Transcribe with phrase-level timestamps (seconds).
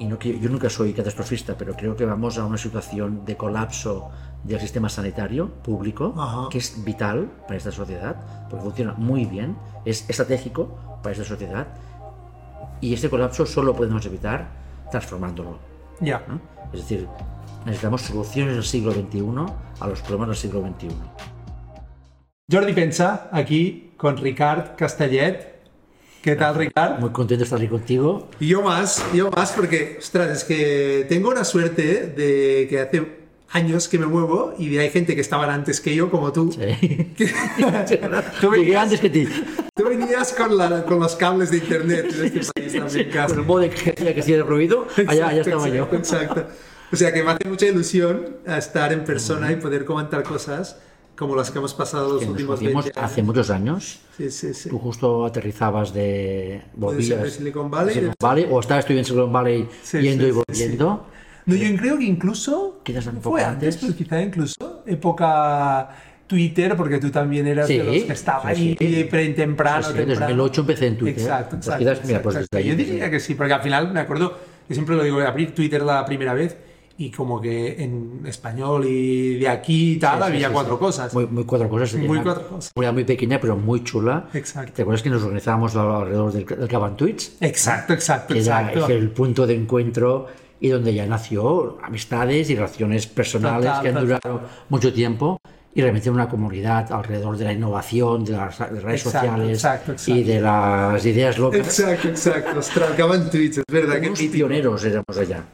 [0.00, 4.10] y no, yo nunca soy catastrofista, pero creo que vamos a una situación de colapso
[4.42, 6.48] del sistema sanitario público, Ajá.
[6.50, 8.16] que es vital para esta sociedad,
[8.48, 11.68] porque funciona muy bien, es estratégico para esta sociedad,
[12.80, 14.48] y este colapso solo podemos evitar
[14.90, 15.58] transformándolo.
[16.00, 16.24] Ya.
[16.26, 16.40] ¿no?
[16.72, 17.06] Es decir,
[17.66, 19.20] necesitamos soluciones del siglo XXI
[19.80, 20.88] a los problemas del siglo XXI.
[22.50, 25.49] Jordi Pensa, aquí con Ricard Castellet.
[26.22, 26.98] ¿Qué tal, Ricard?
[26.98, 28.28] Muy contento de estar aquí contigo.
[28.40, 33.20] Y yo más, yo más, porque, ostras, es que tengo una suerte de que hace
[33.52, 36.52] años que me muevo y hay gente que estaban antes que yo, como tú.
[36.52, 37.12] Sí.
[37.16, 37.26] que-
[38.40, 39.26] tú, Llegué antes que ti.
[39.74, 43.34] tú venías con, la- con los cables de internet en este país también, Con casi.
[43.36, 45.84] el modo de que que hacía de ruido, allá, allá estaba yo.
[45.90, 46.46] Exacto, exacto.
[46.92, 50.76] O sea que me hace mucha ilusión estar en persona y poder comentar cosas
[51.20, 53.12] como las que hemos pasado los Que últimos conocimos 20 años.
[53.12, 54.00] hace muchos años.
[54.16, 54.68] Sí, sí, sí.
[54.70, 56.62] Tú justo aterrizabas de...
[56.74, 60.30] Volvías de Silicon Valley, de Silicon Valley, o estabas tú en Silicon Valley yendo y
[60.32, 61.06] volviendo.
[61.46, 63.80] No, yo creo que incluso Quizás un poco fue antes, antes.
[63.80, 65.90] pero quizá incluso época
[66.26, 69.04] Twitter, porque tú también eras Sí, de los que estaba ahí sí.
[69.34, 70.26] temprano, Sí, sí, en temprano.
[70.36, 71.22] 2008 empecé en Twitter.
[71.22, 71.78] Exacto, Pues exacto.
[71.84, 72.58] quizás, mira, pues exacto.
[72.60, 74.38] Yo diría que sí, porque al final me acuerdo,
[74.70, 76.56] siempre lo digo, abrir Twitter la primera vez
[77.00, 80.78] y como que en español y de aquí y tal Sí, sí, había sí, cuatro
[80.78, 81.14] cosas.
[81.14, 81.94] Muy, muy cuatro cosas.
[81.94, 82.72] Muy cuatro cosas.
[82.74, 84.28] Una muy pequeña, pero muy chula.
[84.34, 84.74] Exacto.
[84.74, 87.38] ¿Te acuerdas que nos organizábamos alrededor del, del Caban Tweets?
[87.40, 88.88] Exacto, exacto, Que era exacto.
[88.92, 90.26] el punto de encuentro
[90.60, 94.06] y donde ya nació amistades y relaciones personales Total, que han total.
[94.06, 95.40] durado mucho tiempo
[95.72, 99.92] y realmente una comunidad alrededor de la innovación, de las, de redes Exacto, sociales exacto,
[99.92, 100.20] exacto.
[100.20, 101.60] y de las ideas locas.
[101.60, 102.60] Exacto, exacto.
[103.30, 104.00] Tweets, es verdad.
[104.00, 105.44] que pioneros éramos allá.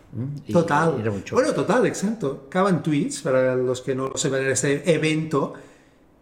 [0.50, 0.94] Total.
[1.00, 1.34] era.
[1.34, 2.47] Bueno, total, exacto.
[2.48, 5.53] Caban tweets, para los que no lo sepan, era este evento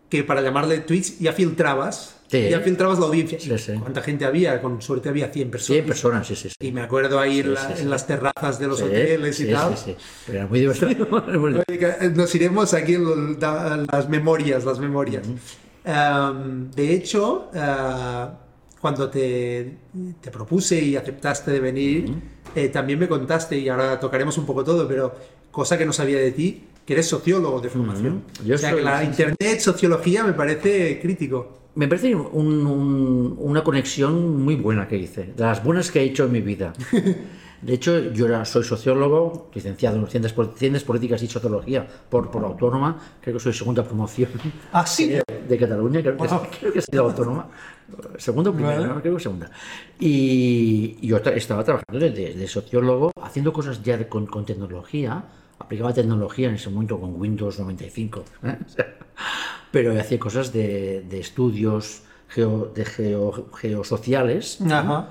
[0.09, 2.49] que para llamarle tweets ya filtrabas, Sí.
[2.51, 3.39] ya filtrabas la audiencia.
[3.41, 3.73] Sí, sí.
[3.81, 4.61] ¿Cuánta gente había?
[4.61, 5.67] Con suerte había 100 personas.
[5.77, 6.49] 100 personas, sí, sí.
[6.61, 9.77] Y me acuerdo ahí en, la- en las terrazas de los hoteles y tal.
[9.77, 9.97] sí, sí.
[10.27, 11.07] Pero era muy divertido.
[11.69, 13.37] Eh, Nos iremos aquí en
[13.93, 15.27] las memorias, las memorias.
[15.87, 18.29] Um, de hecho, uh,
[18.81, 19.77] cuando te,
[20.21, 22.15] te propuse y aceptaste de venir,
[22.55, 25.15] eh, también me contaste, y ahora tocaremos un poco todo, pero
[25.51, 28.25] cosa que no sabía de ti, que eres sociólogo de formación.
[28.45, 31.59] Yo o sea, soy- que la internet, sociología, me parece crítico.
[31.77, 36.05] Me parece un- un- una conexión muy buena que hice, de las buenas que he
[36.05, 36.73] hecho en mi vida.
[37.63, 42.45] De hecho, yo era, soy sociólogo, licenciado en ciencias, ciencias políticas y sociología por, por
[42.45, 44.29] autónoma, creo que soy segunda promoción
[44.73, 45.09] Ah, sí.
[45.09, 46.41] de, de Cataluña, creo que, Wow.
[46.61, 47.49] creo que he sido autónoma,
[48.19, 48.89] segunda o primera, Vale.
[48.95, 49.51] no, creo que segunda.
[49.99, 55.25] Y yo tra- estaba trabajando de, de- sociólogo, haciendo cosas ya con, con tecnología,
[55.59, 58.59] aplicaba tecnología en ese momento con Windows 95, ¿eh?
[59.71, 64.75] Pero hacía cosas de, de estudios geo- de geo- geosociales, ¿no?
[64.75, 65.11] Ajá.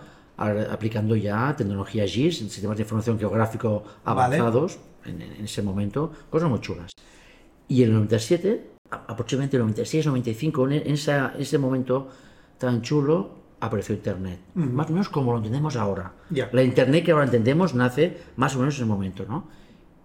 [0.71, 4.37] Aplicando ya tecnología GIS, sistemas de información geográfico Vale.
[4.37, 6.91] avanzados en, en ese momento, cosas muy chulas.
[7.67, 12.07] Y en el 97, a- aproximadamente el 96, 95, en, en esa- ese momento
[12.57, 14.39] tan chulo, apareció Internet.
[14.55, 16.13] Más o menos como lo entendemos ahora.
[16.29, 16.49] Ya.
[16.51, 19.47] La Internet que ahora entendemos nace más o menos en ese momento, ¿no?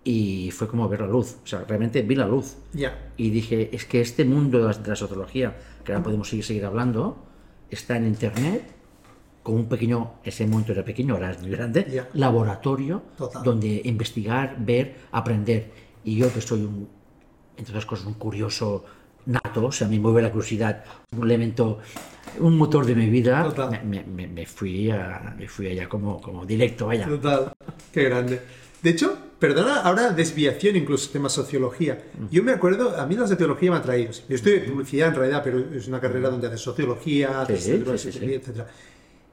[0.05, 1.37] Y fue como ver la luz.
[1.45, 2.57] O sea, realmente vi la luz.
[2.73, 3.11] Ya.
[3.17, 6.45] Y dije, es que este mundo de la, de la sociología, que ahora podemos seguir,
[6.45, 7.19] seguir hablando,
[7.71, 8.63] está en Internet
[9.43, 13.43] con un pequeño, ese momento era pequeño, ahora es muy grande, laboratorio Total.
[13.43, 15.71] donde investigar, ver, aprender.
[16.05, 16.89] Y yo que soy un,
[17.57, 18.85] entre otras cosas, un curioso
[19.27, 20.85] nato, o sea, me mueve la curiosidad,
[21.17, 21.79] un elemento,
[22.41, 23.85] un motor de mi vida, Total.
[23.87, 27.07] me, me- me- fui a, me fui allá como, como directo, vaya.
[27.07, 27.53] Total,
[27.93, 28.41] qué grande.
[28.83, 32.03] De hecho, perdona, ahora desviación incluso tema sociología.
[32.31, 34.11] Yo me acuerdo, a mí la sociología me ha traído.
[34.29, 37.59] Yo estoy en publicidad en realidad, pero es una carrera donde haces sociología, Sí, de
[37.59, 38.61] sí, sí, sociología, etc.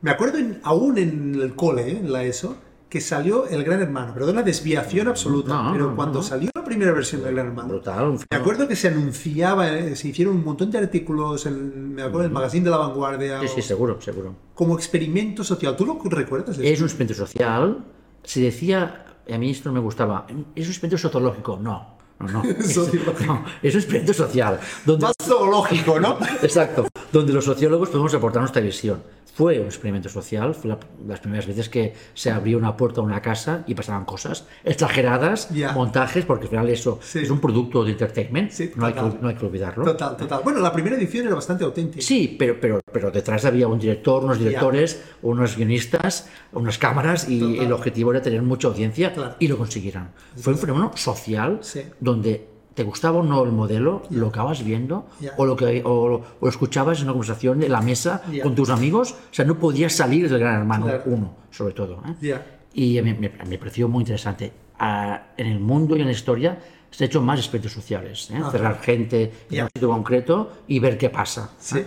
[0.02, 1.98] Me acuerdo en- aún en el cole, ¿eh?
[2.00, 2.56] en la ESO,
[2.88, 4.14] que salió El Gran Hermano.
[4.14, 5.50] Perdona, desviación absoluta.
[5.64, 6.24] No, pero cuando no.
[6.24, 10.10] salió la primera versión del Gran Hermano, Brutal, me acuerdo que se anunciaba, eh, se
[10.10, 13.48] hicieron un montón de artículos, en, me acuerdo, en el magazine de la vanguardia, Sí,
[13.56, 14.36] sí, seguro, seguro.
[14.54, 15.76] como experimento social.
[15.76, 16.58] ¿Tú lo recuerdas?
[16.60, 17.84] Es un experimento social.
[18.24, 21.58] Se decía, a mí esto no me gustaba, es un experimento sociológico.
[21.62, 22.44] No, no, no.
[22.60, 24.60] Es, no, es un experimento social.
[24.86, 26.18] Donde, Más zoológico, ¿no?
[26.42, 29.02] exacto, donde los sociólogos podemos aportar nuestra visión.
[29.36, 33.04] Fue un experimento social, fue la- las primeras veces que se abrió una puerta a
[33.04, 35.74] una casa y pasaban cosas exageradas, Ya.
[35.74, 37.20] montajes, porque al final eso Sí.
[37.20, 39.84] es un producto de entertainment, Sí, no, hay que, no hay que olvidarlo.
[39.84, 40.40] Total, total.
[40.44, 42.02] Bueno, la primera edición era bastante auténtica.
[42.02, 47.40] Sí, pero, pero, pero detrás había un director, unos directores, unos guionistas, unas cámaras y
[47.42, 47.66] Total.
[47.66, 49.36] el objetivo era tener mucha audiencia Claro.
[49.38, 50.10] y lo consiguieron.
[50.38, 51.82] Fue un fenómeno social Sí.
[52.00, 55.32] donde te gustaba o no el modelo, lo acabas viendo Ya.
[55.38, 58.44] o, lo que, o, o escuchabas en una conversación en la mesa Ya.
[58.44, 59.14] con tus amigos.
[59.14, 61.04] O sea, no podías salir del Gran Hermano Claro.
[61.06, 62.02] 1, sobre todo.
[62.22, 62.38] ¿eh?
[62.74, 64.52] Y me, me- me pareció muy interesante.
[64.78, 66.60] Ah, en el mundo y en la historia
[66.92, 68.30] se han hecho más expertos sociales.
[68.32, 68.42] ¿eh?
[68.52, 71.52] Cerrar gente en un sitio concreto y ver qué pasa.
[71.58, 71.82] Sí.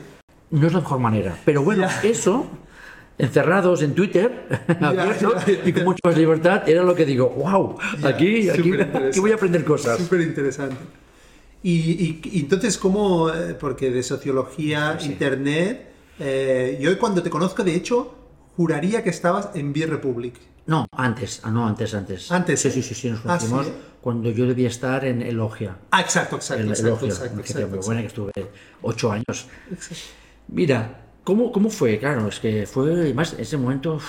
[0.50, 1.36] No es la mejor manera.
[1.44, 2.46] Pero bueno, eso,
[3.18, 4.46] encerrados en Twitter,
[5.64, 8.72] y con mucha más libertad, era lo que digo, wow, Ya, aquí, aquí,
[9.08, 9.98] aquí voy a aprender cosas.
[9.98, 10.76] Súper interesante.
[11.62, 13.28] Y, y- y entonces, ¿cómo?
[13.30, 15.06] eh, Porque de sociología, Sí.
[15.10, 15.88] internet,
[16.20, 18.14] eh, yo cuando te conozco, de hecho,
[18.56, 20.34] juraría que estabas en Beer Republic.
[20.66, 22.30] No, antes, ah, no, antes, antes.
[22.30, 22.70] Antes, Sí, ¿eh?
[22.70, 23.72] sí, sí, sí, nos Ah, conocimos ¿sí?
[24.00, 25.76] cuando yo debía estar en Elogia.
[25.90, 28.32] Ah, exacto, exacto, En exacto, Elogia, exacto, exacto, muy buena que estuve
[28.82, 29.46] ocho años.
[30.48, 31.98] Mira, ¿cómo, ¿cómo fue?
[31.98, 34.00] Claro, es que fue, en ese momento,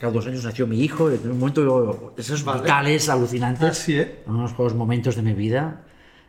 [0.00, 2.62] cada dos años nació mi hijo, en un momento, de esos Vale.
[2.62, 3.68] vitales, alucinantes.
[3.68, 4.22] Ah, sí, ¿eh?
[4.26, 5.84] unos juegos momentos de mi vida,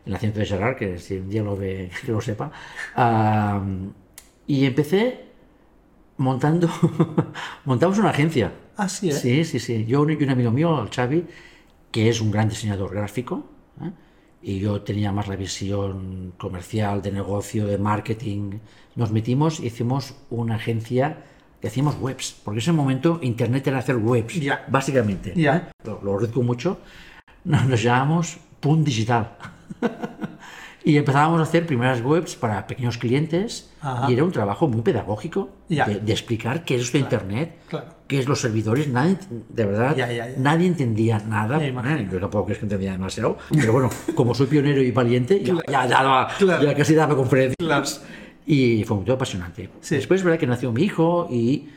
[0.05, 2.51] el nacimiento de Gerard, que si un día lo ve, que lo sepa.
[2.93, 3.63] Ah,
[4.47, 5.27] y empecé
[6.17, 6.67] montando,
[7.63, 8.51] montamos una agencia.
[8.75, 9.13] Ah, sí, ¿eh?
[9.13, 9.85] Sí, sí, sí.
[9.85, 11.25] Yo y un amigo mío, el Xavi,
[11.89, 13.45] que es un gran diseñador gráfico,
[13.81, 13.91] ¿eh?
[14.43, 18.59] Y yo tenía más la visión comercial, de negocio, de marketing.
[18.95, 21.23] Nos metimos y hicimos una agencia
[21.61, 24.65] que hacíamos webs, porque en ese momento Internet era hacer webs, Ya.
[24.67, 25.33] básicamente.
[25.35, 25.57] Ya.
[25.57, 25.61] ¿eh?
[25.85, 26.79] Lo, lo reduzco mucho.
[27.43, 29.37] Nos, nos llamamos Punt Digital.
[30.83, 34.09] y empezábamos a hacer primeras webs para pequeños clientes Ajá.
[34.09, 37.87] y era un trabajo muy pedagógico de, de explicar qué es esto de Internet, claro.
[38.07, 38.87] qué es los servidores.
[38.87, 39.17] Nadie,
[39.49, 40.33] de verdad, Ya, ya, ya.
[40.37, 41.63] nadie entendía nada.
[41.63, 41.73] Eh,
[42.11, 46.29] Yo tampoco es que entendía demasiado, pero bueno, como soy pionero y valiente, ya, daba-
[46.37, 46.63] Claro.
[46.63, 47.55] ya casi daba conferencias.
[47.59, 47.85] Claro.
[48.45, 49.69] Y fue muy apasionante.
[49.81, 49.95] Sí.
[49.95, 51.69] Después es verdad que nació mi hijo y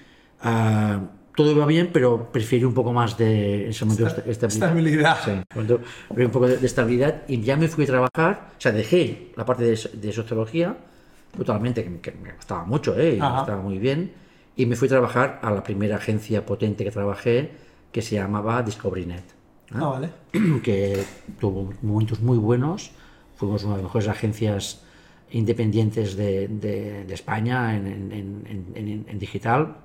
[0.43, 0.99] ah,
[1.35, 4.69] todo iba bien, pero prefiero un poco más de ese momento esta- estabilidad.
[4.69, 5.17] Estabilidad.
[5.25, 9.33] Sí, un poco de, de estabilidad y ya me fui a trabajar, o sea, dejé
[9.37, 10.77] la parte de, de sociología
[11.37, 13.19] totalmente, que, que me gustaba mucho, ¿eh?
[13.21, 13.41] Ajá.
[13.41, 14.13] estaba muy bien,
[14.57, 17.51] y me fui a trabajar a la primera agencia potente que trabajé,
[17.91, 19.19] que se llamaba Discoverynet.
[19.25, 19.73] ¿eh?
[19.75, 20.11] Ah, vale.
[20.63, 21.03] que
[21.41, 22.93] tuvo momentos muy buenos.
[23.37, 24.85] Fuimos una de las mejores agencias
[25.33, 29.77] independientes de, de- España en- en- en- en digital,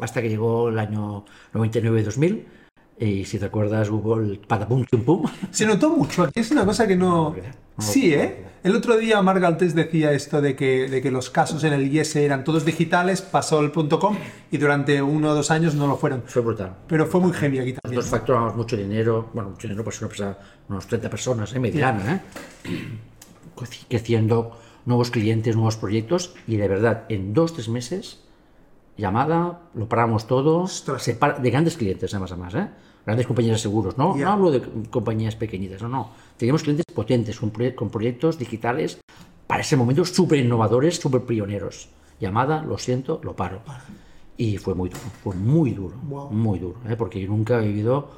[0.00, 1.24] hasta que llegó el año
[1.54, 2.44] 99-2000.
[3.00, 5.24] Y si te acuerdas, hubo el patapum pum pum.
[5.52, 7.34] Se notó mucho, aquí es una cosa que no...
[7.78, 8.44] Sí, ¿eh?
[8.64, 11.86] El otro día Marc Galtés decía esto de que, de que los casos en el
[11.94, 14.16] IES eran todos digitales, pasó el punto .com
[14.50, 16.24] y durante uno o dos años no lo fueron.
[16.26, 16.74] Fue brutal.
[16.88, 18.00] Pero fue muy heavy aquí también.
[18.00, 21.60] Nosotros facturamos mucho dinero, bueno, mucho dinero, pues una empresa, unos 30 personas, ¿eh?
[21.60, 22.20] mediana,
[22.64, 22.68] ¿eh?
[23.56, 28.24] Creci- creciendo, nuevos clientes, nuevos proyectos, y de verdad, en dos, tres meses,
[28.98, 31.02] llamada, lo paramos todo, Ostras.
[31.02, 32.68] se para- de grandes clientes, además, además, ¿eh?
[33.06, 34.26] grandes compañías de seguros, no, Ya.
[34.26, 34.60] no hablo de
[34.90, 39.00] compañías pequeñitas, no, no, teníamos clientes potentes, con, proye- con proyectos digitales,
[39.46, 41.88] para ese momento súper innovadores, súper pioneros.
[42.20, 43.60] Llamada, lo siento, lo paro.
[44.36, 46.30] Y fue muy duro, fue muy duro, Wow.
[46.30, 46.96] muy duro, ¿eh?
[46.96, 48.10] porque yo nunca he vivido,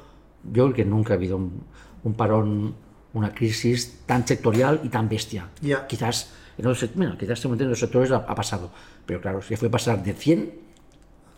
[0.51, 1.61] yo creo que nunca he vivido un,
[2.03, 2.73] un parón,
[3.13, 5.47] una crisis tan sectorial y tan bestia.
[5.61, 5.87] Ya.
[5.87, 8.71] Quizás, en otros, sec- bueno, quizás en los sectores ha, ha pasado,
[9.05, 10.51] pero claro, se fue pasar de 100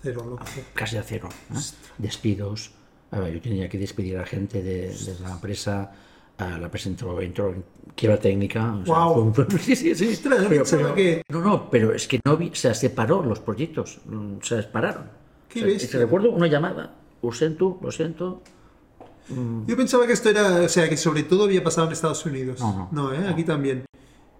[0.03, 0.63] Cero, lo que sea.
[0.75, 1.29] casi a cero.
[1.51, 1.57] ¿eh?
[1.97, 2.71] Despidos,
[3.11, 5.91] a ver, yo tenía que despedir a gente de, de la empresa,
[6.37, 7.33] a la empresa entró, en
[7.95, 8.73] quiebra técnica.
[8.73, 9.33] o sea, Guau.
[9.33, 10.19] fue un- sí, sí, sí.
[10.49, 14.61] Pensaba que- No, no, pero es que no vi, se separó los proyectos, mm, se
[14.61, 15.09] separaron.
[15.49, 18.41] Qué O sea, te recuerdo una llamada, lo siento, lo siento.
[19.67, 22.59] Yo pensaba que esto era, o sea, que sobre todo había pasado en Estados Unidos.
[22.59, 23.13] No, no.
[23.13, 23.25] ¿eh?
[23.29, 23.85] Aquí también.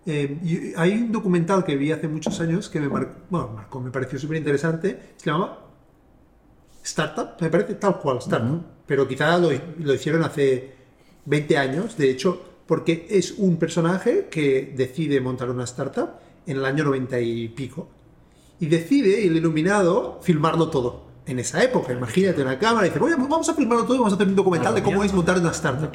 [0.06, 3.80] Eh, y hay un documental que vi hace muchos años que me marcó, bueno, marcó,
[3.80, 5.14] me pareció súper interesante.
[5.16, 5.70] Se llamaba
[6.84, 8.62] Startup, me parece tal cual, Startup.
[8.86, 10.76] Pero quizá lo, lo hicieron hace
[11.26, 16.10] 20 años, de hecho, porque es un personaje que decide montar una startup
[16.46, 17.88] en el año 90 y pico.
[18.60, 21.04] Y decide, el iluminado, filmarlo todo.
[21.26, 24.12] En esa época, imagínate una cámara y dice, "Oye, vamos a filmarlo todo y vamos
[24.12, 25.90] a hacer un documental de cómo es montar una startup.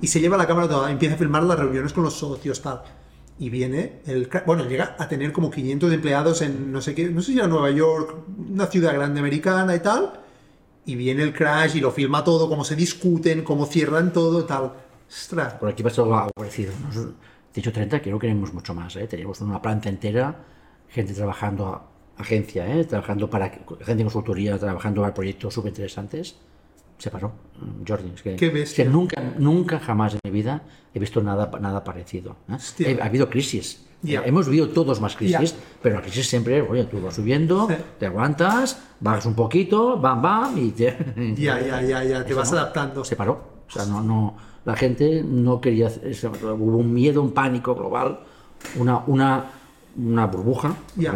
[0.00, 2.82] Y se lleva la cámara toda, empieza a filmar las reuniones con los socios, tal.
[3.40, 7.20] Y viene, el, bueno, llega a tener como 500 empleados en no sé qué, no
[7.20, 8.16] sé si era Nueva York,
[8.50, 10.20] una ciudad grande americana y tal.
[10.86, 14.72] Y viene el crash y lo filma todo, cómo se discuten, cómo cierran todo, tal.
[15.08, 15.54] Ostras.
[15.54, 16.72] Por aquí pasó algo parecido.
[16.86, 17.14] Nosotros,
[17.54, 18.96] dicho 30, que no queremos mucho más.
[18.96, 19.08] ¿eh?
[19.40, 20.34] Una planta entera,
[20.88, 21.82] gente trabajando,
[22.16, 22.84] agencia, ¿eh?
[22.84, 26.36] trabajando para gente de consultoría, trabajando para proyectos súper interesantes.
[26.98, 27.28] Se paró,
[27.60, 28.12] mm, Jordi.
[28.14, 28.82] Es que, Qué bestia.
[28.84, 30.62] es que nunca, nunca jamás en mi vida
[30.92, 32.36] he visto nada, nada parecido.
[32.80, 32.98] ¿eh?
[33.00, 33.84] Ha habido crisis.
[34.02, 34.20] Ya.
[34.20, 37.74] Eh, Hemos vivido todos más crisis, pero la crisis siempre, oye, tú vas subiendo, Sí.
[37.98, 40.96] te aguantas, bajas un poquito, bam, bam, y te...
[41.36, 42.58] Ya, ya, ya, ya, te vas no.
[42.58, 43.04] adaptando.
[43.04, 43.58] Se paró.
[43.68, 48.20] O sea, no, no, la gente no quería, hubo un miedo, un pánico global,
[48.76, 49.44] una, una,
[49.96, 50.74] una burbuja.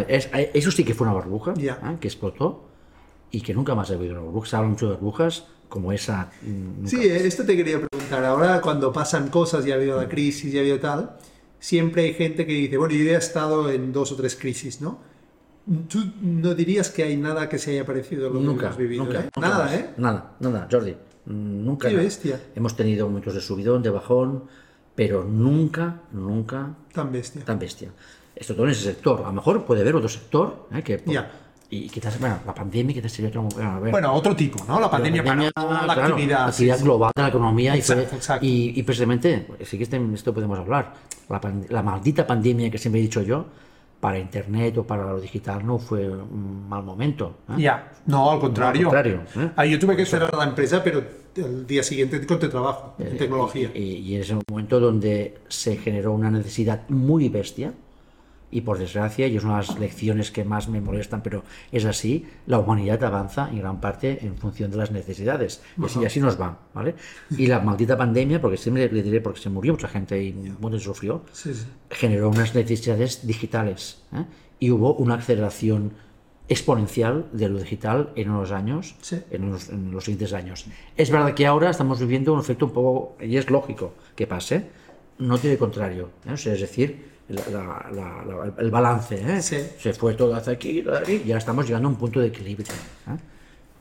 [0.08, 1.54] Es- eso sí que fue una burbuja.
[1.58, 1.74] ¿eh?
[2.00, 2.64] que explotó
[3.30, 4.48] y que nunca más ha habido una burbuja.
[4.48, 6.30] Se habla mucho de burbujas como esa.
[6.42, 8.22] mm, nunca Sí, esto te quería preguntar.
[8.26, 11.16] Ahora, cuando pasan cosas, ya ha habido la crisis, ya ha habido tal,
[11.58, 14.82] siempre hay gente que dice, bueno, yo ya he estado en dos o tres crisis,
[14.82, 14.98] ¿no?
[15.88, 18.76] ¿Tú no dirías que hay nada que se haya parecido a lo que Nunca, hemos
[18.76, 19.04] vivido?
[19.04, 19.30] nunca, ¿eh?
[19.34, 19.72] nunca Nada, más.
[19.74, 19.90] ¿eh?
[19.96, 20.90] Nada, nada, Jordi.
[21.24, 21.88] mm, Nunca.
[21.88, 22.04] Qué nada.
[22.04, 22.40] bestia.
[22.54, 24.44] Hemos tenido momentos de subidón, de bajón,
[24.94, 27.44] pero nunca, nunca Tan bestia.
[27.46, 27.90] tan bestia.
[28.36, 29.20] Esto todo en ese sector.
[29.22, 30.82] A lo mejor puede haber otro sector ¿eh?
[30.82, 31.30] que por- Ya.
[31.74, 33.90] Y quizás bueno, la pandemia quizás sería otro bueno, a ver.
[33.92, 34.78] Bueno, otro tipo, ¿no?
[34.78, 36.38] La pandemia, pandemia, paró la claro, actividad.
[36.40, 38.46] la actividad sí, global de la economía y, fue- Exacto, exacto.
[38.46, 40.92] y, y precisamente, sí que este- esto podemos hablar,
[41.30, 43.46] la, la maldita pandemia que siempre he dicho yo,
[44.00, 47.36] para Internet o para lo digital no fue un mal momento.
[47.50, 47.54] ¿eh?
[47.62, 48.88] Ya, no, al contrario.
[48.90, 49.50] Al contrario, ¿eh?
[49.56, 51.02] Ah, yo tuve que cerrar la empresa, pero
[51.36, 53.70] el día siguiente encontré trabajo Eh, en tecnología.
[53.72, 57.72] Y, y en ese momento donde se generó una necesidad muy bestia,
[58.52, 61.42] y por desgracia, y es una de las lecciones que más me molestan, pero
[61.73, 65.62] es así, la humanidad avanza en gran parte en función de las necesidades.
[65.76, 66.94] Y así, y así nos va, ¿vale?
[67.37, 70.78] Y la maldita pandemia, porque siempre le diré porque se murió mucha gente y gente
[70.78, 71.64] sufrió, Sí, sí.
[71.90, 74.25] generó unas necesidades digitales ¿eh?
[74.61, 75.94] y hubo una aceleración
[76.49, 79.16] exponencial de lo digital en unos años, Sí.
[79.30, 80.66] en, los, en los siguientes años.
[80.97, 84.66] Es verdad que ahora estamos viviendo un efecto un poco, y es lógico que pase,
[85.18, 86.32] no tiene contrario, ¿eh?
[86.32, 89.42] O sea, es decir, la- la- la- la- el balance, ¿eh?
[89.42, 89.56] Sí.
[89.78, 92.66] se fue todo hacia aquí, y ya estamos llegando a un punto de equilibrio.
[93.08, 93.16] ¿eh?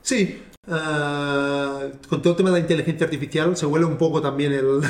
[0.01, 4.53] Sí, eh, con todo el tema de la inteligencia artificial se huele un poco también
[4.53, 4.81] el...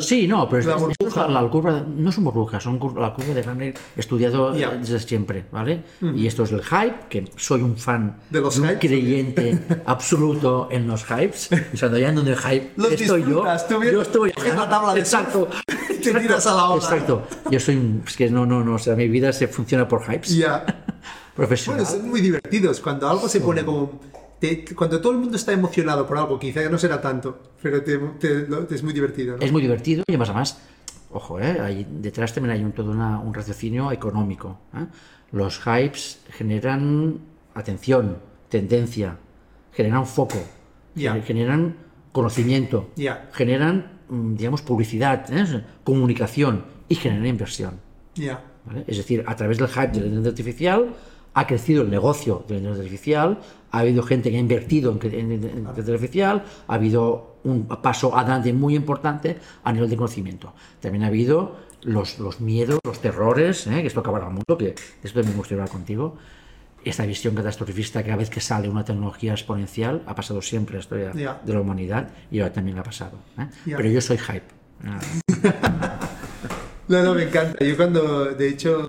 [0.00, 1.08] Sí, no, pero es, La es- burbuja.
[1.08, 4.72] es la, la curva, no son burbujas, son cur- la curva de Gartner estudiado Ya.
[4.72, 5.84] eh, desde siempre, ¿vale?
[6.14, 10.68] Y esto es el hype, que soy un fan, De los un hypes, creyente absoluto
[10.70, 11.50] en los hypes.
[11.74, 13.44] O sea, ya en el hype, Los estoy yo.
[13.68, 15.48] tú bien- yo estoy coges la tabla de exacto,
[16.02, 16.82] te tiras a la ola.
[16.82, 17.22] Exacto.
[17.50, 20.02] Yo soy un, es que no, no, no, o sea, mi vida se funciona por
[20.02, 20.36] hypes.
[20.36, 20.64] Ya.
[21.36, 21.84] Profesional.
[21.84, 22.80] Bueno, son muy divertidos.
[22.80, 24.00] Cuando algo se pone como...
[24.38, 27.98] te- cuando todo el mundo está emocionado por algo, quizá no será tanto, pero te-
[27.98, 29.36] te- es muy divertido.
[29.36, 29.42] ¿no?
[29.44, 30.58] Es muy divertido y además, además
[31.10, 31.58] ojo, ¿eh?
[31.60, 34.58] hay- detrás también hay un, todo una- un raciocinio económico.
[34.74, 34.86] ¿eh?
[35.32, 37.18] Los hypes generan
[37.54, 38.18] atención,
[38.48, 39.16] tendencia,
[39.72, 40.38] generan foco,
[40.96, 41.76] gener- generan
[42.12, 43.28] conocimiento, Ya.
[43.32, 45.64] generan, mm, digamos, publicidad, ¿eh?
[45.84, 47.80] comunicación y generan inversión.
[48.14, 48.42] Ya.
[48.64, 48.84] ¿vale?
[48.86, 50.94] Es decir, a través del hype de la inteligencia artificial
[51.34, 52.82] ha crecido el negocio de la inteligencia
[53.22, 53.38] artificial,
[53.70, 58.16] ha habido gente que ha invertido en, en- en inteligencia artificial, ha habido un paso
[58.16, 60.52] adelante muy importante a nivel de conocimiento.
[60.80, 63.80] También ha habido los, los miedos, los terrores, ¿eh?
[63.82, 66.16] que esto acabará el mundo, que esto también me gustaría hablar contigo.
[66.84, 70.78] Esta visión catastrofista que cada vez que sale una tecnología exponencial, ha pasado siempre en
[70.78, 71.40] la historia Ya.
[71.44, 73.18] de la humanidad y ahora también la ha pasado.
[73.38, 73.46] ¿eh?
[73.66, 73.76] Ya.
[73.76, 74.42] Pero yo soy hype.
[76.88, 77.62] No, no, me encanta.
[77.62, 78.86] Yo cuando, de hecho,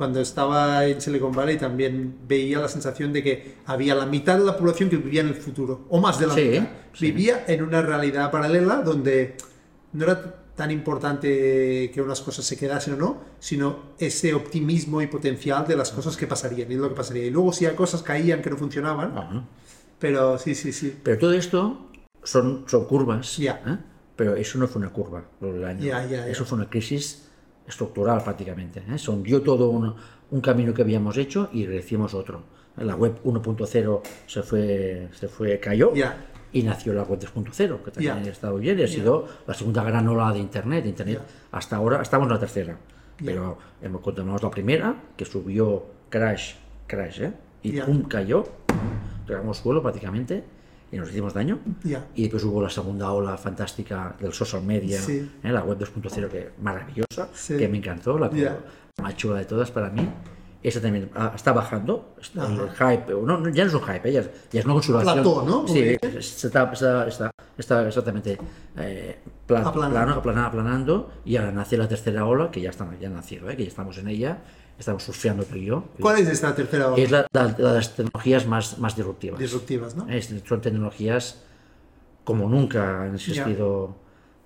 [0.00, 4.46] cuando estaba en Silicon Valley también veía la sensación de que había la mitad de
[4.46, 6.68] la población que vivía en el futuro, o más de la Sí, mitad.
[6.94, 7.06] sí.
[7.12, 9.36] Vivía en una realidad paralela donde
[9.92, 15.06] no era tan importante que unas cosas se quedasen o no, sino ese optimismo y
[15.06, 17.26] potencial de las cosas que pasarían y lo que pasaría.
[17.26, 19.44] Y luego si hay cosas caían que no funcionaban, Ajá.
[19.98, 20.96] pero sí, sí, sí.
[21.02, 21.90] Pero todo esto
[22.22, 23.60] son, son curvas, Ya.
[23.66, 23.76] ¿eh?
[24.16, 25.80] pero eso no fue una curva lo del año.
[25.84, 26.26] Ya, ya.
[26.26, 27.26] Eso fue una crisis
[27.66, 28.82] estructural prácticamente.
[28.88, 28.98] ¿eh?
[28.98, 29.94] Se hundió todo un,
[30.30, 32.42] un camino que habíamos hecho y recibimos otro.
[32.76, 36.16] La web 1.0 se fue, se fue, cayó Ya.
[36.52, 38.28] y nació la web 2.0, que también Ya.
[38.28, 40.86] ha estado bien y ha sido la segunda gran ola de Internet.
[40.86, 41.20] Internet
[41.52, 42.76] hasta ahora, estamos en la tercera,
[43.24, 46.54] pero hemos continuado la primera, que subió crash,
[46.86, 47.32] crash, ¿eh?
[47.62, 48.44] y pum, cayó,
[49.26, 50.42] tocamos suelo prácticamente
[50.92, 51.58] y nos hicimos daño.
[51.84, 52.06] Ya.
[52.14, 55.30] Y después hubo la segunda ola fantástica del social media, Sí.
[55.42, 55.48] ¿eh?
[55.52, 57.56] la web 2.0, que maravillosa, Sí.
[57.56, 58.58] que me encantó, la Ya.
[59.02, 60.08] más chula de todas para mí.
[60.62, 64.20] Esa también ah, está bajando, está- el hype, no, ya no es un hype, ya,
[64.20, 65.14] es- ya es una consolación.
[65.14, 65.66] Plató, ¿no?
[65.66, 68.38] Sí, está, está, está, está exactamente
[68.76, 69.94] eh, plan- Aplanando.
[69.96, 73.48] plano, aplana- aplanando y ahora nace la tercera ola, que ya, está, ya ha nacido,
[73.48, 74.38] eh, que ya estamos en ella,
[74.80, 75.84] estamos surfeando tú y yo.
[76.00, 77.02] ¿Cuál es esta tercera ola?
[77.02, 79.38] Es la, la- la de las tecnologías más, más disruptivas.
[79.38, 80.08] Disruptivas, ¿no?
[80.08, 81.42] Es- son tecnologías
[82.24, 83.96] como nunca han existido.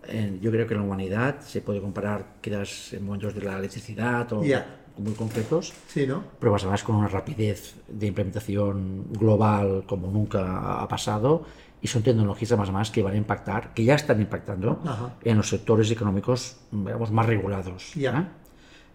[0.06, 3.56] en- yo creo que en la humanidad se puede comparar quizás en momentos de la
[3.58, 4.66] electricidad o Ya.
[4.98, 6.22] muy concretos, Sí, ¿no?
[6.38, 11.44] pero vas además con una rapidez de implementación global como nunca ha pasado
[11.80, 15.14] y son tecnologías además más que van a impactar, que ya están impactando Ajá.
[15.24, 17.94] en los sectores económicos digamos, más regulados.
[17.94, 18.10] Ya.
[18.18, 18.43] ¿eh?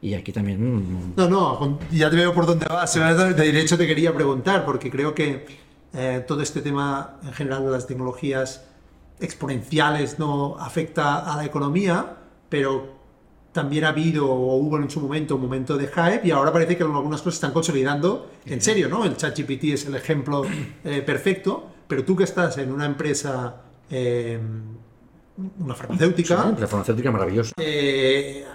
[0.01, 2.93] Y aquí también mm, No, no, con- ya te veo por dónde vas.
[2.93, 5.45] De hecho, te quería preguntar, porque creo que
[5.93, 8.63] eh, todo este tema en general de las tecnologías
[9.19, 10.57] exponenciales, ¿no?
[10.57, 12.97] Afecta a la economía, pero
[13.51, 16.77] también ha habido o hubo en su momento un momento de hype y ahora parece
[16.77, 19.03] que algunas cosas están consolidando en serio, ¿no?
[19.03, 20.43] El ChatGPT es el ejemplo
[20.85, 23.55] eh, perfecto, pero tú que estás en una empresa,
[23.89, 24.39] eh,
[25.59, 26.43] una farmacéutica...
[26.55, 27.51] Sí, la farmacéutica maravillosa.
[27.57, 28.45] Eh,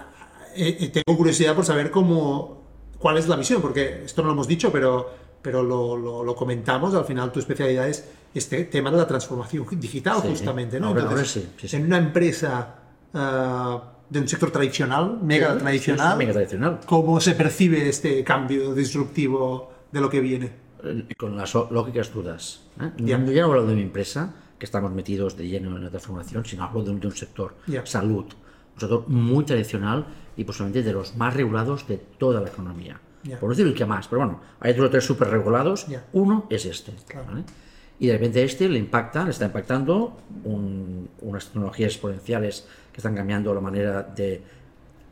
[0.55, 2.63] eh, tengo curiosidad por saber cómo,
[2.99, 5.09] cuál es la visión, porque esto no lo hemos dicho, pero,
[5.41, 9.65] pero lo, lo, lo comentamos, al final tu especialidad es este tema de la transformación
[9.79, 10.87] digital, Sí, justamente, ¿no?
[10.87, 12.75] ahora- Entonces, ahora sí, sí, en una empresa
[13.13, 16.79] ah, de un sector tradicional, mega Sí, tradicional, sí, mega tradicional.
[16.85, 20.51] ¿cómo se percibe este cambio disruptivo de lo que viene?
[20.83, 22.61] Eh, Con las lógicas dudas.
[22.81, 22.91] ¿eh?
[22.97, 23.17] Ya.
[23.17, 26.63] No- no hablo de mi empresa, que estamos metidos de lleno en la transformación, sino
[26.63, 27.85] hablo de un, de un sector, Ya.
[27.85, 28.25] salud,
[28.75, 30.05] un sector muy tradicional
[30.37, 32.99] y posiblemente de los más regulados de toda la economía.
[33.23, 33.39] Ya.
[33.39, 36.05] Por no decir el que más, pero bueno, hay dos o tres súper regulados, Ya.
[36.13, 36.91] uno es este.
[37.07, 37.25] Claro.
[37.27, 37.43] ¿vale?
[37.99, 43.15] Y de repente este le impacta, le está impactando un- unas tecnologías exponenciales que están
[43.15, 44.41] cambiando la manera de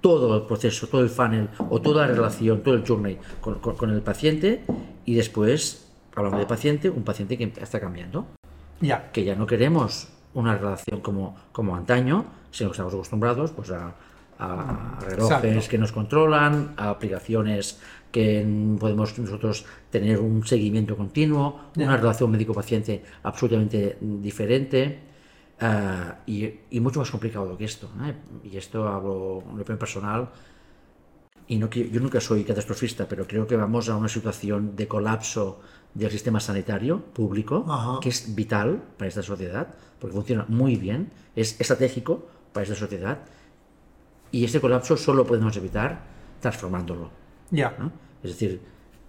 [0.01, 3.75] todo el proceso, todo el funnel o toda la relación, todo el journey con, con-
[3.77, 4.63] con el paciente
[5.05, 8.27] y después, hablando de paciente, un paciente que está cambiando,
[8.81, 13.71] Ya, que ya no queremos una relación como, como antaño, sino que estamos acostumbrados pues,
[13.71, 13.95] a,
[14.43, 15.69] a relojes Exacto.
[15.69, 17.79] que nos controlan, a aplicaciones
[18.11, 18.45] que
[18.79, 21.85] podemos nosotros tener un seguimiento continuo, Ya.
[21.87, 24.99] una relación médico-paciente absolutamente diferente
[25.59, 27.89] ah, y, y mucho más complicado que esto.
[28.05, 28.13] ¿eh?
[28.51, 30.29] Y esto hablo en opinión personal.
[31.47, 35.59] Y no, yo nunca soy catastrofista, pero creo que vamos a una situación de colapso
[35.93, 37.99] del sistema sanitario público, Ajá.
[38.01, 39.67] que es vital para esta sociedad,
[39.99, 43.19] porque funciona muy bien, es estratégico para esta sociedad,
[44.33, 46.01] y este colapso solo podemos evitar
[46.41, 47.09] transformándolo.
[47.51, 47.91] ya, ¿no?
[48.23, 48.59] Es decir,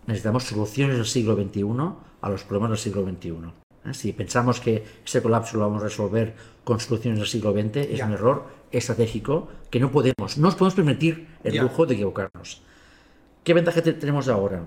[0.07, 1.64] necesitamos soluciones del siglo XXI
[2.21, 3.28] a los problemas del siglo XXI.
[3.87, 3.95] ¿eh?
[3.95, 7.99] Si pensamos que ese colapso lo vamos a resolver con soluciones del siglo XX, es
[7.99, 8.07] Ya.
[8.07, 11.62] un error estratégico que no podemos, no nos podemos permitir el Ya.
[11.62, 12.62] lujo de equivocarnos.
[13.43, 14.66] ¿Qué ventaja te- tenemos ahora?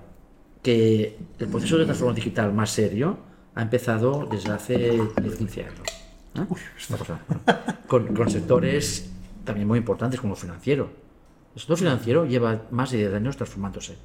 [0.62, 3.18] Que el proceso de transformación digital más serio
[3.54, 4.76] ha empezado desde hace
[5.22, 5.86] 10, 15 años.
[6.34, 6.46] ¿eh?
[6.88, 7.20] Bueno,
[7.86, 9.10] con, con sectores
[9.48, 10.88] también muy importantes como el financiero.
[11.54, 13.96] El sector financiero lleva más de 10 años transformándose.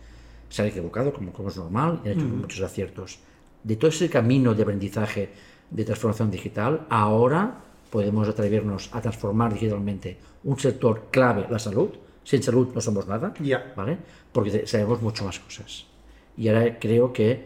[0.49, 3.19] Se ha equivocado, como, como es normal, y ha hecho muchos aciertos.
[3.63, 5.29] De todo ese camino de aprendizaje
[5.69, 7.59] de transformación digital, ahora
[7.91, 11.89] podemos atrevernos a transformar digitalmente un sector clave, la salud.
[12.23, 13.73] Sin salud no somos nada, Ya.
[13.75, 13.97] ¿vale?
[14.31, 15.85] Porque sabemos mucho más cosas.
[16.37, 17.45] Y ahora creo que,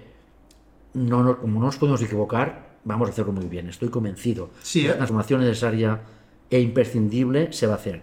[0.94, 3.68] no, no- como no nos podemos equivocar, vamos a hacerlo muy bien.
[3.68, 4.50] Estoy convencido.
[4.62, 4.90] Sí, ¿eh?
[4.90, 6.00] La transformación necesaria
[6.50, 8.02] e imprescindible se va a hacer.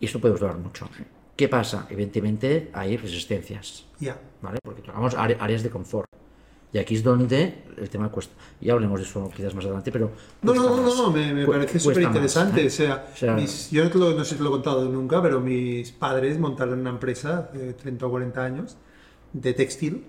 [0.00, 0.88] Y esto puede durar mucho.
[1.36, 1.86] ¿Qué pasa?
[1.90, 4.16] Evidentemente hay resistencias, ya.
[4.40, 4.58] ¿vale?
[4.62, 6.08] Porque tocamos áreas de confort.
[6.72, 8.34] Y aquí es donde el tema cuesta.
[8.60, 10.10] Ya hablemos de eso quizás más adelante, pero.
[10.42, 10.96] No, no, no, más.
[10.96, 12.64] no, me, me parece súper interesante.
[12.64, 12.66] ¿eh?
[12.66, 14.88] O sea, O sea- mis- yo no, lo- no sé si te lo he contado
[14.88, 18.76] nunca, pero mis padres montaron una empresa de 30 o 40 años
[19.32, 20.04] de textil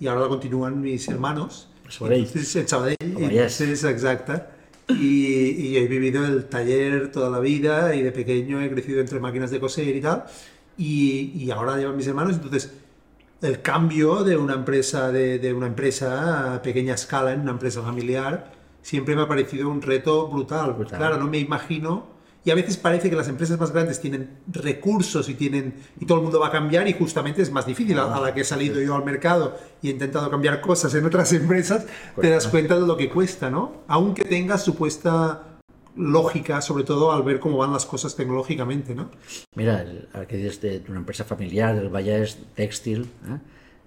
[0.00, 1.68] y ahora la continúan mis hermanos.
[1.88, 2.28] Sabadell.
[2.34, 2.96] En Sabadell.
[3.00, 4.50] Entonces, exacta.
[4.88, 9.20] Y, y he vivido el taller toda la vida y de pequeño he crecido entre
[9.20, 10.24] máquinas de coser y tal.
[10.78, 12.36] Y, y ahora llevan mis hermanos.
[12.36, 12.72] Entonces,
[13.42, 17.82] el cambio de una empresa de, de una empresa a pequeña escala en una empresa
[17.82, 18.50] familiar
[18.82, 20.72] siempre me ha parecido un reto brutal.
[20.72, 20.98] Brutal.
[20.98, 22.17] Claro, no me imagino.
[22.44, 26.18] Y a veces parece que las empresas más grandes tienen recursos y tienen y todo
[26.18, 27.98] el mundo va a cambiar y justamente es más difícil.
[27.98, 31.04] A, a la que he salido yo al mercado y he intentado cambiar cosas en
[31.04, 31.86] otras empresas,
[32.20, 33.82] te das cuenta de lo que cuesta, ¿no?
[33.88, 35.48] Aunque tengas supuesta
[35.98, 39.10] lógica, sobre todo al ver cómo van las cosas tecnológicamente, ¿no?
[39.54, 43.38] Mira, el, que dices de, una empresa familiar, del Vallès Textil, ¿eh?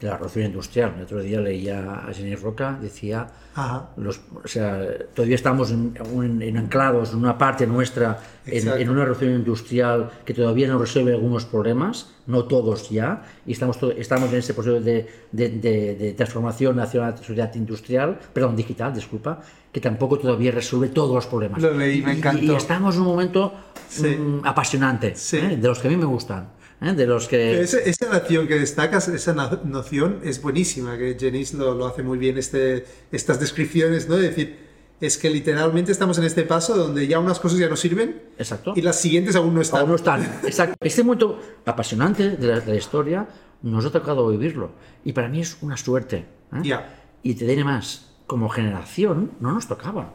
[0.02, 0.94] De la revolución industrial.
[0.98, 3.90] El otro día leía a Jenny Roca, decía, Ajá.
[3.98, 4.82] los, o sea,
[5.14, 10.10] todavía estamos en, en- en anclados en una parte nuestra, en, en una revolución industrial
[10.26, 14.82] que todavía no resuelve algunos problemas, no todos ya, y estamos, estamos en ese proceso
[14.82, 19.40] de, de- de- de transformación hacia una sociedad industrial, perdón, digital, disculpa,
[19.72, 21.62] que tampoco todavía resuelve todos los problemas.
[21.62, 22.44] Lo leí, me y- encantó.
[22.44, 23.54] Y, estamos en un momento
[23.88, 24.08] Sí.
[24.08, 25.38] mm, apasionante, Sí.
[25.38, 25.58] ¿eh?
[25.58, 26.48] de los que a mí me gustan,
[26.82, 26.94] ¿eh?
[26.94, 27.62] de los que...
[27.62, 32.04] Esa, esa noción que destacas, esa no- noción es buenísima, que Jenice lo, lo hace
[32.04, 34.16] muy bien, este, estas descripciones, ¿no?
[34.16, 34.58] Es decir,
[35.00, 38.74] es que literalmente estamos en este paso donde ya unas cosas ya no sirven Exacto.
[38.76, 39.82] y las siguientes aún no están.
[39.82, 40.22] Aún no están.
[40.44, 40.76] Exacto.
[40.80, 43.28] Este momento apasionante de la, de la historia
[43.64, 44.72] nos ha tocado vivirlo.
[45.04, 46.18] Y para mí es una suerte.
[46.54, 46.60] ¿eh?
[46.64, 47.04] Ya.
[47.24, 50.14] Y te diré más, como generación no nos tocaba.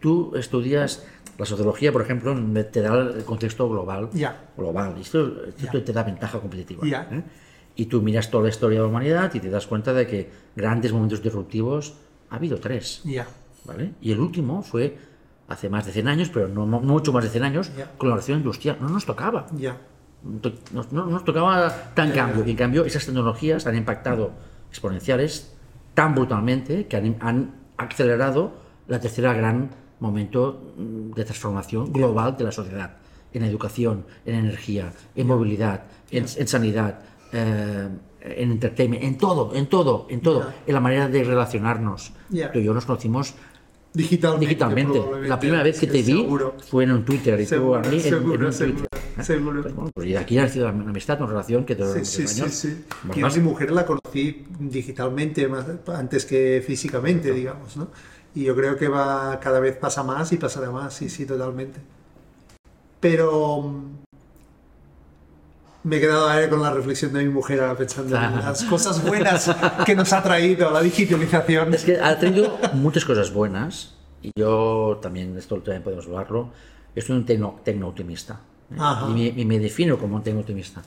[0.00, 1.04] Tú estudias
[1.40, 2.36] la sociología, por ejemplo,
[2.70, 4.10] te da el contexto global.
[4.58, 4.94] Global.
[4.98, 6.86] Y esto, esto te da ventaja competitiva.
[7.10, 7.22] ¿eh?
[7.76, 10.30] Y tú miras toda la historia de la humanidad y te das cuenta de que
[10.54, 11.94] grandes momentos disruptivos
[12.28, 13.00] ha habido tres.
[13.64, 13.94] ¿vale?
[14.02, 14.98] Y el último fue
[15.48, 18.40] hace más de 100 años, pero no mucho más de 100 años, con la revolución
[18.40, 18.76] industrial.
[18.78, 19.46] No nos tocaba.
[20.82, 22.44] No nos tocaba tan cambio.
[22.46, 24.32] Y en cambio, esas tecnologías han impactado
[24.68, 25.56] exponenciales
[25.94, 28.52] tan brutalmente que han, han acelerado
[28.88, 32.96] la tercera gran momento mm, de transformación global de la sociedad.
[33.32, 36.98] En educación, en energía, en movilidad, en, en sanidad,
[37.32, 37.88] eh,
[38.22, 40.52] en entertainment, en todo, en todo, en todo.
[40.66, 42.12] En la manera de relacionarnos.
[42.52, 43.34] Tú y yo nos conocimos
[43.92, 44.46] Digitalmente.
[44.46, 45.28] digitalmente.
[45.28, 46.54] La primera vez que te vi Seguro.
[46.68, 49.00] fue en un Twitter y tú Seguro, a mí en- en, seguro, un seguro, Twitter.
[49.18, 49.22] ¿eh?
[49.24, 49.62] seguro.
[49.62, 52.26] Pues bueno, pues y aquí ha nacido la amistad, una relación que Sí, durante sí,
[52.28, 52.54] sí, años.
[52.54, 52.84] sí.
[53.04, 57.88] más- Yo a mi mujer la conocí digitalmente más, antes que físicamente, digamos, ¿no?
[58.34, 61.80] Y yo creo que va cada vez pasa más y pasará más, sí, sí, totalmente.
[63.00, 63.96] Pero mm,
[65.82, 69.04] me he quedado ahora con la reflexión de mi mujer ahora pensando en las cosas
[69.04, 69.50] buenas
[69.86, 71.74] que nos ha traído la digitalización.
[71.74, 76.50] Es que ha tenido muchas cosas buenas y yo también, esto también podemos hablarlo,
[76.94, 78.40] yo soy un tecno, tecno-optimista
[78.70, 78.76] ¿eh?
[78.78, 79.08] Ajá.
[79.08, 80.82] y me, y me defino como un tecno-optimista.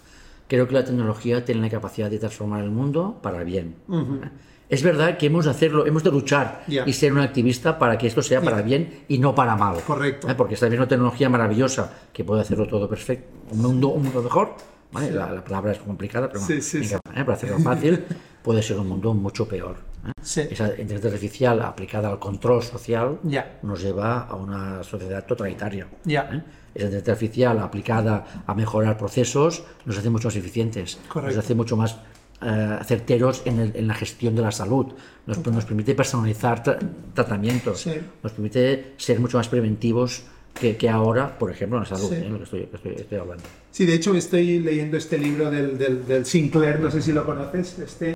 [0.48, 3.76] Creo que la tecnología tiene la capacidad de transformar el mundo para bien.
[3.90, 4.30] ¿eh?
[4.74, 6.84] Es verdad que hemos de hacerlo, hemos de luchar Ya.
[6.88, 9.76] y ser un activista para que esto sea para bien y no para mal.
[9.86, 10.28] Correcto.
[10.28, 10.34] ¿eh?
[10.36, 14.56] Porque esta misma tecnología maravillosa que puede hacerlo todo perfecto, un mundo, un mundo mejor.
[14.92, 15.12] ¿vale?
[15.12, 17.24] La, la palabra es complicada, pero Sí, sí, venga, ¿eh?
[17.24, 18.04] para hacerlo fácil,
[18.42, 19.76] puede ser un mundo mucho peor.
[20.08, 20.12] ¿eh?
[20.24, 20.42] Sí.
[20.50, 23.60] Esa inteligencia artificial aplicada al control social Ya.
[23.62, 25.86] nos lleva a una sociedad totalitaria.
[26.04, 26.22] Ya.
[26.34, 26.42] ¿eh?
[26.74, 31.36] Esa inteligencia artificial aplicada a mejorar procesos nos hace mucho más eficientes, Correcto.
[31.36, 31.98] nos hace mucho más
[32.46, 34.88] eh, certeros en, el- en la gestión de la salud,
[35.26, 36.80] nos, nos permite personalizar tra-
[37.14, 37.92] tratamientos, Sí.
[38.22, 42.16] nos permite ser mucho más preventivos que, que ahora, por ejemplo, en la salud, Sí.
[42.16, 42.28] ¿eh?
[42.30, 43.44] lo que estoy, estoy- estoy hablando.
[43.72, 47.26] Sí, de hecho estoy leyendo este libro del, del, del Sinclair, no sé si lo
[47.26, 48.14] conoces, este,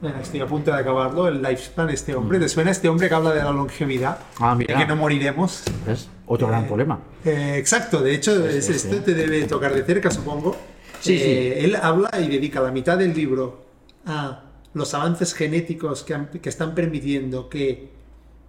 [0.00, 3.14] bueno, estoy a punto de acabarlo, el Lifespan, este hombre, ¿te suena este hombre que
[3.14, 4.18] habla de la longevidad?
[4.40, 4.78] Ah, de mira.
[4.78, 5.62] que no moriremos.
[5.86, 6.08] ¿Ves?
[6.26, 7.00] Otro gran problema.
[7.24, 9.00] Eh, exacto, de hecho, es- sí, esto sí.
[9.04, 10.56] te debe tocar de cerca, supongo.
[11.00, 13.63] Sí, Eh, Él habla y dedica la mitad del libro
[14.06, 17.90] a los avances genéticos que, han- que están permitiendo que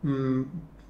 [0.03, 0.41] mm,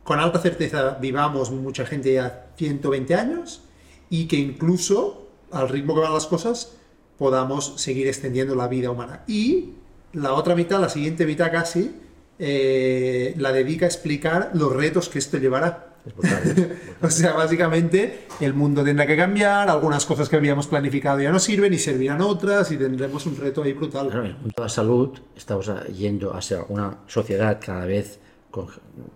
[0.04, 3.62] con alta certeza vivamos mucha gente ya 120 años
[4.10, 6.78] y que incluso al ritmo que van las cosas
[7.18, 9.24] podamos seguir extendiendo la vida humana.
[9.28, 9.72] Y
[10.14, 11.96] la otra mitad, la siguiente mitad casi,
[12.40, 15.95] eh, la dedica a explicar los retos que esto llevará.
[17.02, 21.40] O sea, básicamente el mundo tendrá que cambiar, algunas cosas que habíamos planificado ya no
[21.40, 24.08] sirven y servirán otras y tendremos un reto ahí brutal.
[24.08, 28.20] Claro, en el mundo de la salud estamos yendo hacia una sociedad cada vez
[28.52, 28.68] con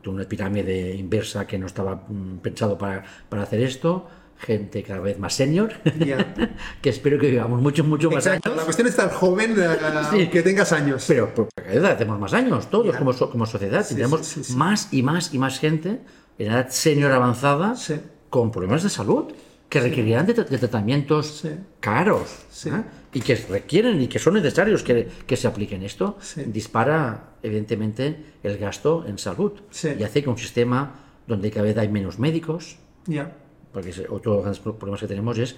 [0.05, 4.05] una pirámide inversa que no estaba mm, pensado para, para hacer esto,
[4.37, 6.33] gente cada vez más senior, Ya.
[6.81, 8.65] que espero que vivamos muchos, muchos más Exacto, la años.
[8.65, 9.67] cuestión es estar joven, eh,
[10.11, 10.21] Sí.
[10.23, 11.05] aunque tengas años.
[11.07, 12.97] Pero por cada vez hacemos más años, todos Ya.
[12.99, 13.95] como, como sociedad, Sí,
[14.43, 14.53] sí.
[14.55, 15.99] más y más y más gente
[16.39, 17.95] en edad senior avanzada Sí.
[18.31, 19.25] con problemas de salud
[19.69, 21.51] que requerirán de, tra- de tratamientos Sí.
[21.79, 22.69] caros Sí.
[22.69, 22.83] ¿eh?
[23.13, 28.57] y que requieren y que son necesarios que, que se apliquen esto, dispara evidentemente el
[28.57, 29.53] gasto en salud
[29.99, 30.95] y hace que un sistema
[31.27, 33.31] donde cada vez hay menos médicos, Ya.
[33.71, 35.55] porque otro de los grandes pro- problemas que tenemos es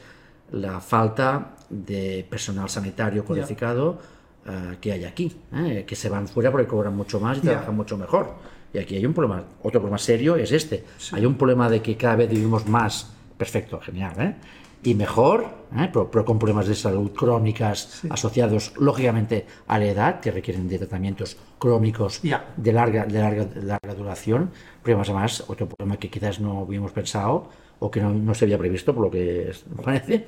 [0.52, 4.00] la falta de personal sanitario cualificado
[4.46, 5.86] eh, que hay aquí, ¿eh?
[5.88, 8.34] que se van fuera porque cobran mucho más y trabajan mucho mejor.
[8.74, 10.84] Y aquí hay un problema, otro problema serio es este.
[11.12, 14.36] Hay un problema de que cada vez vivimos más, perfecto, genial, ¿eh?
[14.84, 15.46] y mejor,
[15.78, 15.90] ¿eh?
[15.92, 20.80] pero, pero con problemas de salud crónicas asociados lógicamente a la edad, que requieren de
[20.80, 22.54] tratamientos crónicos Ya.
[22.58, 24.52] de, larga, de, larga, de larga duración,
[24.86, 28.58] más además otro problema que quizás no habíamos pensado o que no, no se había
[28.58, 29.52] previsto, por lo que
[29.84, 30.26] parece,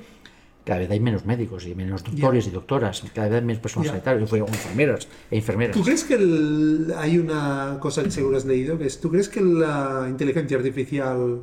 [0.64, 3.86] cada vez hay menos médicos y menos doctores y doctoras, cada vez hay menos personal
[3.86, 3.90] Ya.
[3.92, 5.76] sanitario, o enfermeras e enfermeras.
[5.76, 9.28] ¿Tú crees que el- hay una cosa que seguro has leído, que es, ¿tú crees
[9.28, 11.42] que la inteligencia artificial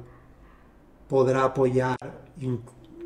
[1.08, 1.98] podrá apoyar,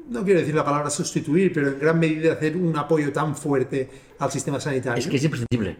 [0.09, 3.89] no quiero decir la palabra sustituir, pero en gran medida hacer un apoyo tan fuerte
[4.19, 4.99] al sistema sanitario?
[4.99, 5.77] Es que es imprescindible.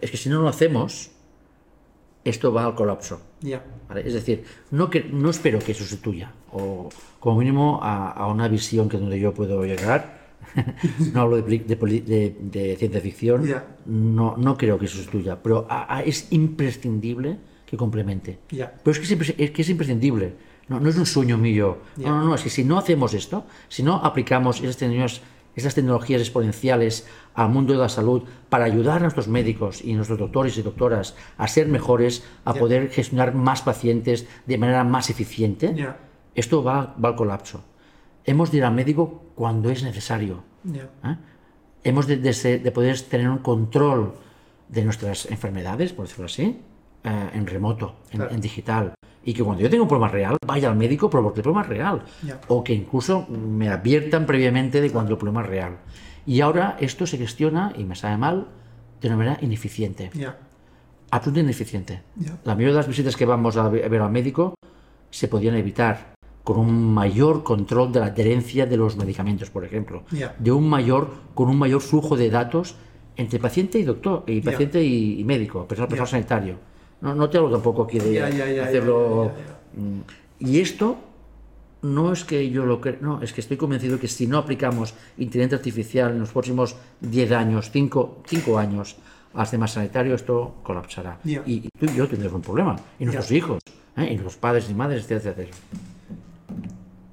[0.00, 1.12] Es que si no lo hacemos,
[2.28, 3.20] esto va al colapso.
[3.40, 4.02] ya, ¿vale?
[4.06, 6.88] Es decir, no, que, no espero que sustituya, o
[7.20, 10.18] como mínimo a, a una visión que donde yo puedo llegar.
[11.12, 13.66] no hablo de, de de- de ciencia ficción, Ya.
[13.86, 18.38] no, no creo que sustituya, pero a- a- es imprescindible que complemente.
[18.50, 18.72] Ya.
[18.82, 20.34] Pero es que es, es que es imprescindible,
[20.68, 21.78] no, no es un sueño mío.
[21.96, 22.08] Ya.
[22.08, 25.20] No, no, no, es que si no hacemos esto, si no aplicamos esas tecnologías,
[25.58, 30.18] esas tecnologías exponenciales al mundo de la salud para ayudar a nuestros médicos y nuestros
[30.18, 35.74] doctores y doctoras a ser mejores, a poder gestionar más pacientes de manera más eficiente,
[36.34, 37.64] esto va, va al colapso.
[38.24, 40.42] Hemos de ir al médico cuando es necesario.
[41.04, 41.16] ¿eh?
[41.84, 44.14] Hemos de, de poder tener un control
[44.68, 46.60] de nuestras enfermedades, por decirlo así,
[47.04, 48.34] eh, en remoto, en, Claro.
[48.34, 48.94] en digital.
[49.24, 51.68] Y que cuando yo tengo un problema real, vaya al médico porque el problema es
[51.68, 52.02] real.
[52.22, 52.40] Ya.
[52.48, 55.76] O que incluso me adviertan previamente de cuando el problema es real.
[56.26, 58.48] Y ahora esto se gestiona, y me sabe mal,
[59.00, 60.10] de una manera ineficiente.
[60.14, 60.36] Ya.
[61.10, 62.02] Absolutamente ineficiente.
[62.16, 62.38] Ya.
[62.44, 64.54] La mayoría de las visitas que vamos a ve- a ver al médico
[65.10, 70.02] se podían evitar con un mayor control de la adherencia de los medicamentos, por ejemplo.
[70.10, 70.34] Ya.
[70.38, 72.76] De un mayor, con un mayor flujo de datos
[73.16, 76.10] entre paciente y doctor, y paciente y, y médico, personal, personal Ya.
[76.10, 76.56] sanitario.
[77.00, 79.32] No, no te hablo tampoco aquí de Ya, ya, ya, ya, hacerlo.
[79.74, 80.00] Mm,
[80.40, 80.98] Y esto
[81.82, 84.94] no es que yo lo crea, no, es que estoy convencido que si no aplicamos
[85.16, 88.96] inteligencia artificial en los próximos 10 años, 5, años
[89.34, 91.18] al sistema sanitario, esto colapsará.
[91.24, 93.62] Y, y tú y yo tendremos un problema, y nuestros hijos,
[93.96, 94.12] ¿eh?
[94.12, 95.56] y los padres y madres, etcétera, etcétera.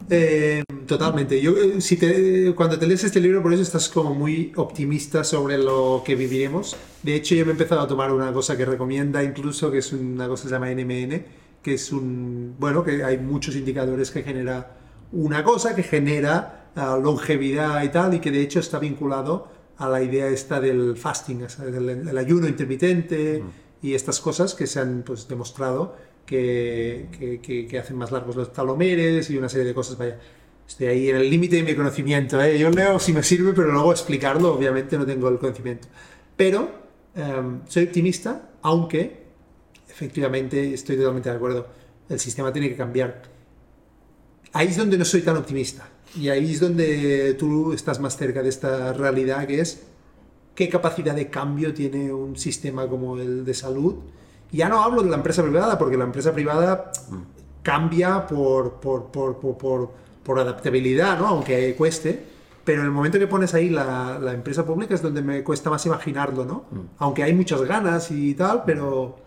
[0.09, 1.41] Eh, totalmente.
[1.41, 5.23] Yo, eh, si te, cuando te lees este libro, por eso estás como muy optimista
[5.23, 6.75] sobre lo que viviremos.
[7.03, 9.93] De hecho, yo me he empezado a tomar una cosa que recomienda incluso, que es
[9.93, 11.25] una cosa que se llama NMN,
[11.61, 14.77] que es un, bueno, que hay muchos indicadores que genera
[15.11, 19.89] una cosa que genera ah, longevidad y tal, y que de hecho está vinculado a
[19.89, 23.43] la idea esta del fasting, del, del ayuno intermitente
[23.81, 27.07] y estas cosas que se han pues, demostrado que,
[27.41, 29.97] que- que- hacen más largos los talomeres y una serie de cosas.
[29.97, 30.19] Vaya,
[30.67, 32.41] estoy ahí en el límite de mi conocimiento.
[32.41, 32.57] ¿eh?
[32.57, 35.87] Yo leo si me sirve, pero luego explicarlo, obviamente no tengo el conocimiento.
[36.35, 36.69] Pero
[37.15, 39.25] em, soy optimista, aunque
[39.89, 41.67] efectivamente estoy totalmente de acuerdo.
[42.09, 43.21] El sistema tiene que cambiar.
[44.53, 45.87] Ahí es donde no soy tan optimista.
[46.19, 49.83] Y ahí es donde tú estás más cerca de esta realidad que es
[50.53, 53.95] qué capacidad de cambio tiene un sistema como el de salud.
[54.51, 56.91] Ya no hablo de la empresa privada, porque la empresa privada
[57.63, 59.91] cambia por, por, por, por,
[60.23, 61.27] por- adaptabilidad, ¿no?
[61.27, 62.33] aunque cueste.
[62.63, 65.69] Pero en el momento que pones ahí la, la empresa pública es donde me cuesta
[65.69, 66.65] más imaginarlo, ¿no?
[66.97, 69.17] Aunque hay muchas ganas y tal, pero...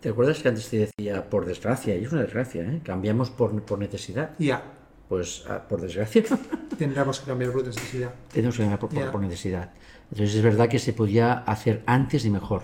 [0.00, 2.80] ¿Te acuerdas que antes te decía, por desgracia, y es una desgracia, ¿eh?
[2.84, 4.30] cambiamos por, por necesidad?
[4.40, 4.62] Ya,
[5.08, 6.24] Pues ah, por desgracia
[6.78, 8.10] tendremos que cambiar por necesidad.
[8.32, 9.12] tenemos que cambiar por, Ya.
[9.12, 9.70] por necesidad.
[10.10, 12.62] Entonces es verdad que se podía hacer antes y mejor.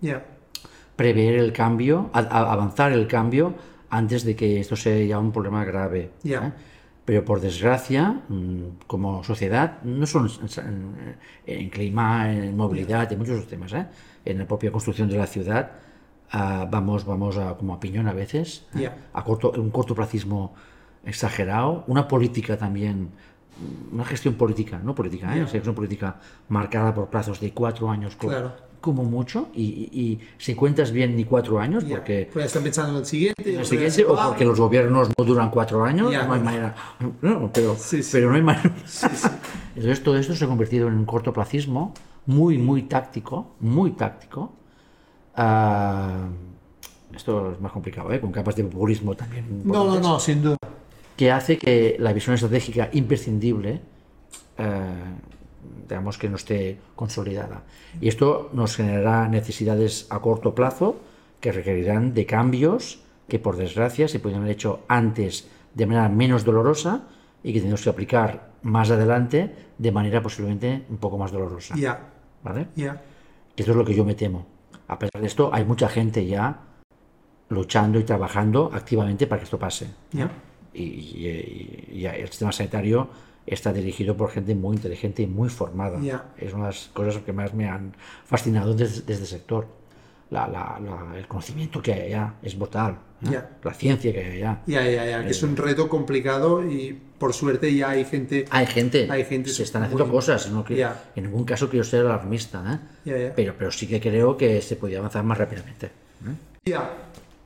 [0.00, 0.24] Ya,
[0.96, 3.54] prever el cambio, a- a- avanzar el cambio
[3.90, 6.10] antes de que esto sea un problema grave.
[6.46, 6.52] ¿eh?
[7.04, 10.28] Pero por desgracia, mm, como sociedad, no solo
[11.46, 13.86] en, clima, en movilidad, en muchos temas, ¿eh?
[14.24, 15.70] en la propia construcción de la ciudad,
[16.32, 18.80] ah, vamos, vamos a, como a piñón a veces, ¿eh?
[19.14, 20.52] A corto, un cortoplacismo
[21.04, 23.10] exagerado, una política también,
[23.92, 25.42] una gestión política, no política, ¿eh?
[25.68, 26.16] Una política
[26.48, 28.52] marcada por plazos de cuatro años Claro.
[28.86, 32.92] Como mucho, y, y- y si cuentas bien ni cuatro años, porque Pues están pensando
[32.92, 33.54] en el siguiente.
[33.56, 36.74] el siguiente, o porque los gobiernos no duran cuatro años, no hay manera.
[37.20, 38.10] No, pero, Sí, sí.
[38.12, 38.72] pero no hay manera.
[38.86, 39.06] Sí.
[39.74, 41.92] Entonces todo esto se ha convertido en un cortoplacismo
[42.26, 44.52] muy, muy táctico, muy táctico.
[45.34, 46.28] Ah,
[47.14, 48.20] esto es más complicado, ¿eh?
[48.20, 49.62] con capas de populismo también.
[49.64, 50.56] No, no, no, sin duda.
[51.16, 53.80] Que hace que la visión estratégica imprescindible,
[54.58, 54.90] eh,
[55.88, 57.62] digamos que no esté consolidada.
[58.00, 60.96] Y esto nos generará necesidades a corto plazo
[61.40, 66.44] que requerirán de cambios que por desgracia se podrían haber hecho antes de manera menos
[66.44, 67.02] dolorosa
[67.42, 71.74] y que tenemos que aplicar más adelante de manera posiblemente un poco más dolorosa.
[71.76, 72.00] Ya,
[72.42, 72.68] ¿Vale?
[72.76, 73.02] ya.
[73.56, 74.46] Esto es lo que yo me temo.
[74.88, 76.60] A pesar de esto, hay mucha gente ya
[77.48, 79.88] luchando y trabajando activamente para que esto pase.
[80.12, 80.30] Ya.
[80.74, 83.08] Y, y- y- y el sistema sanitario
[83.46, 86.00] está dirigido por gente muy inteligente y muy formada.
[86.00, 86.24] Ya.
[86.36, 87.92] Es una de las cosas que más me han
[88.24, 89.66] fascinado desde, desde el sector.
[90.30, 92.98] La- la- la- el conocimiento que hay allá es brutal.
[93.22, 93.28] ¿eh?
[93.30, 93.50] Ya.
[93.62, 94.60] La ciencia que hay allá.
[94.66, 98.44] Ya, ya, ya, que es un reto complicado y por suerte ya hay gente.
[98.50, 101.04] Hay gente, Hay gente se están muy- haciendo cosas, no que- Ya.
[101.14, 103.32] en ningún caso quiero ser alarmista, ¿eh?
[103.36, 105.90] Pero, pero sí que creo que se podía avanzar más rápidamente.
[106.64, 106.90] Ya,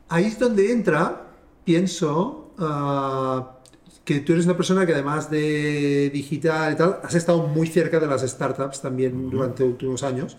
[0.08, 1.26] ahí es donde entra,
[1.62, 3.58] pienso, ah,
[4.10, 8.00] que tú eres una persona que además de digital y tal, has estado muy cerca
[8.00, 10.36] de las startups también durante los últimos años.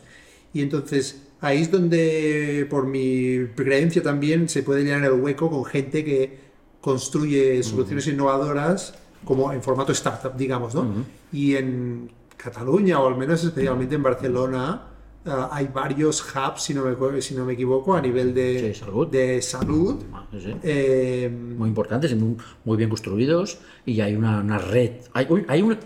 [0.54, 5.64] Y entonces ahí es donde, por mi creencia también, se puede llenar el hueco con
[5.64, 6.38] gente que
[6.82, 11.06] construye soluciones innovadoras como en formato startup, digamos, ¿no?
[11.32, 14.91] Y en Cataluña, o al menos especialmente en Barcelona,
[15.26, 18.80] ah, hay varios hubs, si no me, si no me equivoco, a nivel de Sí,
[18.80, 19.08] salud.
[19.08, 20.04] de salud.
[20.32, 20.56] Sí, sí.
[20.64, 25.78] Eh, Muy importantes muy, muy bien construidos y hay una, una red, hay, hay, un,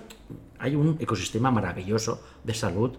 [0.59, 2.91] hay un ecosistema maravilloso de salud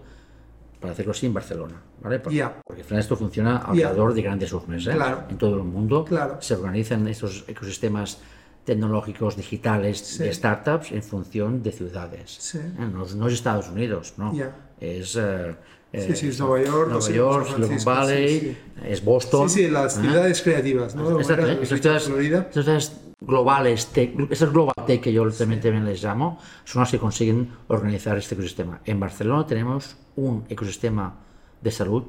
[0.79, 2.19] para hacerlo así en Barcelona, ¿vale?
[2.19, 2.61] Porque, Ya.
[2.63, 4.91] porque al final esto funciona alrededor de grandes urbes, ¿eh?
[4.93, 5.23] Claro.
[5.29, 6.37] En todo el mundo Claro.
[6.39, 8.19] se organizan estos ecosistemas
[8.63, 12.29] tecnológicos digitales de startups en función de ciudades.
[12.39, 12.59] Sí.
[12.59, 12.71] ¿eh?
[12.77, 14.33] No, no es Estados Unidos, no.
[14.35, 14.55] Ya.
[14.79, 15.55] Es, eh,
[15.93, 19.49] Sí, sí, es Nueva York, Nueva York, Silicon Valley, es Boston.
[19.49, 20.01] Sí, sí, las ¿eh?
[20.01, 21.17] ciudades creativas, ¿no?
[21.19, 21.21] ¿eh?
[21.21, 22.49] Estas Florida.
[22.51, 23.89] ciudades, estas globales,
[24.29, 28.35] esas global tech que yo también, también les llamo, son las que consiguen organizar este
[28.35, 28.81] ecosistema.
[28.85, 31.15] En Barcelona tenemos un ecosistema
[31.61, 32.03] de salud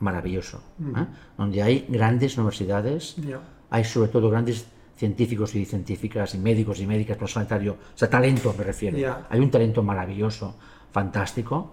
[0.00, 1.06] maravilloso, ¿eh?
[1.38, 3.40] donde hay grandes universidades, Ya.
[3.70, 8.10] hay sobre todo grandes científicos y científicas y médicos y médicas, personal sanitario, o sea,
[8.10, 8.98] talento me refiero.
[8.98, 9.26] Ya.
[9.30, 10.56] Hay un talento maravilloso,
[10.90, 11.72] fantástico.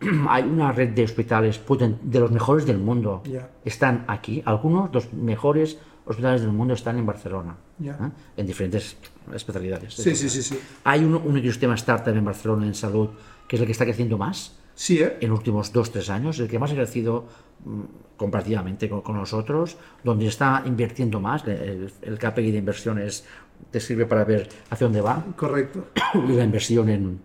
[0.28, 1.60] Hay una red de hospitales
[2.02, 3.22] de los mejores del mundo.
[3.24, 3.50] Ya.
[3.64, 4.42] Están aquí.
[4.44, 7.92] Algunos de los mejores hospitales del mundo están en Barcelona, Ya.
[7.92, 8.10] ¿eh?
[8.36, 8.96] en diferentes
[9.32, 9.94] especialidades.
[9.94, 10.58] Sí, sí, sí, sí.
[10.84, 13.08] Hay un, un ecosistema startup en Barcelona en salud
[13.48, 15.16] que es el que está creciendo más Sí, ¿eh?
[15.20, 17.26] en los últimos dos, tres años, el que más ha crecido
[17.64, 17.80] mm,
[18.16, 23.24] comparativamente con, con nosotros, donde está invirtiendo más, el, el KPI de inversiones
[23.70, 25.86] te sirve para ver hacia dónde va, Correcto.
[26.28, 27.20] y la inversión en,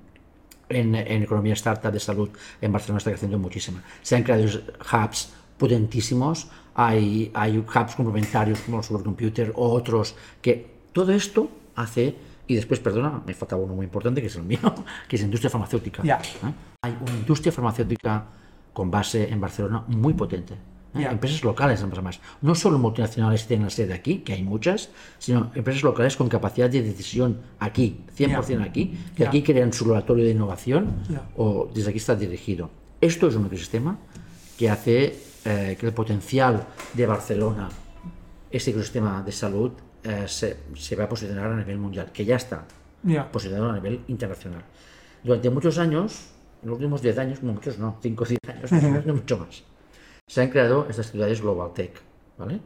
[0.70, 2.30] en, en economía startup de salud
[2.62, 3.80] en Barcelona está creciendo muchísimo.
[4.02, 10.80] Se han creado hubs potentísimos, hay, hay hubs complementarios como el supercomputer o otros que
[10.94, 12.16] todo esto hace,
[12.48, 14.60] y después, perdona, me faltaba uno muy importante que es el mío,
[15.08, 16.02] que es la industria farmacéutica.
[16.04, 16.18] Ya.
[16.18, 16.54] ¿eh?
[16.82, 18.26] Hay una industria farmacéutica
[18.74, 20.56] con base en Barcelona muy potente.
[20.96, 21.08] ¿Eh?
[21.10, 22.20] Empresas locales, además.
[22.42, 26.30] No solo multinacionales que tienen la sede aquí, que hay muchas, sino empresas locales con
[26.30, 30.94] capacidad de decisión aquí, 100% aquí, que aquí crean su laboratorio de innovación
[31.36, 32.70] o desde aquí está dirigido.
[33.02, 33.98] Esto es un ecosistema
[34.58, 37.70] que hace eh, que el potencial de Barcelona,
[38.52, 39.72] ese ecosistema de salud,
[40.04, 42.66] eh, se, se va a posicionar a nivel mundial, que ya está
[43.32, 44.64] posicionado a nivel internacional.
[45.24, 48.72] Durante muchos años, en los últimos 10 años, no muchos no, 5 o 10 años,
[48.72, 49.64] más no mucho más,
[50.30, 52.00] se han creado estas ciudades Global Tech,
[52.38, 52.60] ¿vale?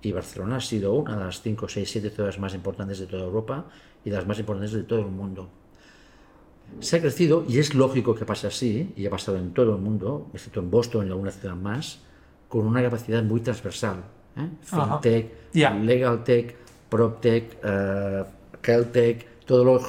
[0.00, 3.24] Y Barcelona ha sido una de las 5, 6, 7 ciudades más importantes de toda
[3.24, 3.66] Europa
[4.04, 5.48] y de las más importantes de todo el mundo.
[6.78, 9.82] Se ha crecido, y es lógico que pase así, y ha pasado en todo el
[9.82, 11.98] mundo, excepto en Boston y alguna ciudad más,
[12.48, 14.04] con una capacidad muy transversal.
[14.36, 14.48] ¿eh?
[14.62, 15.74] FinTech, Ya.
[15.74, 16.56] Legal Tech,
[16.88, 18.24] PropTech, eh,
[18.62, 19.80] Health Tech, todo lo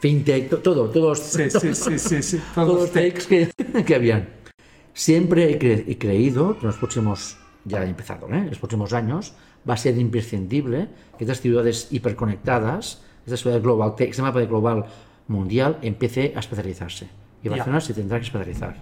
[0.00, 2.40] FinTech, to- todo, todos, Sí, sí, sí, sí, sí.
[2.54, 3.50] todos Todos los techs que,
[3.86, 4.28] que habían.
[4.98, 8.38] Siempre he, cre- he creído que en los próximos, ya he empezado, ¿eh?
[8.38, 9.32] en los próximos años
[9.68, 14.86] va a ser imprescindible que estas ciudades hiperconectadas, estas ciudades global, este mapa de global
[15.28, 17.06] mundial empiece a especializarse.
[17.44, 17.48] Y.
[17.48, 18.74] Barcelona se tendrá que especializar.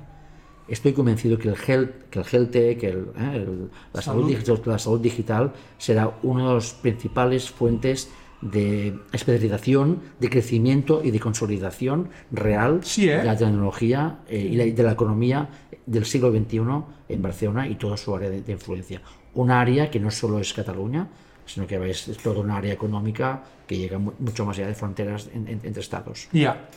[0.69, 3.33] Estoy convencido que el health, que el health tech, que el- ¿eh?
[3.37, 4.23] el- la, salud.
[4.23, 4.29] Salud.
[4.29, 8.09] digital, la salud digital será una de las principales fuentes
[8.43, 13.17] de especialización, de crecimiento y de consolidación real Sí, ¿eh?
[13.17, 15.49] de la tecnología eh, y la- de la economía
[15.87, 16.61] del siglo XXI
[17.09, 19.01] en Barcelona y toda su área de, de influencia.
[19.35, 21.09] Un área que no solo es Cataluña,
[21.47, 24.75] sino que es, es toda una área económica que llega mu- mucho más allá de
[24.75, 26.29] fronteras en- en- entre estados.
[26.33, 26.69] Ya.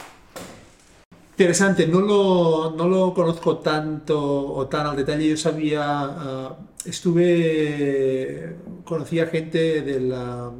[1.32, 4.20] Interesante, no lo, no lo conozco tanto
[4.54, 5.30] o tan al detalle.
[5.30, 10.52] Yo sabía, ah, estuve, conocía gente de la,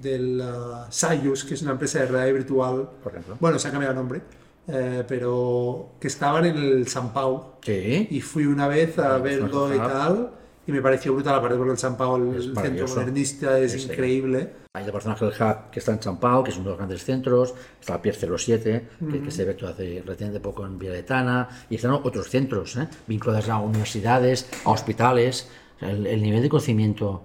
[0.00, 2.88] de la Sayus, que es una empresa de realidad virtual.
[3.02, 3.36] Por ejemplo.
[3.40, 4.20] Bueno, se ha cambiado el nombre,
[4.68, 7.54] eh, pero que estaban en el San Pau.
[7.62, 8.06] Sí.
[8.10, 10.30] Y fui una vez a verlo y tal.
[10.66, 14.52] Y me pareció brutal, aparte porque el San Pau, el centro modernista, es Sí, increíble.
[14.74, 16.76] Hay el Barcelona Health Hub que está en San Pau, que es uno de los
[16.76, 21.48] grandes centros, está el Pier 07, que, que se ve hace relativamente poco en Villaletana,
[21.70, 22.86] y están otros centros ¿eh?
[23.06, 25.48] vinculados a universidades, a hospitales.
[25.76, 27.24] O sea, El, el nivel de conocimiento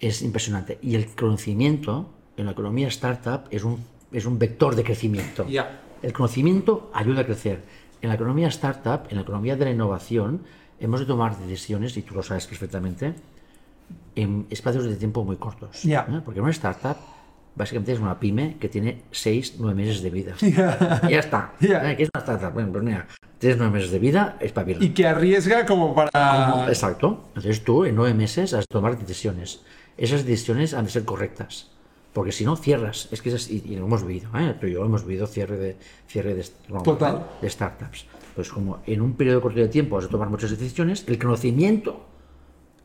[0.00, 0.78] es impresionante.
[0.80, 2.08] Y el conocimiento
[2.38, 5.46] en la economía startup es un, es un vector de crecimiento.
[5.46, 5.81] Ya.
[6.02, 7.62] El conocimiento ayuda a crecer.
[8.00, 10.42] En la economía startup, en la economía de la innovación,
[10.80, 13.14] hemos de tomar decisiones, y tú lo sabes perfectamente,
[14.16, 15.82] en espacios de tiempo muy cortos.
[15.84, 16.06] Ya.
[16.10, 16.20] ¿eh?
[16.24, 16.96] Porque una startup
[17.54, 20.34] básicamente es una pyme que tiene 6, 9 meses de vida.
[21.08, 21.52] Ya está.
[21.60, 21.90] Ya.
[21.90, 21.96] ¿Eh?
[21.96, 22.52] ¿Qué es una startup?
[22.52, 23.06] Bueno, pues mira,
[23.38, 24.82] tienes 9 meses de vida, espabila.
[24.82, 26.66] Y que arriesga como para...
[26.66, 27.24] Exacto.
[27.28, 29.60] Entonces tú en 9 meses has de tomar decisiones.
[29.96, 31.71] Esas decisiones han de ser correctas.
[32.12, 33.08] Porque si no, cierras.
[33.10, 34.54] Es que es así, y lo hemos vivido, ¿eh?
[34.60, 37.26] tú y yo hemos vivido cierre de, cierre de, no, Total.
[37.40, 38.06] de startups.
[38.34, 42.06] Pues como en un periodo corto de tiempo has de tomar muchas decisiones, el conocimiento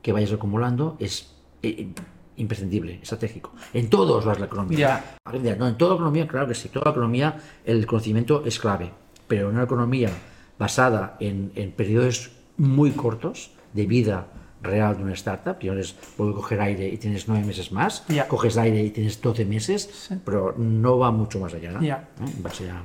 [0.01, 1.89] que vayas acumulando es eh,
[2.37, 3.51] imprescindible, estratégico.
[3.73, 5.17] En todos las la economía.
[5.33, 6.69] Dirá, No, en toda economía, claro que sí.
[6.69, 8.91] Toda economía el conocimiento es clave.
[9.27, 10.09] Pero en una economía
[10.57, 14.27] basada en, en periodos muy cortos de vida
[14.61, 15.81] real de una startup, y ahora
[16.15, 18.27] puedes coger aire y tienes nueve meses más, Ya.
[18.27, 21.79] coges aire y tienes 12 meses, pero no va mucho más allá.
[21.81, 22.09] Ya.
[22.21, 22.31] ¿eh?
[22.41, 22.81] Base a,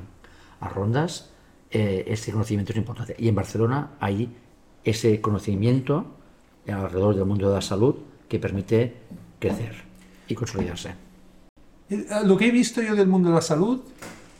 [0.60, 1.30] a rondas,
[1.70, 3.16] eh, este conocimiento es importante.
[3.18, 4.28] Y en Barcelona hay
[4.84, 6.04] ese conocimiento
[6.68, 7.96] alrededor del mundo de la salud
[8.28, 8.94] que permite
[9.38, 9.74] crecer
[10.28, 10.94] y consolidarse.
[11.90, 13.80] Eh, Lo que he visto yo del mundo de la salud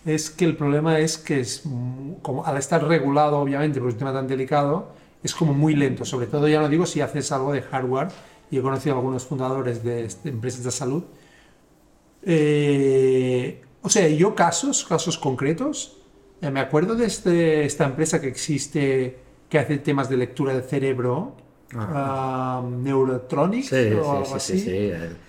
[0.05, 3.97] es que el problema es que es, mm, como al estar regulado, obviamente, por un
[3.97, 4.93] tema tan delicado,
[5.23, 8.09] es como muy lento, sobre todo ya lo digo si haces algo de hardware,
[8.51, 11.05] y he conocido a algunos fundadores de, de empresas de salud.
[12.25, 15.97] Eh, o sea, yo casos, casos concretos,
[16.41, 19.19] eh, me acuerdo de este- esta empresa que existe
[19.49, 21.37] que hace temas de lectura del cerebro,
[21.77, 24.71] ah, Neurotronics Sí, o sí, algo sí, así.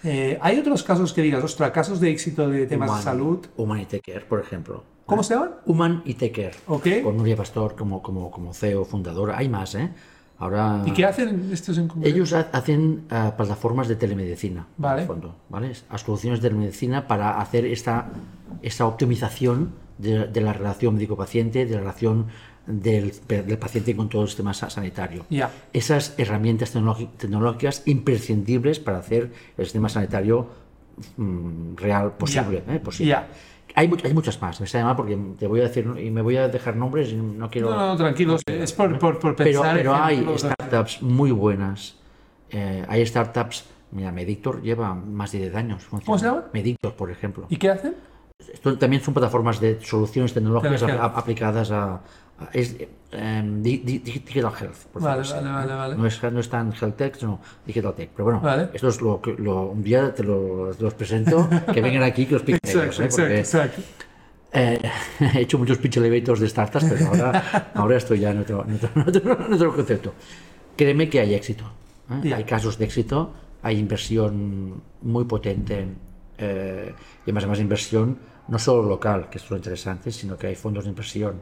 [0.03, 3.39] eh, hay otros casos que digas, ostras, casos de éxito de temas Human- de salud.
[3.57, 4.83] Human y Take Care, por ejemplo.
[5.05, 5.51] ¿Cómo se llaman?
[5.65, 6.55] Human y Take Care.
[6.67, 6.87] Ok.
[7.03, 9.37] Con Nuria Pastor como, como, como CEO, fundadora.
[9.37, 9.89] Hay más, ¿eh?
[10.37, 10.81] Ahora.
[10.85, 12.15] ¿Y qué hacen estos en concreto?
[12.15, 14.95] Ellos ha- hacen ah, plataformas de telemedicina, Vale.
[14.95, 15.71] en el fondo, ¿vale?
[15.95, 18.07] Soluciones de telemedicina para hacer esta,
[18.61, 22.27] esta optimización de, de la relación médico-paciente, de la relación
[22.65, 25.25] del, del paciente con todo el sistema sa- sanitario.
[25.29, 25.51] Ya.
[25.73, 30.47] Esas herramientas tecnológi- tecnológicas imprescindibles para hacer el sistema sanitario
[31.17, 32.63] mm, real posible.
[32.65, 32.73] Ya.
[32.75, 32.79] ¿eh?
[32.79, 33.09] posible.
[33.11, 33.27] Ya.
[33.75, 36.37] Hay, hay muchas más, me sale mal porque te voy a decir y me voy
[36.37, 37.71] a dejar nombres y no quiero.
[37.71, 39.75] No, no, tranquilos, es por, por, por pensar.
[39.75, 41.95] pero hay startups muy buenas.
[42.51, 43.65] eh, hay startups.
[43.91, 45.83] Mira, Medictor lleva más de 10 años.
[46.05, 46.45] ¿Cómo se llama?
[46.53, 47.45] Medictor, por ejemplo.
[47.49, 47.95] ¿Y qué hacen?
[48.51, 52.01] Esto también son plataformas de soluciones tecnológicas a- aplicadas a.
[52.51, 52.75] es,
[53.11, 54.85] em, di- di- digital health.
[54.91, 55.95] por Vale, vale, vale, vale.
[55.95, 58.09] No es, no es tan health tech, sino digital tech.
[58.15, 58.69] Pero bueno, Vale.
[58.73, 62.33] esto es lo que lo- un día te, lo- los presento, que vengan aquí, que
[62.33, 63.05] los ellos, Exacto, ¿eh?
[63.05, 63.81] exacto, exacto.
[64.53, 64.79] eh,
[65.35, 68.75] he hecho muchos pitch elevators de startups, pero ahora, ahora estoy ya en otro, en
[68.75, 70.13] otro- en otro- en otro concepto.
[70.75, 71.63] Créeme que hay éxito.
[72.09, 72.29] ¿eh?
[72.29, 72.37] Ya.
[72.37, 75.85] Hay casos de éxito, hay inversión muy potente
[76.37, 78.17] eh, y además, además inversión
[78.47, 81.41] no solo local, que es lo interesante, sino que hay fondos de inversión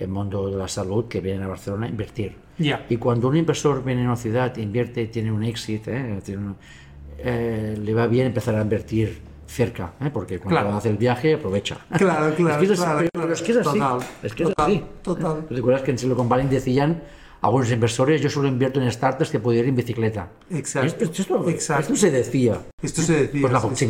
[0.00, 2.34] el mundo de la salud que vienen a Barcelona a invertir.
[2.58, 2.84] Ya.
[2.88, 6.20] Y cuando un inversor viene a una ciudad, invierte, tiene un éxito, ¿eh?
[6.24, 6.56] Tiene un-
[7.18, 10.10] eh, le va bien empezar a invertir cerca, ¿eh?
[10.12, 10.76] porque cuando Claro.
[10.76, 11.76] hace el viaje aprovecha.
[11.96, 13.32] Claro, claro, Es que es claro, claro.
[13.32, 13.78] es que es así.
[13.78, 14.84] Total, es que es total, así.
[15.02, 15.44] total.
[15.48, 17.02] ¿Tú te acuerdas que en Silicon Valley decían
[17.42, 20.28] algunos inversores, yo solo invierto en startups que puedo ir en bicicleta?
[20.50, 21.82] Exacto, Esto, esto- exacto.
[21.82, 22.60] esto se decía.
[22.80, 23.40] Esto se decía.
[23.40, 23.86] Pues la sí, sí.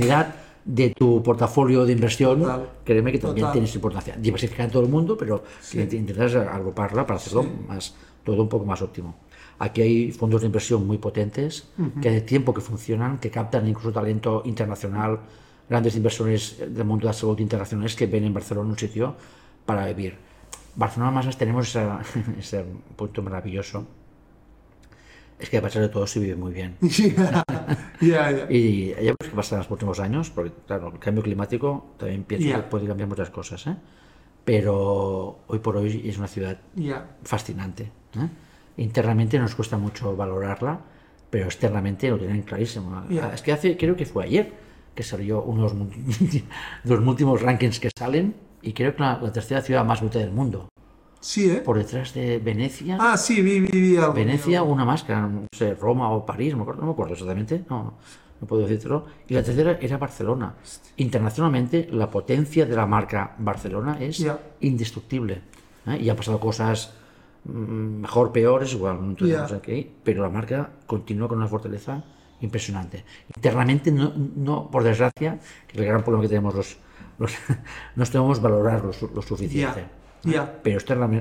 [0.64, 2.68] De tu portafolio de inversión, Total.
[2.84, 3.52] créeme que también Total.
[3.52, 4.16] tiene su importancia.
[4.16, 5.78] Diversificar en todo el mundo, pero Sí.
[5.78, 7.94] int- intentas agruparla para hacerlo más,
[8.24, 9.14] todo un poco más óptimo.
[9.58, 11.68] Aquí hay fondos de inversión muy potentes,
[12.00, 15.20] que hace tiempo que funcionan, que captan incluso talento internacional,
[15.68, 19.14] grandes inversores del mundo de la salud internacionales que ven en Barcelona un sitio
[19.66, 20.16] para vivir.
[20.76, 21.76] Barcelona más tenemos
[22.38, 22.64] ese
[22.96, 23.84] punto maravilloso.
[25.40, 26.76] Es que a pesar de todo se vive muy bien.
[28.00, 28.46] Ya, ya.
[28.50, 32.24] Y ya ves que pasa en los últimos años, porque claro, el cambio climático también
[32.24, 33.76] pienso que puede cambiar muchas cosas, ¿eh?
[34.44, 36.58] pero hoy por hoy es una ciudad
[37.22, 37.84] fascinante.
[38.16, 38.28] ¿eh?
[38.78, 40.80] Internamente nos cuesta mucho valorarla,
[41.28, 43.02] pero externamente lo tienen clarísimo.
[43.34, 44.52] Es que hace, creo que fue ayer
[44.94, 45.86] que salió uno de los, mu-
[46.84, 50.18] de los últimos rankings que salen y creo que la, la tercera ciudad más bonita
[50.18, 50.68] del mundo,
[51.20, 51.56] Sí, ¿eh?
[51.56, 52.96] por detrás de Venecia.
[53.00, 54.14] Ah, sí, vi, vi, vi algo.
[54.14, 56.92] Venecia, una más, que era, no sé, Roma o París, no me acuerdo, no me
[56.92, 57.94] acuerdo exactamente, no,
[58.40, 59.04] no puedo decírtelo.
[59.28, 60.54] Y la tercera era Barcelona.
[60.96, 64.38] Internacionalmente, la potencia de la marca Barcelona es Ya.
[64.60, 65.42] indestructible.
[65.86, 65.98] ¿eh?
[66.00, 66.94] Y han pasado cosas
[67.44, 67.52] mm,
[68.00, 69.56] mejor, peores, igual, no tenemos Ya.
[69.56, 72.02] aquí, pero la marca continúa con una fortaleza
[72.40, 73.04] impresionante.
[73.36, 76.78] Internamente, no, no, por desgracia, que el gran problema que tenemos los,
[77.18, 77.32] los
[77.96, 79.80] no sabemos valorar lo, lo suficiente.
[79.80, 79.90] Ya,
[80.24, 80.60] ya.
[80.62, 80.78] Pero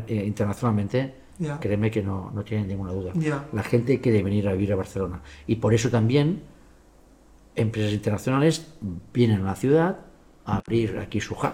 [0.07, 1.59] eh, internacionalmente, Ya.
[1.59, 3.11] créeme que no, no tienen ninguna duda.
[3.15, 3.45] Ya.
[3.53, 5.21] La gente quiere venir a vivir a Barcelona.
[5.47, 6.41] Y por eso también
[7.55, 8.67] empresas internacionales
[9.13, 9.99] vienen a la ciudad
[10.45, 11.53] a abrir aquí su hub,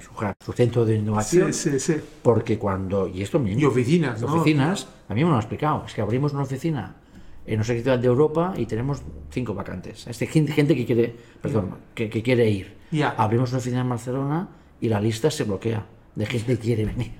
[0.00, 1.52] su, hub, su centro de Sí, innovación.
[1.52, 1.96] sí, sí.
[2.22, 4.34] Porque cuando, y esto mismo, Y oficinas, ¿no?
[4.34, 6.96] oficinas, a mí me lo han explicado, es que abrimos una oficina
[7.44, 10.06] en no sé qué ciudad de Europa y tenemos cinco vacantes.
[10.06, 12.76] Es de gente, que quiere, perdón, que, que quiere ir.
[13.16, 14.48] Abrimos una oficina en Barcelona
[14.80, 15.84] y la lista se bloquea
[16.14, 17.12] de gente que quiere venir.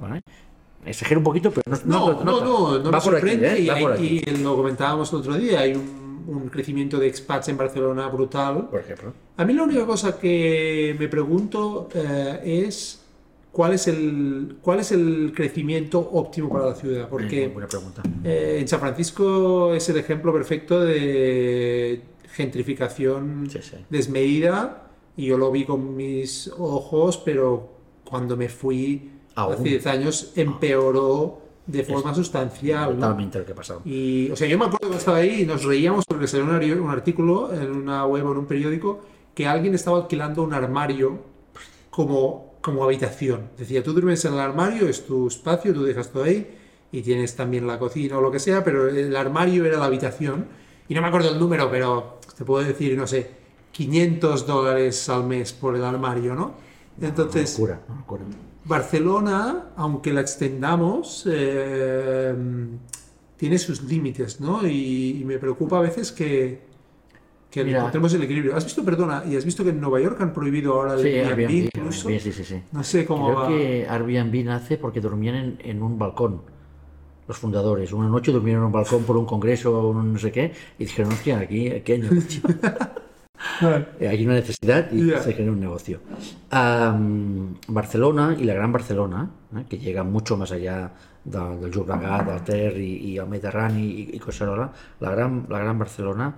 [0.00, 0.22] ¿vale?
[0.84, 3.52] Exagero un poquito, pero no, No, no, no, no aquí, sorprende.
[3.54, 4.22] ¿eh?
[4.26, 8.68] y, lo comentábamos el otro día, hay un, crecimiento de expats en Barcelona brutal.
[8.70, 9.12] por ejemplo.
[9.36, 13.00] A mí la única cosa que me pregunto eh, es
[13.50, 17.08] cuál es, el, cuál es el crecimiento óptimo para la ciudad.
[17.08, 18.02] Porque buena pregunta.
[18.24, 22.02] eh, en San Francisco es el ejemplo perfecto de
[22.32, 23.76] gentrificación Sí, sí.
[23.90, 27.71] desmedida y yo lo vi con mis ojos, pero
[28.12, 29.54] cuando me fui Aún.
[29.54, 32.90] hace 10 años empeoró de forma sustancial.
[32.90, 32.96] ¿no?
[32.96, 33.80] Totalmente lo que ha pasado.
[33.86, 36.80] Y, o sea, yo me acuerdo que estaba ahí y nos reíamos porque salió un,
[36.80, 39.00] un artículo en una web o en un periódico
[39.34, 41.20] que alguien estaba alquilando un armario
[41.88, 43.48] como, como habitación.
[43.56, 46.54] Decía, tú duermes en el armario, es tu espacio, tú dejas todo ahí
[46.92, 50.48] y tienes también la cocina o lo que sea, pero el armario era la habitación.
[50.86, 53.30] Y no me acuerdo el número, pero te puedo decir, no sé,
[53.72, 56.71] 500 dólares al mes por el armario, ¿no?
[57.00, 58.22] Entonces, Locura, una locura.
[58.64, 62.34] Barcelona, aunque la extendamos, eh,
[63.36, 64.66] tiene sus límites, ¿no?
[64.66, 66.62] Y, y me preocupa a veces que,
[67.50, 67.78] que Mira.
[67.78, 68.56] encontremos el equilibrio.
[68.56, 71.08] ¿Has visto, perdona, y has visto que en Nueva York han prohibido ahora el Sí,
[71.08, 72.08] Airbnb Airbnb, incluso?
[72.08, 72.62] Airbnb, sí, sí, sí.
[72.72, 73.48] No sé cómo Creo va.
[73.48, 76.42] que Airbnb nace porque dormían en, en un balcón,
[77.26, 77.92] los fundadores.
[77.92, 81.12] Una noche durmieron en un balcón por un congreso o no sé qué y dijeron,
[81.12, 82.00] hostia, aquí, aquí hay
[84.00, 85.20] hay una necesidad y Ya.
[85.22, 86.00] se genera un negocio.
[86.50, 90.92] Am, Barcelona y la Gran Barcelona, eh, que llega mucho más allá
[91.24, 95.58] de- del Llobregat, del Ter i, i el Mediterrani i, i Collserola, la gran, la
[95.58, 96.34] Gran Barcelona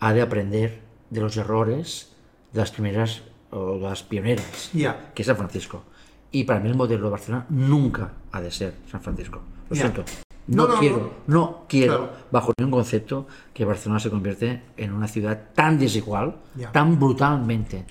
[0.00, 2.12] ha de aprender de los errores
[2.52, 5.12] de las primeras o las pioneras Ya.
[5.14, 5.84] que es San Francisco.
[6.32, 9.40] Y para mí el modelo de Barcelona nunca ha de ser San Francisco.
[9.70, 9.82] Lo Ya.
[9.82, 10.04] siento.
[10.46, 12.12] No, No, no, quiero, no, quiero, Claro.
[12.30, 16.36] bajo ningún concepto, que Barcelona se convierte en una ciudad tan desigual,
[16.72, 17.86] tan brutalmente,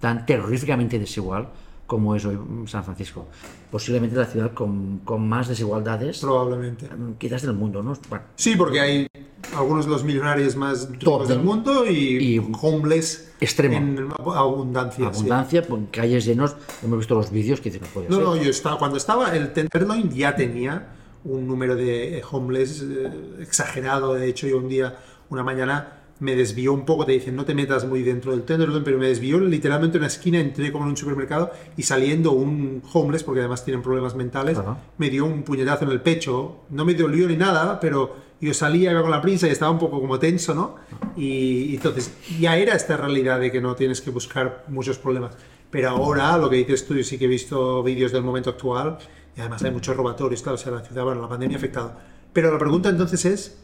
[0.00, 1.48] tan terroríficamente desigual
[1.86, 3.26] como es hoy San Francisco.
[3.70, 6.86] Posiblemente la ciudad con, con más desigualdades, Probablemente.
[6.86, 7.94] mm, quizás del mundo, ¿no?
[8.10, 9.06] Bueno, Sí, porque hay
[9.56, 13.76] algunos de los millonarios más ricos del del- mundo y, y homeless extremo.
[13.76, 15.06] en abundancia.
[15.12, 15.16] sí.
[15.18, 18.24] abundancia, pues, calles llenos, hemos visto los vídeos que dicen, no puede No, ser.
[18.24, 20.88] no, yo estaba, cuando estaba el Tenderloin ya tenía
[21.24, 23.10] un número de homeless eh,
[23.40, 24.14] exagerado.
[24.14, 24.96] De hecho, yo un día,
[25.30, 27.04] una mañana, me desvió un poco.
[27.06, 30.08] Te dicen, no te metas muy dentro del Tenderloin, pero me desvió literalmente en una
[30.08, 30.40] esquina.
[30.40, 34.58] Entré como en un supermercado y saliendo un homeless, porque además tienen problemas mentales,
[34.96, 36.64] me dio un puñetazo en el pecho.
[36.70, 39.78] No me dolió ni nada, pero yo salía, iba con la prisa y estaba un
[39.78, 40.76] poco como tenso, ¿no?
[41.16, 45.36] Y, y entonces ya era esta realidad de que no tienes que buscar muchos problemas.
[45.70, 48.98] Pero ahora, lo que dices tú, yo sí que he visto vídeos del momento actual
[49.38, 51.92] y además hay muchos robatorios, claro, o sea, la ciudad, bueno, la pandemia ha afectado.
[52.32, 53.58] Pero la pregunta entonces es,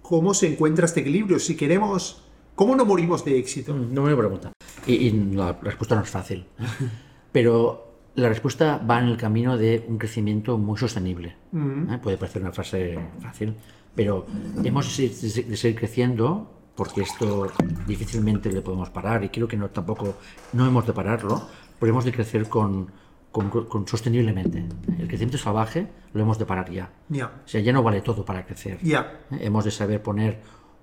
[0.00, 1.38] ¿cómo se encuentra este equilibrio?
[1.38, 3.74] Si queremos, ¿cómo no morimos de éxito?
[3.74, 4.52] No me pregunta.
[4.86, 6.46] Y, y la respuesta no es fácil.
[7.32, 11.36] Pero la respuesta va en el camino de un crecimiento muy sostenible.
[11.54, 11.98] ¿eh?
[12.02, 13.54] Puede parecer una frase fácil,
[13.94, 14.26] pero
[14.64, 15.10] hemos de
[15.56, 17.52] seguir creciendo porque esto
[17.86, 20.14] difícilmente le podemos parar y creo que no tampoco
[20.54, 21.42] no hemos de pararlo,
[21.78, 22.90] pero hemos de crecer con,
[23.32, 24.62] con- con sosteniblemente.
[24.98, 26.90] El crecimiento salvaje lo hemos de parar ya.
[27.08, 28.78] Ya, O sea, ya no vale todo para crecer.
[28.82, 29.38] ya, ¿eh?
[29.40, 30.38] Hemos de saber poner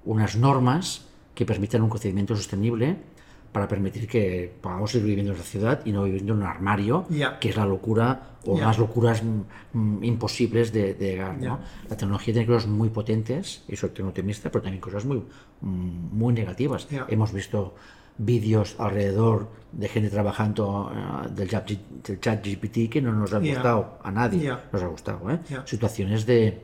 [0.06, 2.97] unas normas que permitan un crecimiento sostenible
[3.52, 7.06] para permitir que podamos seguir viviendo en la ciudad y no viviendo en un armario,
[7.10, 7.39] Ya.
[7.39, 9.41] que es la locura o más locuras mm,
[9.74, 11.38] mm, imposibles de, de llegar.
[11.39, 11.60] ¿no?
[11.89, 15.18] La tecnología tiene cosas muy potentes, y soy optimista, pero también cosas muy,
[15.62, 16.88] mm, muy negativas.
[17.08, 17.74] Hemos visto
[18.20, 23.40] vídeos alrededor de gente trabajando eh, del, chat, del chat GPT que no nos ha
[23.40, 24.44] gustado a nadie.
[24.44, 24.64] Ya.
[24.72, 25.32] Nos ha gustado.
[25.32, 25.40] ¿eh?
[25.50, 25.66] Ya.
[25.66, 26.62] Situaciones de,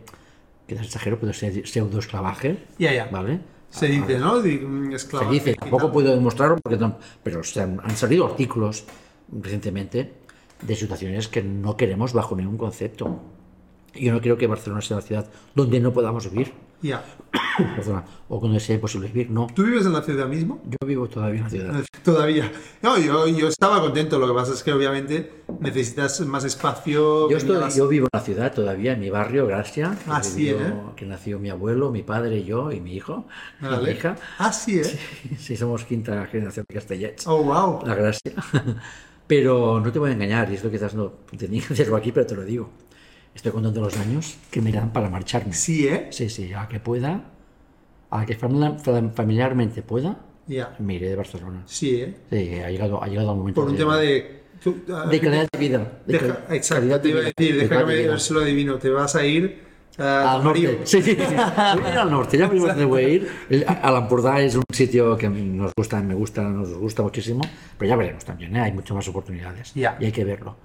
[0.68, 2.66] quizás exagero, pero ser pseudoesclavaje.
[3.12, 3.40] ¿vale?
[3.70, 4.40] Se dice, ¿no?
[4.40, 8.86] Mm, Se esclava- dice, tampoco puedo demostrarlo, porque tam- pero se han, han salido artículos
[9.32, 10.14] recientemente
[10.62, 13.20] de situaciones que no queremos bajo ningún concepto.
[13.94, 17.04] Yo no creo que Barcelona sea una ciudad donde no podamos vivir, Ya.
[17.76, 19.30] perdona, o donde sea imposible vivir.
[19.32, 20.62] No, ¿Tú vives en la ciudad mismo?
[20.66, 21.86] yo vivo todavía en la ciudad.
[22.04, 22.52] Todavía.
[22.84, 24.20] No, yo, yo estaba contento.
[24.20, 27.30] Lo que pasa es que obviamente necesitas más espacio.
[27.32, 30.22] Yo, estoy, vengas- yo vivo en la ciudad todavía, en mi barrio, Gracia, que, Ah,
[30.22, 30.74] sí, vivió- ¿eh?
[30.96, 33.26] que nació mi abuelo, mi padre, yo y mi hijo,
[33.60, 33.84] Vale.
[33.92, 34.16] mi hija.
[34.38, 35.00] Ah, sí, ¿eh?
[35.40, 37.26] Sí, somos quinta generación de castellets.
[37.26, 37.80] Oh, wow.
[37.86, 38.34] La gracia.
[39.28, 42.28] Pero no te voy a engañar, y esto quizás no tenía que hacerlo aquí, pero
[42.28, 42.70] te lo digo.
[43.36, 45.54] Estoy contando los años que me dan para marcharme.
[45.54, 46.08] Sí, ¿eh?
[46.10, 47.26] Sí, sí, a que pueda,
[48.10, 50.18] a que famili- fam- familiarmente pueda,
[50.48, 50.74] Ya.
[50.80, 51.64] me iré de Barcelona.
[51.66, 52.16] Sí, ¿eh?
[52.32, 53.62] Sí, ha llegado, ha llegado el momento.
[53.62, 54.44] Por un tema de.
[54.64, 55.80] tú- ah, de calidad de vida.
[56.08, 58.34] de deja- cal- exacto, calidad te de iba a decir, de déjame de ver si
[58.34, 58.76] lo adivino.
[58.78, 59.60] Te vas a ir
[60.00, 60.80] ah, Al norte.
[60.86, 61.18] Sí, sí, sí.
[61.76, 63.30] Voy a ir al norte, ya mismo me voy a ir.
[63.50, 67.42] El- Al Ampurdá es un sitio que nos gusta, me gusta, nos gusta muchísimo,
[67.78, 68.62] pero ya veremos también, ¿eh?
[68.62, 69.98] hay muchas más oportunidades Ya.
[70.00, 70.56] y hay que verlo.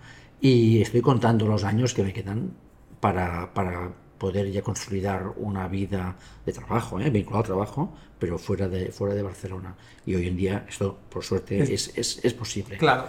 [0.40, 2.52] Y estoy contando los años que me quedan
[3.00, 7.10] para, para poder ya consolidar una vida de trabajo, ¿eh?
[7.10, 9.74] vinculado al trabajo, pero fuera de, fuera de Barcelona.
[10.06, 12.76] Y hoy en día esto, por suerte, es, es, es posible.
[12.76, 13.06] Claro.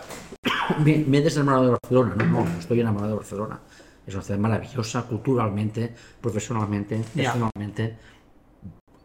[0.83, 3.59] Me, me he desenamorado de Barcelona, no, no, estoy enamorado de Barcelona.
[4.07, 7.97] Es una ciudad maravillosa, culturalmente, profesionalmente, personalmente.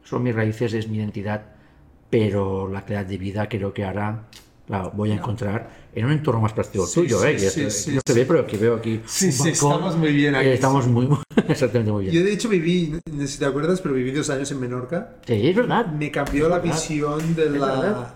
[0.05, 1.45] Son mis raíces, es mi identidad,
[2.09, 4.29] pero la calidad de vida creo que ahora
[4.69, 7.33] la voy a encontrar en un entorno más al Sí, tuyo, sí, ¿eh?
[7.37, 9.01] Que sí, sí, no se ve, pero que veo aquí.
[9.07, 10.49] Sí, sí, estamos muy bien aquí.
[10.49, 12.15] Eh, estamos muy, muy- exactamente muy bien.
[12.17, 15.17] Yo de hecho viví, si te acuerdas, pero viví dos años en Menorca.
[15.27, 15.87] Sí, es verdad.
[15.87, 17.83] Me cambió la visión de verdad.
[17.83, 18.15] la.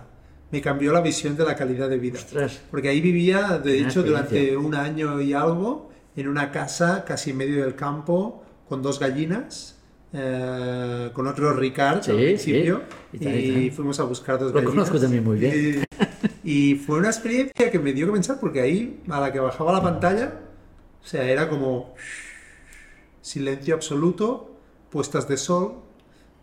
[0.51, 2.19] Me cambió la visión de la calidad de vida.
[2.19, 2.59] Ostras.
[2.69, 7.29] Porque ahí vivía, de Una hecho, durante un año y algo, en una casa casi
[7.29, 9.79] en medio del campo, con dos gallinas,
[10.11, 12.81] eh, con otro Ricard Sí, al principio,
[13.13, 13.71] Y y, tal, y tal.
[13.71, 14.73] fuimos a buscar dos Lo gallinas.
[14.73, 15.85] conozco también muy bien.
[15.99, 16.03] Y,
[16.43, 19.71] y fue una experiencia que me dio que pensar, porque ahí, a la que bajaba
[19.71, 20.39] la pantalla,
[21.03, 21.95] O sea, era como
[23.21, 24.55] silencio absoluto,
[24.89, 25.81] puestas de sol,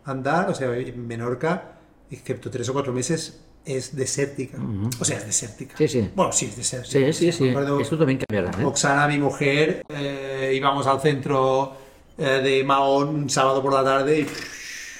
[0.05, 1.79] andar, o sea, en Menorca,
[2.09, 4.57] excepto tres o cuatro meses, es desértica.
[4.99, 5.77] O sea, es desértica.
[5.77, 6.09] Sí, sí.
[6.15, 7.13] Bueno, sí, es desértica.
[7.13, 7.53] Sí, sí, sí.
[7.81, 8.65] Esto también cambiará, ¿eh?
[8.65, 11.73] Oksana, mi mujer, eh, íbamos al centro
[12.17, 14.27] eh, de Mahón un sábado por la tarde y...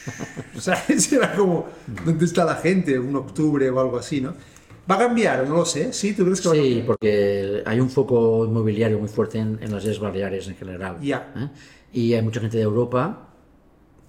[0.58, 1.68] o sea, era como,
[2.06, 3.00] ¿dónde está la gente?
[3.00, 4.36] Un octubre o algo así, ¿no?
[4.90, 5.48] ¿Va a cambiar?
[5.48, 5.94] No lo sé.
[5.94, 6.14] ¿Sí?
[6.14, 6.86] ¿Tú crees que va a Sí, cambiar?
[6.88, 10.98] porque hay un foco inmobiliario muy fuerte en, en las Islas Baleares en general.
[11.02, 11.32] Ya.
[11.36, 11.48] ¿eh?
[11.94, 13.28] Y hay mucha gente de Europa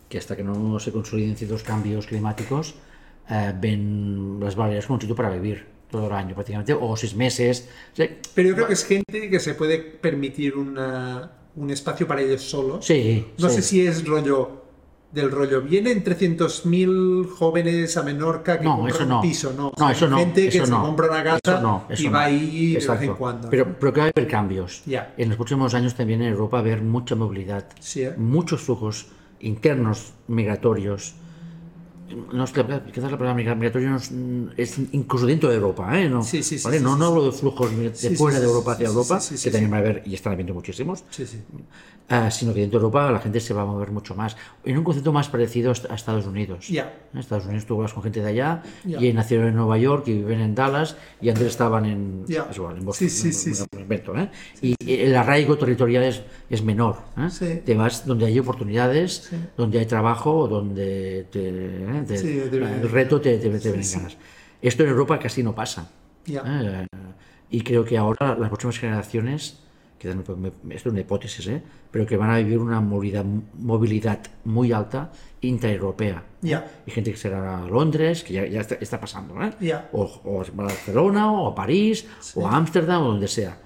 [0.09, 2.75] que hasta que no se consoliden ciertos cambios climáticos,
[3.31, 7.15] eh, ven las Baleares como un sitio para vivir todo el año prácticamente, o seis
[7.15, 7.69] meses.
[7.93, 12.07] O sea, Pero yo creo que es gente que se puede permitir una- un espacio
[12.07, 12.87] para ellos solos.
[12.87, 13.57] sí, No sí.
[13.57, 14.60] sé si es rollo
[15.13, 15.61] del rollo.
[15.63, 19.17] Vienen 300.000 jóvenes a Menorca que No, compran no.
[19.17, 19.69] un piso, ¿no?
[19.69, 20.19] O No, sea, eso no.
[20.19, 23.01] Gente que se compra una casa Eso no, eso y va ahí de Exacto.
[23.01, 23.51] vez en cuando.
[23.51, 24.83] Pero, pero que va a haber cambios.
[24.87, 25.15] Ya.
[25.17, 27.67] En los próximos años también en Europa va a haber mucha movilidad.
[27.81, 28.15] Sí, ¿eh?
[28.17, 29.07] muchos flujos
[29.41, 31.15] internos migratorios.
[32.33, 34.11] No es que quizás la palabra migra- migratorio no es,
[34.57, 36.09] es incluso dentro de Europa, ¿eh?
[36.09, 36.81] No, Sí, sí, sí, ¿vale?
[36.81, 39.81] no, no hablo de flujos de fuera de Europa hacia Europa, que también va a
[39.81, 41.05] haber y están habiendo muchísimos,
[42.09, 44.37] ah, sino que dentro de Europa la gente se va a mover mucho más.
[44.65, 46.69] En un concepto más parecido a Estados Unidos.
[46.69, 46.93] Ya.
[47.13, 49.01] En Estados Unidos tú vas con gente de allá Ya.
[49.01, 52.77] y nacieron en Nueva York y viven en Dallas y antes estaban en, es igual,
[52.79, 53.09] en Boston.
[53.81, 54.31] Invento, ¿eh?
[54.61, 56.97] Y el arraigo territorial es, es menor.
[57.17, 57.63] ¿eh?
[57.65, 62.00] Te vas donde hay oportunidades, donde hay trabajo, donde te, ¿eh?
[62.07, 63.97] Te- Sí, te- el reto te, te, te sí.
[63.97, 64.17] ganas.
[64.63, 65.91] Esto en Europa casi no pasa.
[66.47, 66.87] ¿eh?
[67.51, 69.61] Y creo que ahora las próximas generaciones,
[69.99, 70.37] que esto
[70.71, 71.63] es una hipótesis, ¿eh?
[71.91, 73.25] pero que van a vivir una movilidad,
[73.55, 76.23] movilidad muy alta intraeuropea.
[76.43, 76.67] Ya.
[76.87, 79.53] Y gente que será a Londres, que ya, ya está, está pasando, ¿eh?
[79.93, 83.59] O, o a Barcelona, o a París, o a Ámsterdam, o donde sea.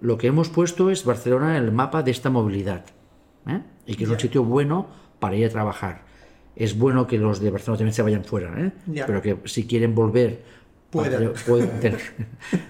[0.00, 2.84] Lo que hemos puesto es Barcelona en el mapa de esta movilidad.
[3.46, 3.60] ¿eh?
[3.86, 4.86] Y que es un sitio bueno
[5.20, 6.02] para ir a trabajar.
[6.54, 8.72] Es bueno que los de Barcelona también se vayan fuera, ¿eh?
[9.06, 10.40] Pero que si quieren volver,
[10.90, 12.00] pueden tener.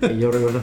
[0.18, 0.62] Yo recuerdo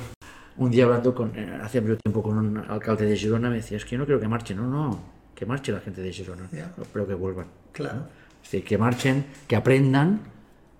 [0.57, 3.77] un día hablando con, eh, hace mucho tiempo con un alcalde de Girona, me decía,
[3.77, 4.99] es que yo no quiero que marchen, no, no,
[5.33, 6.69] que marche la gente de Girona, Ya.
[6.91, 7.45] pero que vuelvan.
[7.71, 8.07] Claro.
[8.43, 10.19] Es decir, que marchen, que aprendan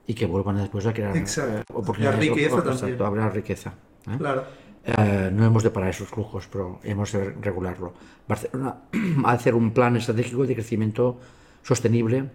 [0.05, 1.73] y que vuelvan después a crear Exacto.
[1.73, 2.19] oportunidades.
[2.27, 2.83] La riqueza o- o- también.
[2.85, 3.73] exacto, habrá riqueza.
[4.11, 4.15] ¿eh?
[4.17, 4.43] Claro.
[4.85, 7.93] Eh, no hemos de parar esos flujos, pero hemos de regularlo.
[8.27, 8.75] Barcelona
[9.25, 11.19] va a hacer un plan estratégico de crecimiento
[11.63, 12.29] sostenible,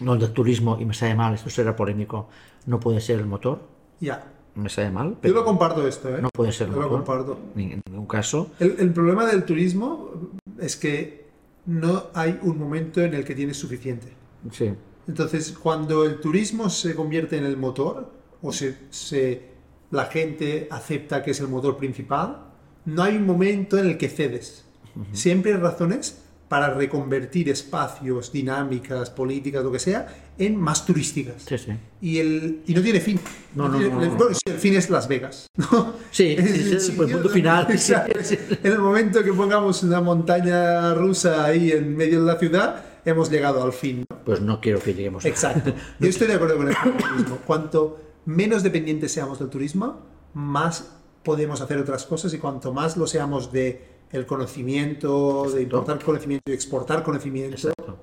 [0.00, 2.28] donde el turismo, y me sabe mal, esto será polémico,
[2.66, 3.60] no puede ser el motor,
[4.00, 4.24] Ya.
[4.54, 6.22] me sabe mal, Yo pero lo comparto esto, ¿eh?
[6.22, 7.38] no puede ser el Yo lo motor, comparto.
[7.54, 8.50] ni en ningún caso.
[8.60, 10.10] El, el problema del turismo
[10.58, 11.26] es que
[11.66, 14.12] no hay un momento en el que tienes suficiente.
[14.52, 14.72] Sí,
[15.06, 19.48] Entonces, cuando el turismo se convierte en el motor, o se, se-
[19.90, 22.44] la gente acepta que es el motor principal,
[22.84, 24.64] no hay un momento en el que cedes.
[25.12, 31.42] Siempre hay razones para reconvertir espacios, dinámicas, políticas, lo que sea, en más turísticas.
[31.46, 31.72] sí, sí.
[32.00, 33.20] Y, el, y no tiene fin.
[33.54, 34.10] No, no, no, no.
[34.16, 35.46] Bueno, sí, el fin es Las Vegas.
[35.56, 35.94] ¿no?
[36.10, 37.66] Sí, Es el punto final.
[37.70, 43.30] En el momento que pongamos una montaña rusa ahí en medio de la ciudad, hemos
[43.30, 44.04] llegado al fin.
[44.24, 45.72] Pues no quiero que lleguemos Exacto.
[46.00, 47.38] Yo estoy de acuerdo con el turismo.
[47.46, 53.06] Cuanto menos dependientes seamos del turismo, más podemos hacer otras cosas y cuanto más lo
[53.06, 57.54] seamos de el conocimiento, de importar conocimiento y exportar conocimiento.
[57.56, 57.98] Exacto.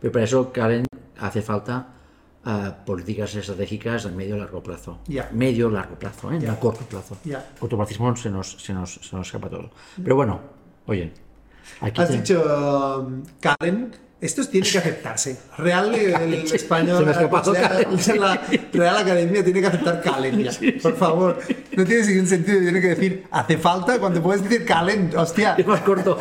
[0.00, 0.84] Pero para eso, Karen,
[1.18, 1.88] hace falta
[2.46, 4.98] eh, políticas estratégicas a medio y largo plazo.
[5.08, 5.28] Ya.
[5.32, 6.38] Medio largo plazo, ¿eh?
[6.38, 7.16] no a corto plazo.
[7.24, 7.50] Ya.
[7.58, 9.70] Cortoplacismo se nos, se, nos, se nos escapa todo.
[10.02, 10.40] Pero bueno,
[10.86, 11.12] oye,
[11.80, 12.40] aquí Has te- dicho,
[13.00, 13.90] um, Karen,
[14.20, 15.38] esto tiene que aceptarse.
[15.58, 17.06] Real el español,
[18.00, 18.42] Se la, la
[18.72, 20.50] Real Academia tiene que aceptar Kalen ya.
[20.82, 21.38] Por favor,
[21.76, 22.58] no tiene ningún sentido.
[22.60, 25.10] Tiene que decir, hace falta cuando puedes decir Kalen.
[25.16, 26.18] Hostia, es más corto.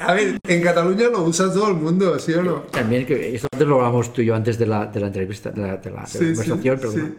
[0.00, 2.54] a ver, en Cataluña lo usa todo el mundo, ¿sí o no?
[2.72, 5.50] También, que esto antes lo hablamos tú y yo antes de la, de la entrevista,
[5.50, 6.94] de la, de la- de la Sí, conversación, sí, sí.
[7.00, 7.14] bueno,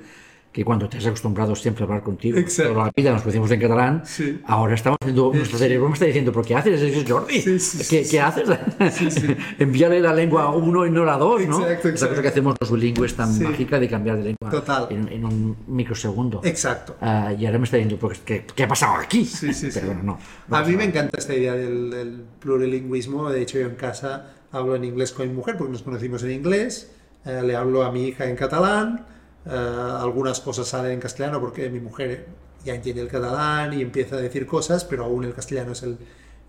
[0.51, 2.73] que cuando te has acostumbrado siempre a hablar contigo, Exacto.
[2.73, 4.41] toda la vida nos conocimos en catalán, Sí.
[4.47, 6.81] ahora estamos haciendo, nuestro cerebro me está diciendo, ¿pero qué haces?
[6.81, 8.49] Es Jordi, Sí, sí, ¿qué, qué haces?
[9.59, 11.59] Envíale la lengua a uno y no la dos, ¿no?
[11.61, 12.21] Exacto, Esa cosa exacto.
[12.21, 14.87] que hacemos los bilingües tan mágica de cambiar de lengua Total.
[14.89, 16.41] En, en un microsegundo.
[16.43, 16.95] Exacto.
[17.01, 19.29] Ah, y ahora me está diciendo, ¿pero ¿qué, qué ha pasado aquí?
[19.73, 20.19] Pero bueno, no.
[20.47, 23.29] no A mí me encanta esta idea del, del plurilingüismo.
[23.29, 26.31] De hecho, yo en casa hablo en inglés con mi mujer porque nos conocimos en
[26.31, 26.91] inglés.
[27.25, 29.05] Eh, le hablo a mi hija en catalán.
[29.45, 32.27] Eh, algunas cosas salen en castellano porque mi mujer
[32.65, 35.97] ya entiende el catalán y empieza a decir cosas, pero aún el castellano es el,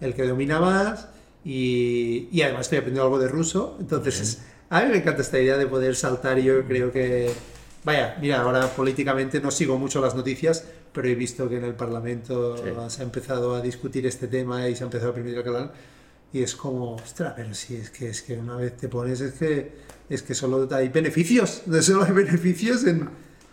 [0.00, 1.08] el que domina más.
[1.44, 3.76] Y, y además estoy aprendiendo algo de ruso.
[3.80, 6.38] Entonces, es- a mí me encanta esta idea de poder saltar.
[6.38, 7.32] y Yo creo que
[7.82, 11.72] Vaya, mira, ahora políticamente no sigo mucho las noticias, pero he visto que en el
[11.72, 12.64] Parlamento Sí.
[12.88, 15.70] se ha empezado a discutir este tema y se ha empezado a permitir el catalán.
[16.32, 19.34] Y es como, ostras, pero sí, es que, es que una vez te pones, es
[19.34, 19.72] que,
[20.08, 23.08] es que solo hay beneficios, de solo hay beneficios en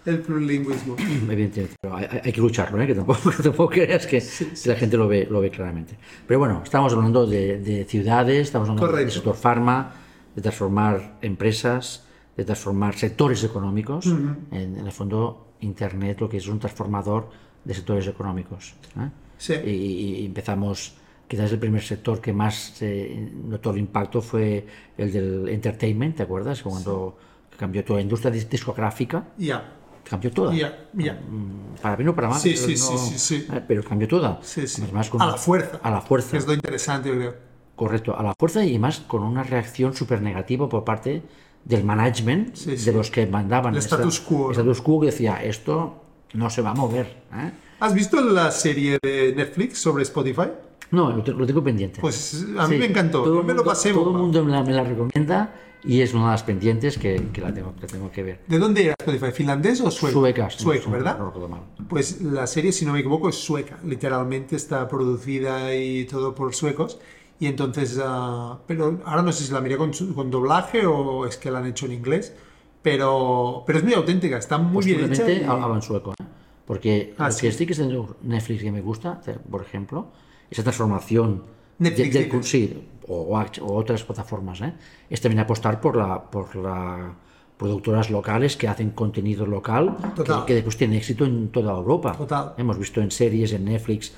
[0.06, 0.96] el plurilingüismo.
[1.00, 2.88] Evidentemente, pero hay, hay- que lucharlo, ¿eh?
[2.88, 5.98] que tampoco, tampoco creas que, que la gente lo ve, lo ve claramente.
[6.28, 9.12] Pero bueno, estamos hablando de, de ciudades, estamos hablando Correcto.
[9.14, 9.94] sector farma,
[10.36, 12.06] de transformar empresas,
[12.38, 14.06] de transformar sectores económicos.
[14.06, 17.32] en, en el fondo, Internet lo que es un transformador
[17.66, 18.76] de sectores económicos.
[19.00, 19.10] ¿eh?
[19.40, 19.54] Sí.
[19.66, 20.94] Y, y empezamos,
[21.28, 24.66] quizás el primer sector que más eh, notó el impacto fue
[24.98, 26.62] el del entertainment, ¿te acuerdas?
[26.62, 27.18] Cuando
[27.58, 29.74] cambió toda la industria dis- discográfica, Ya,
[30.10, 30.54] cambió toda.
[30.54, 31.14] ya, ya.
[31.14, 32.40] Mm, para bien o para mal.
[32.40, 33.48] Sí, sí, sí, no- sí, sí.
[33.52, 34.40] eh, Pero cambió toda.
[34.42, 34.82] Sí, sí.
[34.84, 35.80] Además, con- A la fuerza.
[35.84, 36.38] A la fuerza.
[36.38, 37.36] Es lo interesante, yo creo.
[37.76, 41.22] Correcto, a la fuerza y más con una reacción súper negativa por parte
[41.64, 42.92] del management, Sí, de sí.
[42.92, 46.04] los que mandaban El esta- status quo, el status quo que decía, esto
[46.34, 47.06] no se va a mover.
[47.34, 47.52] ¿eh?
[47.80, 50.50] ¿Has visto la serie de Netflix sobre Spotify?
[50.92, 52.00] No, lo, lo tengo pendiente.
[52.02, 53.24] Pues a mí Sí, me encantó.
[53.24, 53.92] Todo me lo pasé.
[53.94, 57.30] Todo el mundo me la, me la recomienda y es una de las pendientes que,
[57.34, 58.40] que la tengo, que tengo que ver.
[58.48, 59.32] ¿De dónde era Spotify?
[59.32, 60.20] ¿Finlandés o sueco?
[60.20, 60.54] Suecas.
[60.56, 61.18] Sueco, ¿verdad?
[61.20, 61.62] No recuerdo mal.
[61.90, 63.78] Pues la serie, si no me equivoco, es sueca.
[63.86, 67.00] Literalmente está producida y todo por suecos.
[67.40, 71.38] Y entonces, ah, pero ahora no sé si la miré con, con doblaje o es
[71.38, 72.34] que la han hecho en inglés.
[72.82, 75.30] Pero, pero es muy auténtica, está muy bien hecha.
[75.30, 76.12] Y- hablan sueco.
[76.12, 76.24] ¿eh?
[76.66, 77.42] Porque Ah, lo sí.
[77.48, 77.80] que sí que es
[78.22, 80.08] Netflix que me gusta, por ejemplo,
[80.50, 81.44] esa transformación
[81.80, 84.74] Netflix, del- o, o otras plataformas, ¿eh?
[85.10, 87.14] es también apostar por la por la
[87.58, 90.46] productoras locales que hacen contenido local que, Total.
[90.46, 92.14] que después tienen éxito en toda Europa.
[92.16, 92.54] Total.
[92.58, 94.14] Hemos visto en series en Netflix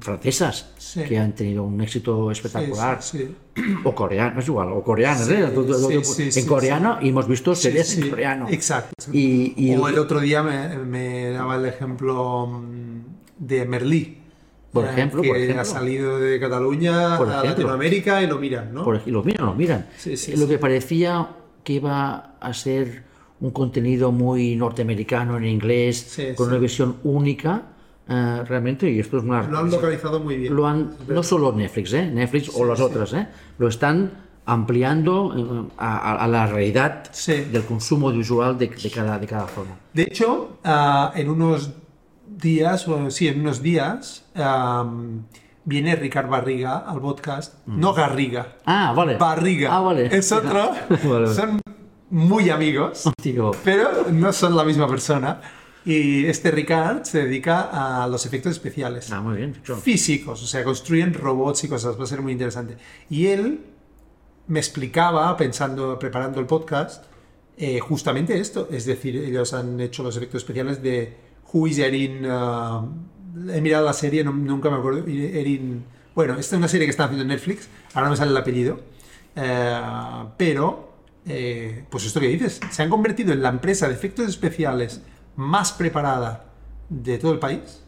[0.00, 1.02] francesas Sí.
[1.04, 3.18] que han tenido un éxito espectacular sí,
[3.56, 3.62] sí.
[3.84, 5.44] o coreano, es igual, o coreanas, ¿eh?
[6.36, 8.46] En coreano y hemos visto series en coreano.
[8.48, 8.92] Exacto.
[9.12, 13.00] Y, y o el otro día me, me daba el ejemplo mm,
[13.38, 14.21] de Merlí.
[14.72, 15.60] Por ejemplo, que por ejemplo.
[15.60, 17.50] ha salido de Cataluña Por a ejemplo.
[17.50, 18.84] Latinoamérica y lo miran, ¿no?
[18.84, 19.86] Por y lo miran, lo miran.
[19.98, 20.48] Sí, sí, lo sí.
[20.48, 21.28] que parecía
[21.62, 23.04] que iba a ser
[23.40, 26.52] un contenido muy norteamericano en inglés, Sí, con sí.
[26.52, 27.62] una visión única,
[28.08, 29.42] eh, realmente, y esto es una...
[29.48, 30.54] Lo han localizado muy bien.
[30.56, 32.10] lo han- no solo Netflix, ¿eh?
[32.12, 33.26] Netflix o las otras, ¿eh?
[33.58, 34.10] lo están
[34.46, 37.44] ampliando eh, a, a- a la realidad Sí.
[37.52, 39.76] del consumo visual de, de cada, de cada forma.
[39.92, 41.70] De hecho, ah, en unos
[42.26, 44.24] días, o sí, en unos días,
[45.64, 47.54] viene Ricard Barriga al podcast.
[47.66, 49.16] No Garriga, Ah, vale.
[49.16, 49.74] Barriga.
[49.76, 50.06] Ah, vale.
[50.16, 50.70] Es otro.
[51.04, 51.26] Vale.
[51.34, 51.60] Son
[52.10, 53.04] muy amigos,
[53.64, 55.40] pero no son la misma persona.
[55.84, 59.10] Y este Ricard se dedica a los efectos especiales.
[59.12, 59.54] ah, muy bien.
[59.82, 62.76] Físicos, o sea, construyen robots y cosas, va a ser muy interesante.
[63.10, 63.64] Y él
[64.46, 67.04] me explicaba, pensando, preparando el podcast,
[67.56, 71.16] eh, justamente esto, es decir, ellos han hecho los efectos especiales de
[71.52, 72.88] Who is Erin, uh,
[73.52, 75.84] he mirado la serie, nunca me acuerdo, Erin,
[76.14, 78.36] bueno, esta es una serie que están haciendo en Netflix, ahora no me sale el
[78.36, 78.80] apellido,
[79.36, 79.80] eh,
[80.36, 80.92] pero,
[81.26, 85.02] eh, pues esto que dices, se han convertido en la empresa de efectos especiales
[85.36, 86.46] más preparada
[86.88, 87.81] de todo el país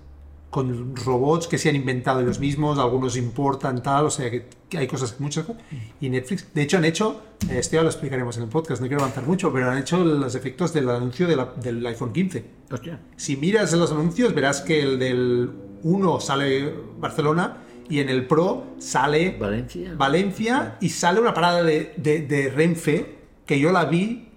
[0.55, 4.79] con robots que se han inventado ellos mismos, algunos importan tal, o sea que, que
[4.79, 5.61] hay cosas, muchas cosas.
[6.01, 9.03] Y Netflix, de hecho han hecho, esto ya lo explicaremos en el podcast, no quiero
[9.03, 12.45] avanzar mucho, pero han hecho los efectos del anuncio de la- del iPhone 15.
[12.71, 13.01] Hostia.
[13.17, 15.51] Si miras los anuncios verás que el del
[15.83, 17.57] 1 sale Barcelona
[17.91, 19.93] y en el Pro sale Valencia.
[19.97, 24.29] Valencia y sale una parada de, de- de Renfe que yo la vi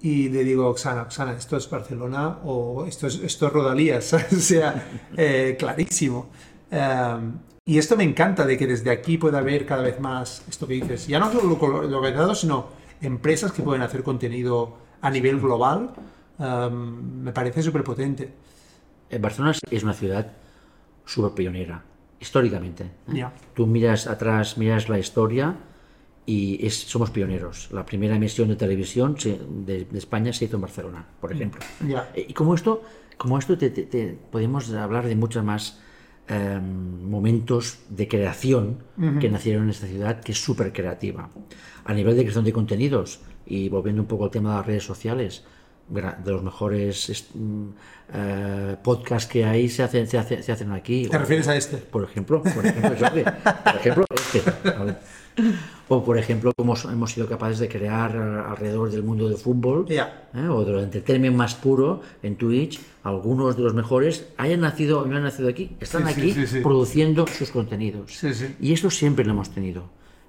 [0.00, 4.36] y le digo, Oxana, Oxana, esto es Barcelona o esto es, esto es Rodalías, o
[4.36, 4.86] sea,
[5.16, 6.30] eh, clarísimo.
[6.70, 7.32] Um,
[7.64, 10.74] y esto me encanta de que desde aquí pueda haber cada vez más esto que
[10.74, 12.66] dices, ya no solo lo- localizado, sino
[13.00, 15.90] empresas que pueden hacer contenido a nivel global.
[16.38, 18.32] Um, me parece súper potente.
[19.10, 20.32] Eh, Barcelona es- una ciudad
[21.04, 21.82] súper pionera,
[22.20, 22.84] históricamente.
[22.84, 22.90] ¿eh?
[23.14, 23.32] Ya.
[23.54, 25.56] Tú miras atrás, miras la historia
[26.28, 27.68] y es- somos pioneros.
[27.72, 31.60] La primera emisión de televisión se- de, de España se hizo en Barcelona, por ejemplo.
[31.86, 32.10] Ya.
[32.14, 32.82] Eh, Y como esto,
[33.16, 35.80] como esto te, te- te- podemos hablar de muchos más
[36.30, 38.82] eh, momentos de creación
[39.20, 41.30] que nacieron en esta ciudad, que es súper creativa.
[41.86, 44.84] A nivel de creación de contenidos, y volviendo un poco al tema de las redes
[44.84, 45.44] sociales,
[45.88, 47.68] de los mejores mm,
[48.12, 51.08] eh, podcasts que hay se hacen, se hacen, se hacen aquí.
[51.08, 51.78] ¿Te O- refieres a este?
[51.78, 54.42] por ejemplo, por ejemplo, Jordi, por ejemplo, este.
[55.88, 59.86] O por ejemplo, cómo so- hemos sido capaces de crear alrededor del mundo del fútbol
[59.88, 60.28] Ya.
[60.34, 60.46] ¿eh?
[60.48, 65.22] o del entertainment más puro en Twitch, algunos de los mejores hayan nacido, no han
[65.22, 66.60] nacido aquí, están Sí, aquí sí, sí.
[66.60, 68.22] produciendo sus contenidos.
[68.60, 69.84] Y esto siempre lo hemos tenido.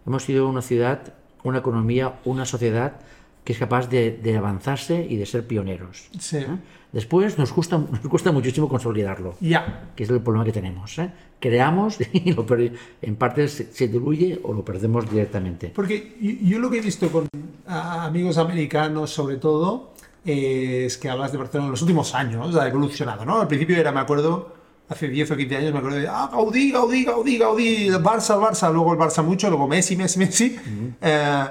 [0.07, 2.93] Hemos sido una ciudad, una economía, una sociedad
[3.43, 6.07] que es capaz de, de avanzarse y de ser pioneros.
[6.33, 6.45] ¿eh?
[6.91, 9.91] Después nos cuesta, nos cuesta muchísimo consolidarlo, Ya.
[9.95, 10.97] que es el problema que tenemos.
[10.97, 11.11] ¿eh?
[11.39, 12.45] Creamos y lo
[13.01, 15.71] en parte se, se diluye o lo perdemos directamente.
[15.75, 17.27] Porque yo, yo lo que he visto con
[17.67, 19.93] amigos americanos, sobre todo,
[20.25, 23.39] eh, es que hablas de Barcelona en los últimos años, ha evolucionado, ¿no?
[23.39, 24.53] Al principio era, me acuerdo,
[24.89, 28.71] hace 10 o 15 años, me acuerdo de, ah, Gaudí, Gaudí, Gaudí, Gaudí, Barça, Barça,
[28.73, 30.55] luego el Barça mucho, luego Messi, Messi, Messi.
[31.01, 31.45] Eh,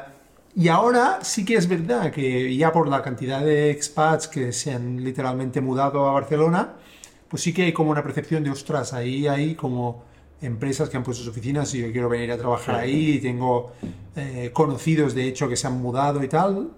[0.54, 4.72] y ahora sí que es verdad que ya por la cantidad de expats que se
[4.72, 6.74] han literalmente mudado a Barcelona,
[7.28, 10.04] pues sí que hay como una percepción de, ostras, ahí hay como
[10.40, 13.72] empresas que han puesto sus oficinas y yo quiero venir a trabajar ahí y tengo
[14.16, 16.70] eh, conocidos de hecho que se han mudado y tal,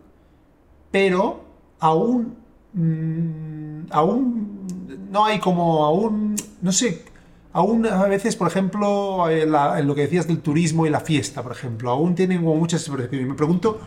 [0.91, 1.45] pero
[1.79, 2.37] aún,
[2.73, 4.67] mm, aún
[5.11, 7.05] no hay como, aún, no sé,
[7.53, 11.01] aún a veces, por ejemplo, en, la- en lo que decías del turismo y la
[11.01, 13.27] fiesta, por ejemplo, aún tienen como muchas percepciones.
[13.27, 13.81] Y me pregunto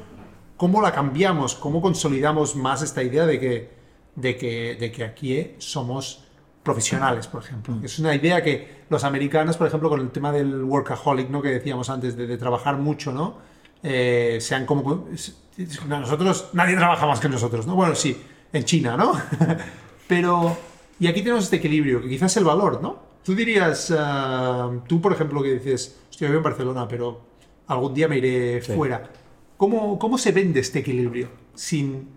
[0.58, 3.70] cómo la cambiamos, cómo consolidamos más esta idea de que,
[4.16, 6.24] de que, de que aquí somos
[6.64, 7.76] profesionales, por ejemplo.
[7.84, 11.42] Es una idea que los americanos, por ejemplo, con el tema del workaholic, ¿no?
[11.42, 13.38] Que decíamos antes, de, de trabajar mucho, ¿no?
[13.84, 15.10] Eh, sean como...
[15.88, 17.76] no, nosotros, nadie trabaja más que nosotros, ¿no?
[17.76, 18.16] Bueno, sí,
[18.54, 19.12] en China, ¿no?
[20.08, 20.56] Pero...
[21.00, 22.98] Y aquí tenemos este equilibrio, que quizás es el valor, ¿no?
[23.24, 27.22] Tú dirías, ah, tú por ejemplo que dices, vivo en Barcelona, pero
[27.68, 28.74] algún día me iré Sí.
[28.74, 29.10] fuera.
[29.58, 32.08] ¿Cómo, ¿Cómo se vende este equilibrio sin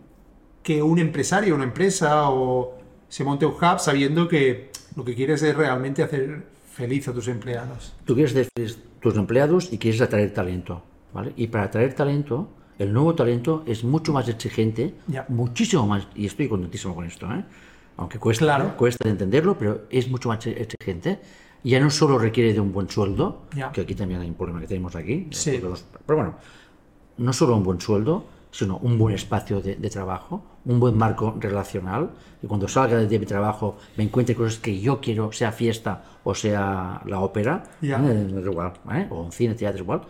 [0.62, 2.76] que un empresario, una empresa o
[3.08, 7.28] se monte un hub sabiendo que lo que quieres es realmente hacer feliz a tus
[7.28, 7.94] empleados?
[8.04, 10.82] Tú quieres hacer feliz tus empleados y quieres atraer talento,
[11.12, 11.32] ¿vale?
[11.36, 12.48] Y para atraer talento,
[12.80, 14.94] el nuevo talento es mucho más exigente,
[15.28, 17.44] muchísimo más, y estoy contentísimo con esto, ¿eh?
[17.96, 18.76] Aunque cuesta, Claro.
[18.76, 21.18] cuesta entenderlo, pero es mucho más exigente.
[21.64, 23.72] Ya no solo requiere de un buen sueldo, Ya.
[23.72, 25.58] que aquí también hay un problema que tenemos aquí, Sí.
[25.58, 26.34] todos pero bueno,
[27.18, 31.34] no solo un buen sueldo, sino un buen espacio de, de trabajo, un buen marco
[31.40, 32.10] relacional,
[32.42, 36.34] y cuando salga de mi trabajo me encuentre cosas que yo quiero, sea fiesta o
[36.34, 37.98] sea la ópera, Ya.
[38.04, 38.26] ¿eh?
[38.44, 39.06] igual, ¿eh?
[39.10, 40.02] o un cine, teatro, igual.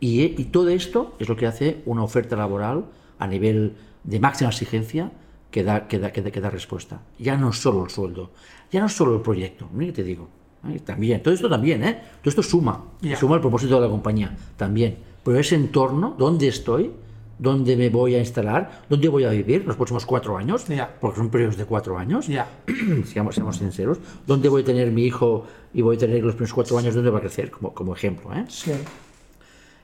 [0.00, 2.86] Y, y todo esto es lo que hace una oferta laboral
[3.18, 3.74] a nivel
[4.04, 5.12] de máxima exigencia
[5.52, 7.00] que da, que da, que da, que da respuesta.
[7.18, 8.30] Ya no solo el sueldo,
[8.72, 10.28] ya no solo el proyecto, mira que te digo.
[10.68, 10.80] ¿eh?
[10.80, 12.02] También, todo esto también, ¿eh?
[12.20, 12.82] Todo esto suma,
[13.20, 14.96] suma el propósito de la compañía, también.
[15.22, 16.90] Pero ese entorno, ¿dónde estoy?
[17.38, 18.82] ¿Dónde me voy a instalar?
[18.88, 20.66] ¿Dónde voy a vivir los próximos cuatro años?
[20.68, 20.96] Ya.
[21.00, 22.28] Porque son periodos de cuatro años.
[22.28, 22.46] Ya.
[23.04, 23.98] seamos, seamos sinceros.
[24.26, 26.94] ¿Dónde voy a tener mi hijo y voy a tener los primeros cuatro años?
[26.94, 27.50] ¿Dónde va a crecer?
[27.50, 28.44] Como, como ejemplo, ¿eh?
[28.48, 28.72] Sí.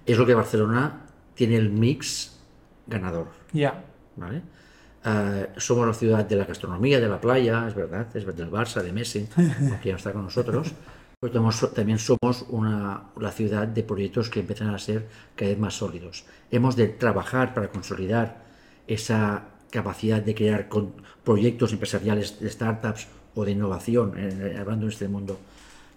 [0.07, 2.39] Es lo que Barcelona tiene el mix
[2.87, 3.85] ganador, Ya.
[4.17, 4.43] ¿vale?
[5.05, 8.51] Eh, somos la ciudad de la gastronomía, de la playa, es verdad, es verdad, del
[8.53, 9.29] Barça, de Messi,
[9.83, 10.73] que ya está con nosotros.
[11.21, 15.59] Pero tenemos- también somos una, la ciudad de proyectos que empiezan a ser cada vez
[15.59, 16.25] más sólidos.
[16.51, 18.45] Hemos de trabajar para consolidar
[18.87, 20.93] esa capacidad de crear con-
[21.25, 25.39] proyectos empresariales de startups o de innovación, eh, hablando en este mundo,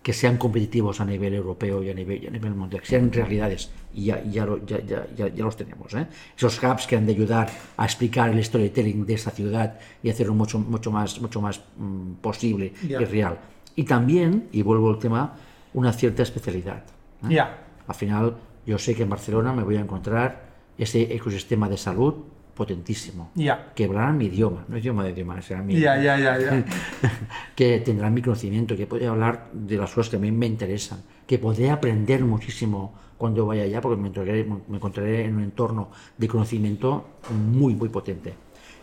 [0.01, 3.11] que sean competitivos a nivel europeo y a nivel, y a nivel mundial, que sean
[3.11, 5.93] realidades, y ya, ya, ya, ya, los tenemos.
[5.93, 6.07] ¿eh?
[6.35, 10.33] Esos hubs que han de ayudar a explicar el storytelling de esta ciudad y hacerlo
[10.33, 13.37] mucho, mucho más, mucho más mm, posible y real.
[13.75, 15.35] Y también, y vuelvo al tema,
[15.73, 16.83] una cierta especialidad.
[17.29, 17.39] ¿eh?
[17.87, 18.35] Al final,
[18.65, 22.15] yo sé que en Barcelona me voy a encontrar ese ecosistema de salud
[22.61, 23.55] potentísimo, Ya.
[23.75, 26.63] que hablarán mi idioma, no idioma de idioma, será mi, ya, ya.
[27.55, 30.99] que tendrán mi conocimiento, que podré hablar de las cosas que a mí me interesan,
[31.25, 35.89] que podré aprender muchísimo cuando vaya allá, porque me encontraré, me encontraré en un entorno
[36.17, 37.05] de conocimiento
[37.51, 38.35] muy, muy potente.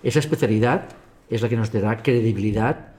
[0.02, 0.88] Esa especialidad
[1.30, 2.94] es la que nos dará credibilidad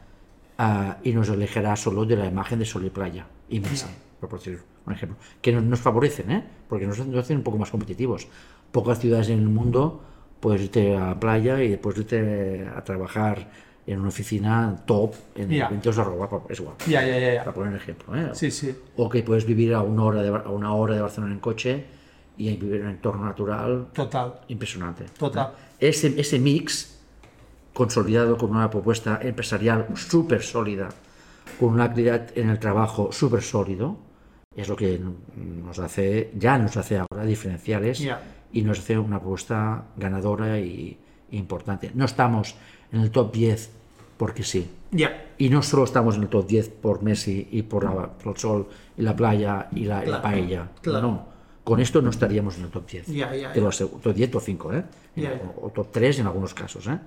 [0.58, 3.90] ah, y nos alejará solo de la imagen de sol y playa y mesa,
[4.22, 6.44] por decir un ejemplo, que nos, nos favorecen, ¿eh?
[6.70, 8.28] porque nos hacen un poco más competitivos.
[8.72, 10.04] Pocas ciudades en el mundo
[10.40, 13.50] puedes irte a la playa y después irte a trabajar
[13.86, 15.68] en una oficina top en Ya.
[15.68, 17.40] eventos de arroba, es ya, ya, ya.
[17.44, 18.16] para poner un ejemplo.
[18.16, 18.30] ¿eh?
[18.34, 18.76] Sí, sí.
[18.98, 21.86] O que puedes vivir a una hora de, a una hora de Barcelona en coche
[22.38, 24.42] y vivir en un entorno natural Total.
[24.50, 25.06] impresionante.
[25.18, 25.52] Total.
[25.80, 27.00] Ese, ese mix
[27.74, 30.90] consolidado con una propuesta empresarial súper sólida,
[31.60, 33.98] con una actividad en el trabajo súper sólido,
[34.56, 35.00] es lo que
[35.64, 38.06] nos hace, ya nos hace ahora diferenciales.
[38.54, 40.98] Y nos hace una propuesta ganadora y,
[41.32, 41.92] y importante.
[41.94, 42.56] No estamos
[42.92, 43.70] en el top 10
[44.18, 44.70] porque sí.
[44.92, 45.26] Ya.
[45.38, 48.38] Y no solo estamos en el top 10 por Messi y por, la- por el
[48.40, 50.68] sol y la playa y la, y la Claro, paella.
[50.82, 51.02] claro.
[51.08, 51.26] No,
[51.64, 53.08] con esto no estaríamos en el top 10.
[53.08, 54.84] Ya, ya, Te lo aseguro, top 10 o 5, ¿eh?
[55.16, 55.40] Ya.
[55.62, 56.98] O top 3 en algunos casos, ¿eh?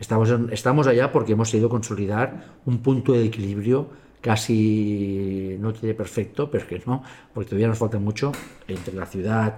[0.00, 3.88] Estamos, en- estamos allá porque hemos ido consolidar un punto de equilibrio
[4.22, 7.02] casi, no diré perfecto, pero es que no,
[7.34, 8.32] porque todavía nos falta mucho
[8.68, 9.54] entre la ciudad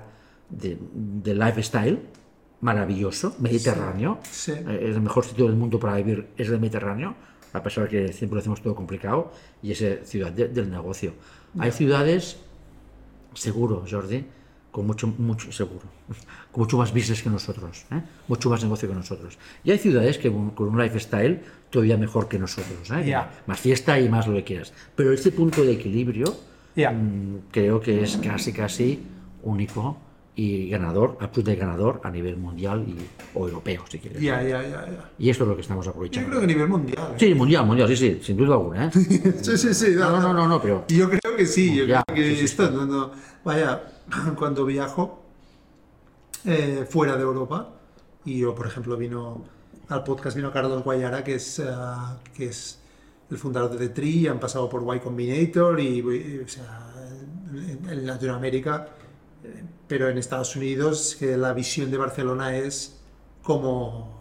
[0.51, 0.79] de,
[1.25, 1.99] de lifestyle,
[2.61, 4.19] maravilloso, mediterráneo.
[4.31, 4.53] Sí.
[4.53, 7.15] Eh, es el mejor sitio del mundo para vivir, es el Mediterráneo,
[7.53, 9.33] a pesar de que siempre lo hacemos todo complicado,
[9.63, 11.13] y es eh, ciudad de- del negocio.
[11.59, 12.39] Hay ciudades,
[13.35, 14.25] seguro, Jordi,
[14.71, 15.83] con mucho, mucho, seguro,
[16.53, 18.03] con mucho más business que nosotros, ¿eh?
[18.29, 19.39] mucho más negocio que nosotros.
[19.65, 21.41] Y hay ciudades que con un lifestyle
[21.71, 23.05] todavía mejor que nosotros, ¿eh?
[23.07, 23.31] Ya.
[23.47, 24.73] más fiesta y más lo que quieras.
[24.97, 26.35] Pero este punto de equilibrio
[26.77, 26.91] Ya.
[26.91, 29.03] mm, creo que es casi, casi
[29.43, 29.97] único
[30.41, 32.95] y ganador, absolutamente ganador a nivel mundial y,
[33.37, 34.23] o europeo, si quieres.
[34.23, 35.11] Ya, ya, ya, ya.
[35.19, 36.29] Y esto es lo que estamos Yo aprovechando.
[36.29, 37.09] creo que a nivel mundial.
[37.11, 37.17] ¿eh?
[37.19, 38.87] Sí, mundial, mundial, sí, sí, sin duda alguna.
[38.87, 38.91] ¿eh?
[39.43, 39.87] Sí, sí, sí.
[39.97, 42.45] No, no, no, no, no, pero Yo creo que sí, yo creo que sí, sí,
[42.45, 43.11] esto, no, no-
[43.45, 43.83] vaya,
[44.39, 45.25] cuando viajo
[46.45, 47.75] eh, fuera de Europa,
[48.25, 49.43] y yo, por ejemplo, vino
[49.89, 52.79] al podcast, vino Carlos Guayara, que es, ah, que es
[53.29, 56.95] el fundador de The Tree, y han pasado por Y Combinator, y, y, o sea,
[57.53, 58.89] en, en Latinoamérica,
[59.89, 63.01] pero en Estados Unidos, que la visión de Barcelona es
[63.43, 64.17] como,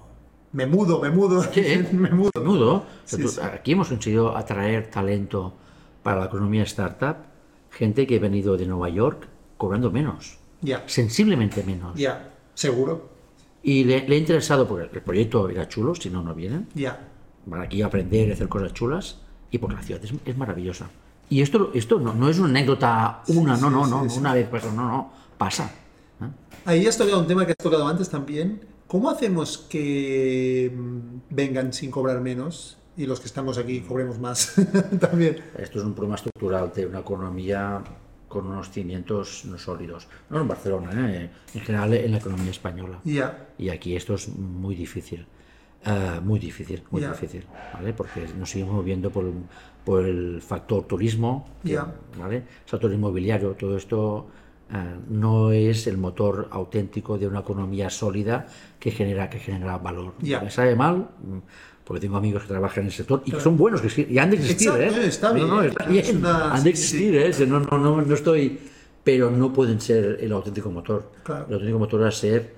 [0.53, 1.61] me mudo, me mudo, Sí.
[1.91, 2.31] me mudo.
[2.35, 2.73] menudo.
[2.75, 3.41] o sea, Sí, tú- sí.
[3.41, 5.53] Aquí hemos conseguido atraer talento
[6.03, 7.17] para la economía startup,
[7.69, 11.95] gente que ha venido de Nueva York cobrando menos, Ya, sensiblemente menos.
[11.97, 13.15] ya, seguro,
[13.63, 16.67] Y le, le ha interesado, porque el proyecto era chulo, si no, no vienen.
[16.73, 17.09] ya.
[17.45, 19.19] Van aquí a aprender y hacer cosas chulas,
[19.51, 20.89] y porque la ciudad es, es maravillosa.
[21.29, 24.19] Y esto, esto no, no es una anécdota, una, no, sí, no, no, sí.
[24.19, 25.71] una vez pasó, no, no, pasa.
[26.21, 26.25] ¿eh?
[26.65, 28.61] Ahí has tocado un tema que has tocado antes también.
[28.87, 34.55] ¿Cómo hacemos que mm, vengan sin cobrar menos y los que estamos aquí cobremos más
[34.99, 35.37] también?
[35.57, 37.83] Esto es un problema estructural de una economía
[38.27, 40.07] con unos cimientos no sólidos.
[40.29, 41.29] No en Barcelona, ¿eh?
[41.53, 42.99] en general en la economía española.
[43.03, 45.25] Ya, Y aquí esto es muy difícil.
[45.85, 47.93] Ah, muy difícil, muy difícil, ¿vale?
[47.93, 49.31] Porque nos seguimos moviendo por,
[49.85, 51.93] por el factor turismo, Ya.
[52.17, 52.43] ¿vale?
[52.65, 54.27] Sector inmobiliario, todo esto
[55.09, 58.47] no es el motor auténtico de una economía sólida
[58.79, 60.13] que genera, que genera valor.
[60.19, 60.41] Ya.
[60.41, 61.07] Me sabe mal,
[61.83, 64.17] porque tengo amigos que trabajan en el sector y que son buenos, que sí- y
[64.17, 65.07] han de existir, Exacto, ¿eh?
[65.07, 65.69] está No, no, bien.
[65.69, 67.47] está Es bien, una- han de sí, existir, ¿eh?
[67.47, 68.59] No, no, no, no estoy...
[69.03, 71.11] Pero no pueden ser el auténtico motor.
[71.23, 71.45] Claro.
[71.47, 72.53] El auténtico motor va a ser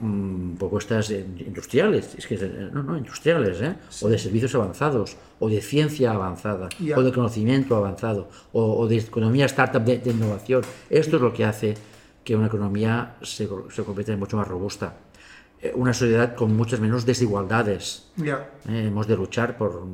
[0.00, 2.36] mm, propuestas industriales, es que
[2.72, 3.74] no, no, industriales, ¿eh?
[4.02, 6.96] o de servicios avanzados, o de ciencia avanzada, Ya.
[6.98, 10.62] o de conocimiento avanzado, o, o de economía startup de, de innovación.
[10.90, 11.74] Esto es lo que hace
[12.24, 14.94] que una economía se, se convierta en mucho más robusta.
[15.62, 18.08] Eh, Una sociedad con muchas menos desigualdades.
[18.16, 19.86] ya, Eh, hemos de luchar por...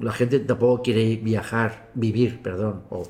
[0.00, 3.04] La gente tampoco quiere viajar, vivir, perdón, o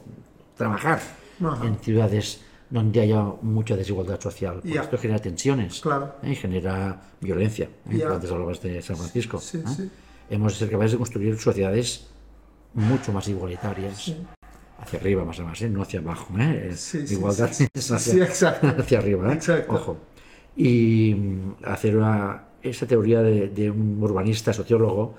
[0.57, 1.01] trabajar
[1.43, 1.67] Ajá.
[1.67, 2.43] en ciudades
[2.73, 4.61] donde haya mucha desigualdad social.
[4.65, 4.81] porque.
[4.81, 6.15] Esto genera tensiones Claro.
[6.23, 6.31] ¿eh?
[6.33, 7.69] y genera violencia.
[7.91, 7.99] ¿eh?
[7.99, 9.39] Tú Antes hablabas de San Francisco.
[9.39, 9.65] Sí, ¿eh?
[9.77, 9.91] sí.
[10.31, 12.07] Hemos de ser capaces de construir sociedades
[12.73, 14.15] mucho más igualitarias.
[14.81, 15.69] Hacia arriba, más o menos, ¿eh?
[15.69, 16.33] no hacia abajo.
[17.11, 18.25] Igualdad es hacia,
[18.79, 19.33] hacia arriba.
[19.35, 19.75] Exacto.
[19.75, 19.97] Ojo.
[20.57, 25.15] Y mm, hacer una, esa teoría de, de un urbanista, sociólogo,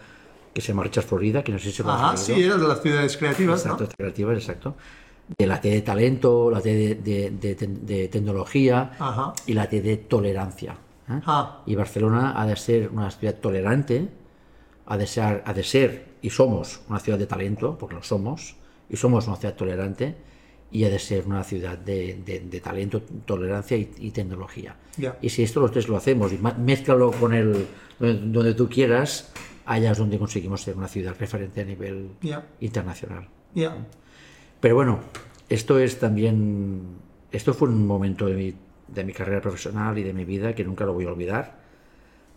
[0.55, 2.17] que se llama Richard Florida, que no sé si lo oído.
[2.17, 3.89] sí, era de las ciudades creativas, Exacto, ¿no?
[3.95, 4.75] creativas, exacto.
[5.37, 9.33] De la T de talento, la T de, de- de te- de tecnología Ajá.
[9.47, 10.73] y la T de tolerancia.
[11.09, 11.19] ¿eh?
[11.25, 11.63] Ah.
[11.65, 14.09] Y Barcelona ha de ser una ciudad tolerante,
[14.85, 18.55] ha de, ser, ha de ser, y somos una ciudad de talento, porque lo somos,
[18.89, 20.15] y somos una ciudad tolerante,
[20.71, 24.75] y ha de ser una ciudad de, de- de talento, tolerancia y, y tecnología.
[25.21, 27.65] Y si esto los tres lo hacemos y mézclalo con el
[27.97, 29.31] donde, donde tú quieras,
[29.65, 32.09] allá es donde conseguimos ser una ciudad referente a nivel
[32.59, 33.27] internacional.
[33.55, 33.75] Ya,
[34.63, 34.99] Pero bueno,
[35.49, 36.83] esto es también,
[37.33, 38.53] esto fue un momento de mi,
[38.87, 41.57] de mi carrera profesional y de mi vida que nunca lo voy a olvidar,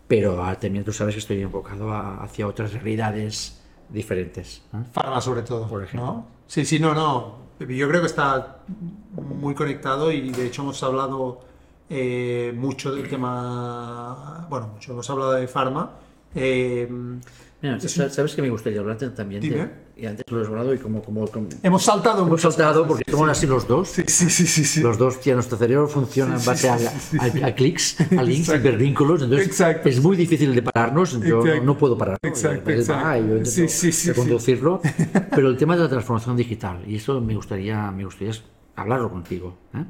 [0.09, 4.61] pero ahora también tú sabes que estoy enfocado a- hacia otras realidades diferentes.
[4.73, 4.77] ¿eh?
[4.91, 6.05] Farma sobre todo, Por ejemplo.
[6.05, 6.25] ¿no?
[6.47, 7.47] Sí, sí, no, no.
[7.65, 8.57] Yo creo que está
[9.15, 11.39] muy conectado y de hecho hemos hablado
[11.89, 15.91] eh, mucho del tema, bueno, mucho, hemos hablado de Pharma.
[16.35, 16.89] eh,
[17.59, 20.77] Mira, sa- sabes que me gustaría hablarte también de, y antes lo he hablado y
[20.77, 23.89] como, como, como- hemos saltado hemos saltado porque somos así los dos.
[23.89, 24.63] Sí, sí, sí, sí.
[24.63, 24.81] sí.
[24.81, 27.41] Los dos, tía, nuestro cerebro funciona en Sí, base sí, a, sí, sí, sí.
[27.41, 28.67] a- a clics, a links, Exacto.
[28.67, 29.23] hipervínculos.
[29.23, 29.89] Entonces Exacto.
[29.89, 31.13] es muy difícil de pararnos.
[31.13, 31.63] Yo no, Exacto.
[31.65, 32.17] no puedo parar.
[32.21, 34.09] Exacto, y yo Sí, sí, sí, sí.
[34.09, 34.79] reconducirlo.
[35.31, 38.33] Pero el tema de la transformación digital, y eso me gustaría, me gustaría
[38.75, 39.57] hablarlo contigo.
[39.73, 39.83] ¿eh?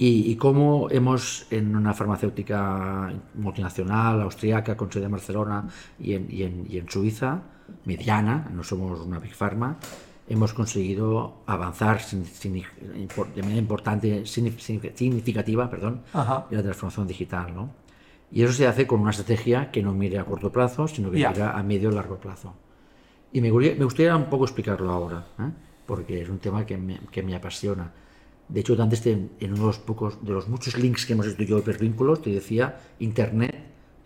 [0.00, 5.66] Y, y cómo hemos, en una farmacéutica multinacional, austríaca, con sede en Barcelona
[5.98, 7.42] y en, y en- y en Suiza,
[7.84, 9.76] mediana, no somos una big pharma,
[10.28, 12.54] hemos conseguido avanzar sin- sin-
[13.34, 16.46] de manera importante, signif- signif- significativa, perdón, Ajá.
[16.50, 17.52] en la transformación digital.
[17.52, 17.70] ¿no?
[18.30, 21.18] Y eso se hace con una estrategia que no mire a corto plazo, sino que
[21.32, 22.54] mira a medio y largo plazo.
[23.32, 25.50] Y me gustaría, me gustaría un poco explicarlo ahora, ¿eh?
[25.86, 27.90] porque es un tema que me, que me apasiona.
[28.48, 31.26] De hecho, antes te- en uno de los pocos, de los muchos links que hemos
[31.26, 33.54] hecho yo hipervínculos, te decía, Internet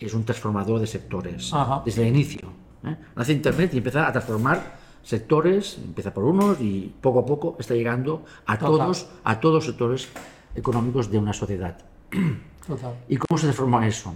[0.00, 1.52] es un transformador de sectores.
[1.52, 1.82] Ajá.
[1.84, 2.48] Desde el inicio.
[2.84, 2.96] ¿eh?
[3.14, 7.74] Nace Internet y empieza a transformar sectores, empieza por unos y poco a poco está
[7.74, 8.78] llegando a Total.
[8.86, 10.08] todos, a todos los sectores
[10.54, 11.78] económicos de una sociedad.
[12.66, 12.94] Total.
[13.08, 14.14] ¿Y cómo se transforma eso?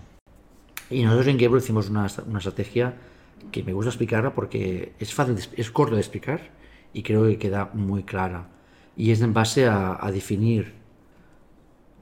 [0.90, 2.94] Y nosotros en Gable hicimos una, una estrategia
[3.50, 6.40] que me gusta explicarla porque es fácil, es corto de explicar
[6.92, 8.48] y creo que queda muy clara.
[8.96, 10.74] Y es en base a, a definir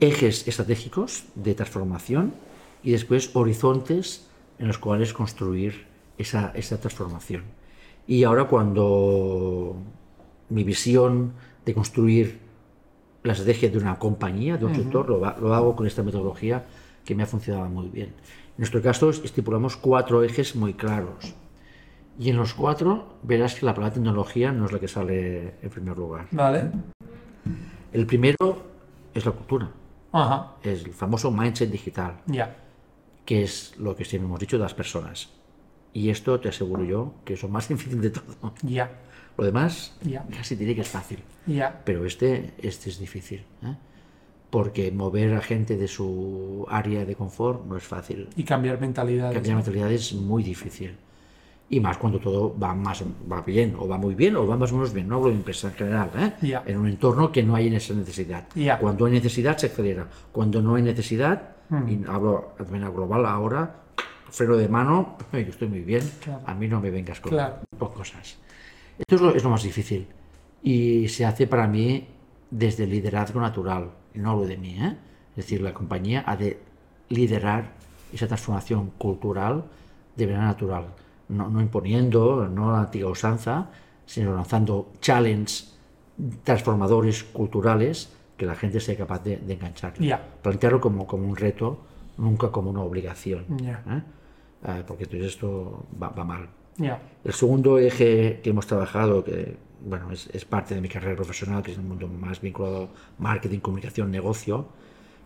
[0.00, 2.34] ejes estratégicos de transformación
[2.82, 4.26] y después horizontes
[4.58, 5.86] en los cuales construir
[6.18, 7.42] esa, esa transformación.
[8.06, 9.76] Y ahora cuando
[10.50, 11.32] mi visión
[11.64, 12.38] de construir
[13.22, 16.66] la estrategia de una compañía, de un sector, lo, lo hago con esta metodología
[17.04, 18.08] que me ha funcionado muy bien.
[18.08, 21.34] En nuestro caso es- estipulamos cuatro ejes muy claros.
[22.18, 25.70] Y en los cuatro verás que la palabra tecnología no es la que sale en
[25.70, 26.26] primer lugar.
[26.30, 26.70] Vale.
[27.92, 28.62] El primero
[29.12, 29.70] es la cultura,
[30.12, 30.52] Ajá.
[30.62, 32.56] es el famoso mindset digital, Ya.
[33.24, 35.30] que es lo que siempre hemos dicho de las personas.
[35.92, 38.52] Y esto te aseguro yo que es lo más difícil de todo.
[38.62, 38.90] Ya.
[39.36, 40.24] Lo demás Ya.
[40.36, 41.20] casi diría que es fácil.
[41.46, 41.82] Ya.
[41.84, 43.44] Pero este, este es difícil.
[43.62, 43.74] ¿eh?
[44.50, 48.28] Porque mover a gente de su área de confort no es fácil.
[48.36, 49.34] Y cambiar mentalidades.
[49.34, 50.96] Cambiar mentalidad es muy difícil.
[51.70, 54.70] Y más cuando todo va más va bien, o va muy bien, o va más
[54.70, 55.08] o menos bien.
[55.08, 56.32] No hablo de empresa en general, ¿eh?
[56.42, 56.62] Ya.
[56.66, 58.46] en un entorno que no hay esa necesidad.
[58.54, 58.78] Ya.
[58.78, 60.06] Cuando hay necesidad, se acelera.
[60.30, 61.88] Cuando no hay necesidad, Mm.
[61.88, 63.74] y hablo también a global ahora,
[64.30, 66.42] freno de mano, yo estoy muy bien, Claro.
[66.46, 67.60] a mí no me vengas con, Claro.
[67.78, 68.36] cosas.
[68.98, 70.06] Esto es lo, es lo más difícil.
[70.62, 72.06] Y se hace para mí
[72.50, 73.90] desde el liderazgo natural.
[74.14, 74.94] Y no hablo de mí, ¿eh?
[75.30, 76.60] Es decir, la compañía ha de
[77.08, 77.72] liderar
[78.12, 79.64] esa transformación cultural
[80.14, 80.84] de manera natural.
[81.28, 83.70] No, no imponiendo, no la antigua usanza,
[84.06, 85.64] sino lanzando challenge
[86.44, 89.94] transformadores culturales que la gente sea capaz de, de enganchar.
[90.00, 90.20] Ya.
[90.42, 91.78] Plantearlo como, como un reto,
[92.18, 93.44] nunca como una obligación.
[93.88, 94.02] ¿eh?
[94.64, 96.48] Ah, porque entonces esto va- va mal.
[97.24, 101.62] El segundo eje que hemos trabajado, que bueno, es, es parte de mi carrera profesional,
[101.62, 104.66] que es el mundo más vinculado marketing, comunicación, negocio,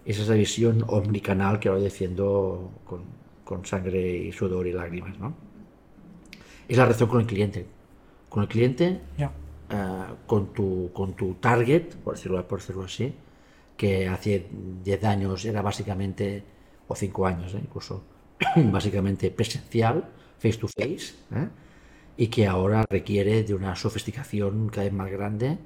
[0.05, 3.03] es esa visión omnicanal que ahora defiendo con,
[3.45, 5.19] con sangre y sudor y lágrimas.
[5.19, 5.35] ¿no?
[6.69, 7.67] Es la relación con el cliente.
[8.29, 9.33] Con el cliente, Ya.
[9.71, 13.13] eh, con, tu, con tu target, por decirlo, por decirlo así,
[13.77, 14.47] que hace
[14.85, 16.43] 10 años era básicamente,
[16.87, 18.03] o 5 años eh, incluso,
[18.57, 20.05] básicamente presencial,
[20.39, 21.49] face to face, ¿eh?
[22.17, 25.59] y que ahora requiere de una sofisticación cada vez más grande,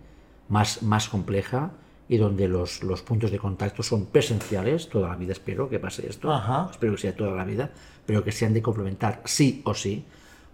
[0.48, 1.72] más, más compleja,
[2.08, 6.06] y donde los, los puntos de contacto son presenciales, toda la vida espero que pase
[6.08, 6.68] esto, Ajá.
[6.70, 7.70] espero que sea toda la vida,
[8.04, 10.04] pero que se han de complementar sí o sí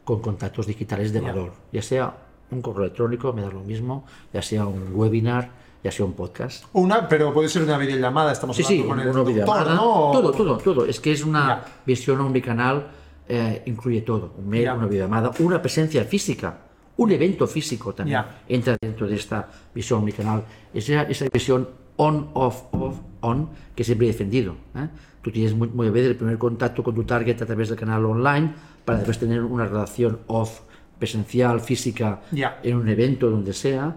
[0.08, 2.16] con contactos digitales de valor, ya sea
[2.50, 5.50] un correo electrónico, me da lo mismo, ya sea un webinar,
[5.84, 6.64] ya sea un podcast.
[6.72, 9.82] Una, pero puede ser una videollamada, estamos Sí, sí, hablando con el una videollamada, ¿no?
[10.14, 10.86] Todo, todo, todo.
[10.86, 12.86] Es que es una visión omnicanal,
[13.28, 14.32] eh, incluye todo.
[14.38, 14.72] Un mail, Ya.
[14.74, 16.56] una videollamada, una presencia física,
[16.96, 20.42] un evento físico también entra dentro de esta visión omnicanal.
[20.72, 24.54] Esa, esa visión on, off, off, on, que siempre he defendido.
[24.74, 24.88] ¿eh?
[25.20, 28.06] Tú tienes muy, muy veces el primer contacto con tu target a través del canal
[28.06, 28.54] online
[28.88, 30.60] para después tener una relación off,
[30.98, 32.58] presencial, física, Ya.
[32.62, 33.96] en un evento, donde sea,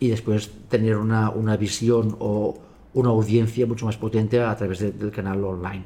[0.00, 2.56] y después tener una, una visión o
[2.94, 5.84] una audiencia mucho más potente a través de- del canal online.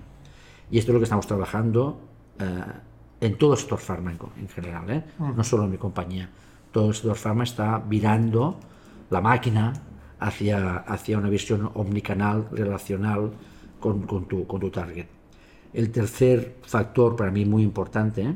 [0.70, 1.98] Y esto es lo que estamos trabajando
[2.38, 2.44] eh,
[3.20, 5.02] en todo sector fármaco en general, ¿eh?
[5.18, 6.28] no solo en mi compañía.
[6.72, 8.58] Todo el sector farma está virando
[9.10, 9.72] la máquina
[10.20, 13.32] hacia, hacia una visión omnicanal, relacional
[13.80, 15.06] con, con tu, con tu target.
[15.74, 18.34] El tercer factor para mí muy importante ¿eh?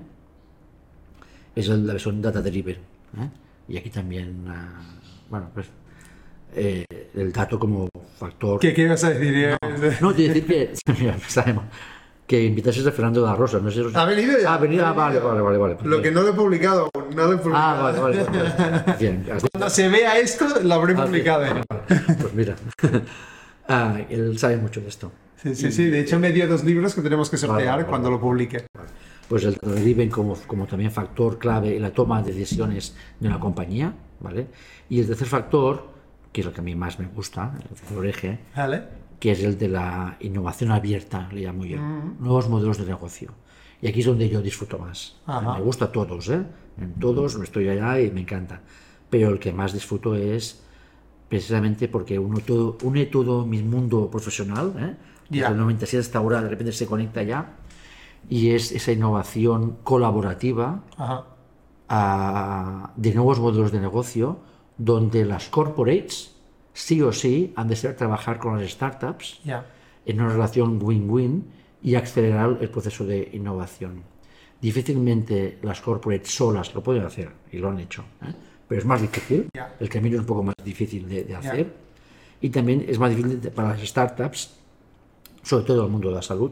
[1.55, 2.77] es el- la versión data driven.
[2.77, 3.31] ¿eh?
[3.69, 4.81] Y aquí también, ah,
[5.29, 5.67] bueno, pues
[6.55, 6.85] eh,
[7.15, 7.89] el dato como
[8.19, 8.59] factor.
[8.61, 9.57] ¿Qué, qué a decir?
[10.01, 11.65] No, te decir que, mira, sabemos,
[12.27, 13.59] que invitases a Fernando de la Rosa.
[13.59, 14.51] No sé si- ¿Ha venido ya?
[14.51, 15.77] Ah, ha venido, ah, ¿Ha vale, vale, vale, vale.
[15.85, 17.87] Lo que no lo he publicado, no lo he publicado.
[17.87, 18.95] Ah, vale, vale.
[19.01, 21.43] Bien, Cuando se vea esto, lo habré Ah, publicado.
[21.45, 21.65] bien.
[22.21, 22.57] Pues mira,
[23.69, 25.13] ah, él sabe mucho de esto.
[25.43, 25.85] Sí, sí, sí.
[25.87, 28.67] De hecho, me dio dos libros que tenemos que sortear Vale, vale, cuando lo publique.
[29.29, 33.39] pues el driven como, como también factor clave en la toma de decisiones de una
[33.41, 34.47] compañía, ¿vale?
[34.89, 35.89] Y el tercer factor,
[36.33, 38.83] que es el que a mí más me gusta, el tercer eje, ¿Vale?
[39.21, 41.79] que es el de la innovación abierta, le llamo yo,
[42.21, 43.31] nuevos modelos de negocio.
[43.83, 45.17] Y aquí es donde yo disfruto más.
[45.27, 45.55] Ajá.
[45.55, 46.43] Me gusta a todos, ¿eh?
[46.81, 48.61] En todos estoy allá y me encanta.
[49.11, 50.63] Pero el que más disfruto es
[51.29, 54.95] precisamente porque uno todo, une todo mi mundo profesional, ¿eh?
[55.29, 55.49] Desde Ya.
[55.49, 57.57] el 97 hasta ahora, de repente se conecta ya.
[58.29, 61.25] Y es esa innovación colaborativa Ajá.
[61.89, 64.39] a- de nuevos modelos de negocio
[64.79, 66.33] donde las corporates
[66.73, 69.65] sí o sí han de ser trabajar con las startups Ya.
[70.05, 71.45] en una relación win-win
[71.83, 74.03] y acelerar el proceso de innovación.
[74.61, 78.33] Difícilmente las corporates solas lo pueden hacer y lo han hecho, ¿eh?
[78.67, 79.75] pero es más difícil, Ya.
[79.79, 81.73] el camino es un poco más difícil de, de hacer
[82.41, 84.57] y también es más difícil para las startups,
[85.47, 86.51] sobre todo el mundo de la salud,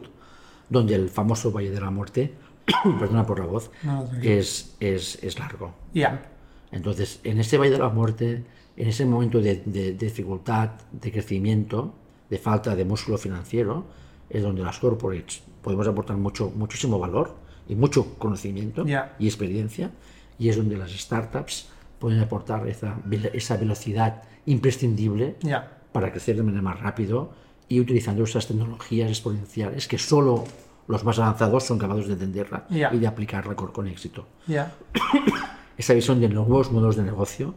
[0.69, 2.33] donde el famoso Valle de la Muerte,
[2.99, 5.73] perdona por la voz, No, es, es, es largo.
[5.93, 6.31] Ya.
[6.71, 8.43] Entonces, en ese valle de la muerte,
[8.77, 11.93] en ese momento de, de- de dificultad, de crecimiento,
[12.29, 13.85] de falta de músculo financiero,
[14.29, 17.35] es donde las corporates podemos aportar mucho, muchísimo valor
[17.67, 19.15] y mucho conocimiento Ya.
[19.19, 19.91] y experiencia,
[20.39, 21.67] y es donde las startups
[21.99, 22.97] pueden aportar esa,
[23.33, 25.79] esa velocidad imprescindible Ya.
[25.91, 27.31] para crecer de manera más rápido
[27.67, 30.43] y utilizando esas tecnologías exponenciales que solo
[30.87, 32.93] los más avanzados son capaces de entenderla Ya.
[32.93, 34.71] y de aplicarla con- con éxito Ya.
[35.77, 37.55] esa visión de los nuevos modelos de negocio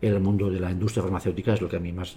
[0.00, 2.16] en el mundo de la industria farmacéutica es lo que a mí más,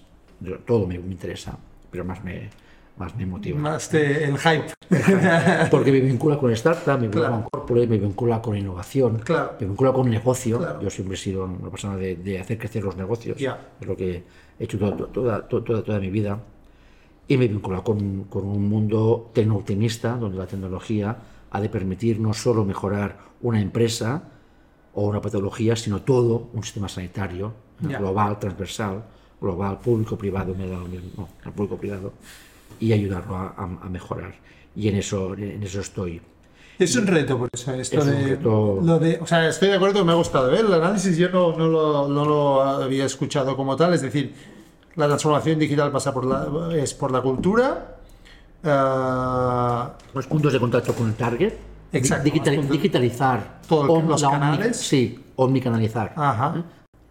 [0.66, 1.58] todo me, me interesa,
[1.92, 2.50] pero más me,
[2.98, 3.60] más me motiva.
[3.60, 4.66] Más de- el hype.
[5.72, 7.42] Porque me vincula con startup, me vincula Claro.
[7.44, 9.54] con corporate, me vincula con innovación, Claro.
[9.60, 10.58] me vincula con negocio.
[10.58, 10.82] Claro.
[10.82, 13.60] Yo siempre he sido una persona de, de hacer crecer los negocios, Ya.
[13.80, 14.24] es lo que
[14.58, 16.40] he hecho toda, toda, toda, toda mi vida.
[17.28, 21.18] Y me vincula con, con un mundo tecno-optimista, donde la tecnología
[21.52, 24.24] ha de permitir no solo mejorar una empresa
[24.94, 27.54] o una patología, sino todo un sistema sanitario.
[27.82, 27.98] Ya.
[28.00, 29.04] global, transversal,
[29.42, 32.14] global, público-privado, me da lo mismo, no, público-privado,
[32.80, 34.34] y ayudarlo a, a- mejorar.
[34.78, 36.22] Y en eso, en eso estoy.
[36.80, 37.74] Es un reto, por eso.
[37.74, 38.80] Esto Es un de, reto.
[38.82, 40.56] Lo de, o sea, estoy de acuerdo, me ha gustado.
[40.56, 40.60] ¿eh?
[40.62, 43.94] El análisis yo no, no, lo, no lo había escuchado como tal.
[43.94, 44.34] Es decir,
[44.96, 47.98] la transformación digital pasa por la, es por la cultura.
[48.64, 51.54] ah, Los puntos de contacto con el target.
[51.92, 53.62] Exacto, digital- digitalizar.
[53.68, 54.78] Todo el- los canales.
[54.78, 56.14] sí, omnicanalizar.
[56.16, 56.64] Ajá.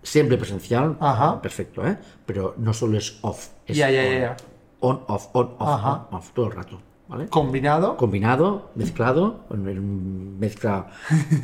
[0.03, 0.97] Siempre presencial.
[1.01, 1.41] Ajá.
[1.41, 1.97] Perfecto, ¿eh?
[2.27, 3.49] Pero no solo es off.
[3.67, 4.21] Es Ya, ya, on.
[4.21, 4.37] ya.
[4.81, 6.07] On, off, on, off, Ajá.
[6.11, 6.79] on, off, todo el rato.
[7.07, 7.29] ¿Vale?
[7.29, 7.97] Combinado.
[7.99, 10.87] combinado, mezclado, mezcla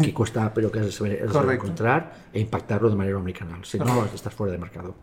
[0.03, 1.65] que cuesta, pero que es es de Correcto.
[1.67, 3.63] encontrar e impactarlo de manera omnicanal.
[3.65, 4.95] Si no, estás fuera de mercado.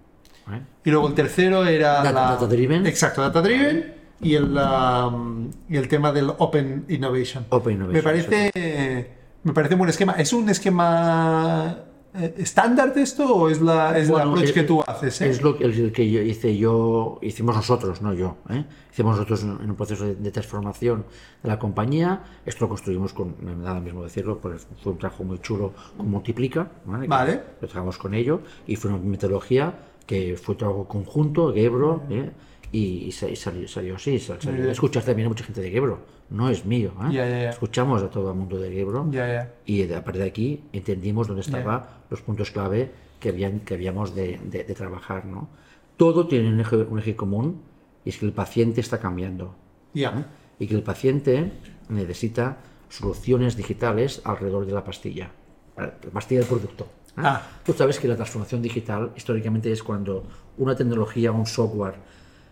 [0.86, 2.86] Y luego el tercero era Data- la- data driven.
[2.88, 7.46] Exacto, data driven y el, um, y el tema del open innovation.
[7.50, 9.12] Open innovation, Me parece,
[9.44, 10.14] me parece un buen esquema.
[10.14, 11.78] ¿Es un esquema
[12.16, 15.22] eh, estándar esto o es la es Bueno, el approach es- que tú haces?
[15.22, 15.30] eh?
[15.30, 18.38] Es lo que, el que yo hice yo, hicimos nosotros, no yo.
[18.50, 18.66] ¿eh?
[18.92, 21.06] Hicimos nosotros en un proceso de, de transformación
[21.44, 22.24] de la compañía.
[22.46, 25.74] Esto lo construimos con, me da lo mismo decirlo, pues fue un trabajo muy chulo
[25.96, 26.68] con Multiplica.
[26.86, 27.04] ¿vale?
[27.04, 27.34] Que Vale.
[27.62, 29.74] Lo trabajamos con ello y fue una metodología
[30.08, 32.32] que fue trabajo conjunto, Gebro, ¿eh?
[32.72, 34.18] y, y sa- y salió, salió así.
[34.20, 34.72] sal- salió.
[34.72, 36.00] Escuchas también a mucha gente de Gebro,
[36.32, 36.92] no es mío.
[37.04, 37.14] ¿eh?
[37.14, 37.50] Ya, ya, ya.
[37.52, 39.06] Escuchamos a todo el mundo de Gebro.
[39.66, 42.90] Y a partir de aquí entendimos dónde estaban los puntos clave
[43.20, 45.26] que, habían, que habíamos de, de- de trabajar.
[45.26, 45.50] ¿no?
[45.98, 47.62] Todo tiene un eje, un eje común
[48.06, 49.56] y es que el paciente está cambiando
[49.94, 50.28] Ya.
[50.60, 51.52] y que el paciente
[51.90, 52.58] necesita
[52.90, 55.32] soluciones digitales alrededor de la pastilla,
[55.76, 56.88] la pastilla del producto.
[57.18, 57.42] Ah.
[57.66, 60.24] Tú sabes que la transformación digital históricamente es cuando
[60.58, 61.96] una tecnología o un software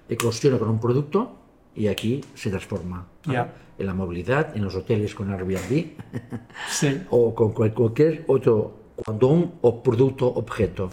[0.10, 1.36] eclosiona con un producto
[1.76, 3.06] y aquí se transforma.
[3.26, 3.54] Ya.
[3.78, 5.86] En la movilidad, en los hoteles con Airbnb,
[6.70, 7.02] Sí.
[7.10, 8.74] o con cual- cualquier otro,
[9.06, 9.52] cuando un
[9.84, 10.90] producto objeto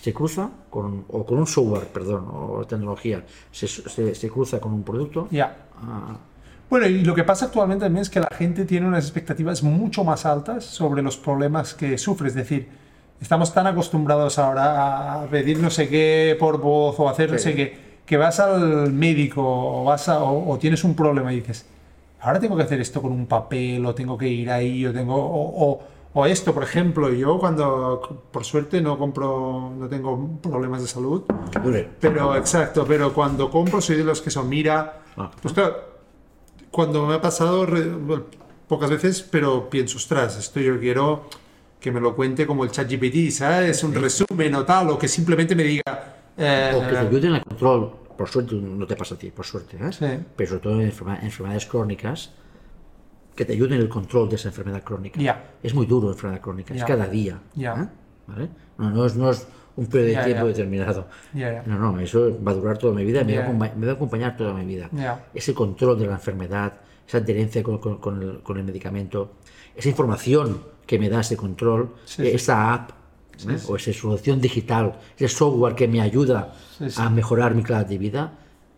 [0.00, 4.72] se cruza con, o con un software, perdón, o tecnología, se, se- se cruza con
[4.72, 5.68] un producto, Ya.
[5.80, 6.16] ah,
[6.70, 10.04] Bueno, y lo que pasa actualmente también es que la gente tiene unas expectativas mucho
[10.04, 12.28] más altas sobre los problemas que sufre.
[12.28, 12.68] Es decir,
[13.20, 17.54] estamos tan acostumbrados ahora a pedir no sé qué por voz o hacer no sé
[17.54, 21.66] qué, que vas al médico o, vas a- o, o tienes un problema y dices,
[22.20, 25.14] ahora tengo que hacer esto con un papel o tengo que ir ahí o tengo...
[26.14, 31.22] O, esto, por ejemplo, yo cuando, por suerte, no compro, no tengo problemas de salud,
[31.52, 31.88] que dure.
[32.00, 35.30] pero exacto, pero cuando compro soy de los que son, mira, Ah.
[35.40, 35.76] pues claro,
[36.72, 38.24] cuando me ha pasado bueno,
[38.66, 41.24] pocas veces, pero pienso, ostras, esto yo quiero
[41.80, 43.82] que me lo cuente como el chat GPT, ¿sabes?
[43.84, 45.82] Un resumen o tal, o que simplemente me diga...
[46.36, 49.44] eh, O que te ayuden al control, por suerte no te pasa a ti, por
[49.46, 49.92] suerte, ¿eh?
[49.92, 50.06] Sí.
[50.36, 50.86] pero sobre todo en
[51.22, 52.32] enfermedades crónicas,
[53.36, 55.20] que te ayuden en el control de esa enfermedad crónica.
[55.20, 55.52] Ya.
[55.62, 56.80] Es muy duro enfermedad crónica, Ya.
[56.80, 57.38] es cada día.
[57.54, 57.74] Ya.
[57.74, 57.88] ¿eh?
[58.26, 58.48] ¿Vale?
[58.78, 59.46] No, no, es, no es
[59.76, 61.06] un periodo de tiempo determinado.
[61.66, 64.36] No, no, eso va a durar toda mi vida, me, va, me va a acompañar
[64.36, 64.90] toda mi vida.
[65.32, 66.72] Ese control de la enfermedad,
[67.06, 69.34] esa adherencia con, con- con el, con el medicamento,
[69.76, 72.28] esa información que me da ese control, Sí, sí.
[72.38, 72.90] esa app
[73.46, 73.58] ¿eh?
[73.68, 76.54] o esa solución digital, ese software que me ayuda
[76.96, 78.22] a mejorar mi calidad de vida,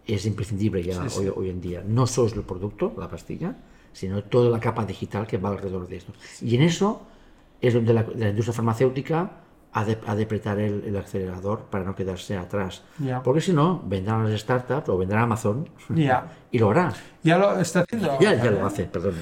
[0.06, 1.00] es imprescindible ya.
[1.16, 1.84] Hoy, hoy en día.
[1.86, 3.54] No solo es el producto, la pastilla,
[3.92, 6.12] sino toda la capa digital que va alrededor de esto.
[6.42, 6.88] Y en eso
[7.60, 9.30] es donde la, la industria farmacéutica
[9.72, 12.82] ha de, ha de apretar el, el acelerador para no quedarse atrás.
[12.98, 13.22] Ya.
[13.22, 16.26] Porque si no, vendrán las startups o vendrá Amazon Ya.
[16.50, 16.92] y lo hará.
[17.22, 18.18] Ya lo está haciendo.
[18.20, 19.14] Ya, ya lo hace, perdón,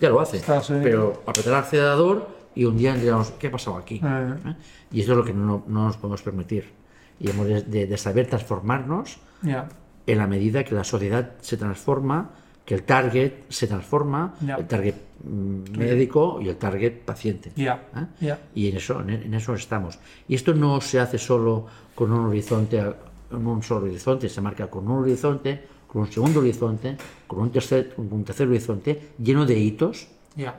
[0.00, 0.42] ya, lo hace.
[0.82, 4.00] Pero apretar el acelerador y un día diremos, ¿qué ha pasado aquí?
[4.04, 4.34] Eh.
[4.46, 4.54] ¿Eh?
[4.92, 6.72] Y eso es lo que no, no nos podemos permitir.
[7.20, 9.68] Y hemos de, de- de saber transformarnos Ya.
[10.06, 12.30] en la medida que la sociedad se transforma,
[12.68, 14.56] que el target se transforma, Ya.
[14.56, 17.50] el target mm, médico y el target paciente.
[17.56, 18.36] ¿eh?
[18.54, 19.98] Y en eso, en, eso estamos.
[20.28, 21.64] Y esto no se hace solo
[21.94, 26.40] con un horizonte, en un solo horizonte, se marca con un horizonte, con un segundo
[26.40, 30.08] horizonte, con un tercer, con un tercer horizonte, lleno de hitos,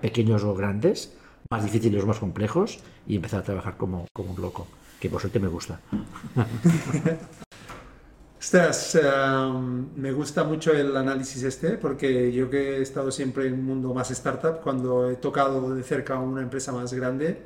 [0.01, 1.13] pequeños o grandes,
[1.51, 4.65] más difíciles o más complejos, y empezar a trabajar como, como un loco,
[4.99, 5.79] que por suerte me gusta.
[8.41, 13.53] Ostras, em, me gusta mucho el análisis este, porque yo que he estado siempre en
[13.53, 17.41] un mundo más startup, cuando he tocado de cerca a una empresa más grande,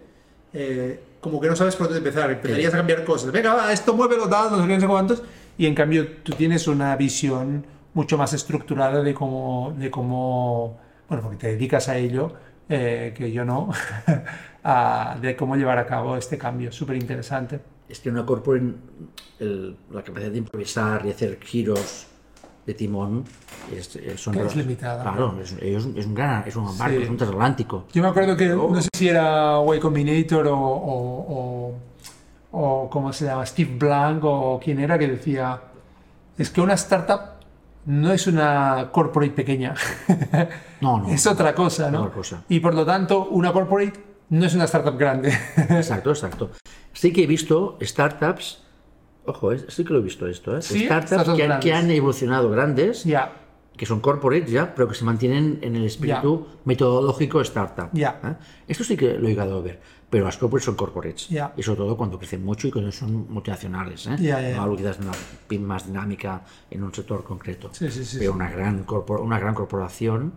[0.54, 3.96] eh, como que no sabes por dónde empezar, empezarías a cambiar cosas, venga, va, esto
[3.96, 5.24] muévelo, tal, no sé qué, no sé cuántos,
[5.58, 7.66] y en cambio tú tienes una visión
[7.96, 10.80] mucho más estructurada de cómo, de cómo
[11.10, 12.34] bueno, porque te dedicas a ello,
[12.70, 13.72] eh, que yo no,
[14.64, 17.60] a- de cómo llevar a cabo este cambio, súper interesante.
[17.94, 18.74] Es que una corporate,
[19.40, 22.08] el- la capacidad de improvisar y hacer giros
[22.66, 23.24] de timón
[23.72, 25.04] es, es- son Que es limitada.
[25.04, 27.04] Claro, es, es un- es un gran, es un barco, Sí.
[27.04, 27.86] es un transatlántico.
[27.94, 28.72] Yo me acuerdo que, Oh.
[28.74, 31.76] no sé si era Y Combinator o, o,
[32.52, 33.46] o, o ¿cómo se llama?
[33.46, 35.62] Steve Blank o quién era que decía,
[36.36, 37.20] es que una startup
[37.86, 39.76] no es una corporate pequeña,
[40.82, 41.10] No, no.
[41.14, 42.00] es otra cosa, ¿no?
[42.02, 42.44] Otra cosa.
[42.50, 45.30] Y por lo tanto, una corporate no es una startup grande.
[45.70, 46.52] Exacto, exacto.
[46.94, 48.64] Sí que he visto startups,
[49.26, 50.62] ojo, eh, sí que lo he visto esto, ¿eh?
[50.62, 51.74] Sí, startups que han, que grandes.
[51.76, 53.06] han evolucionado grandes,
[53.76, 57.90] que son corporates ya, pero que se mantienen en el espíritu metodológico startup.
[57.94, 58.20] Ya.
[58.24, 58.36] ¿eh?
[58.68, 59.82] Esto sí que lo he llegado a ver,
[60.12, 61.30] pero las corporates son corporates.
[61.58, 64.06] Y sobre todo cuando crecen mucho y cuando son multinacionales.
[64.08, 64.54] ¿eh?
[64.56, 65.12] No algo quizás una
[65.66, 67.70] más dinámica en un sector concreto.
[67.74, 68.36] Sí, sí, sí, pero sí.
[68.36, 70.34] Una, gran corpor- una gran corporación,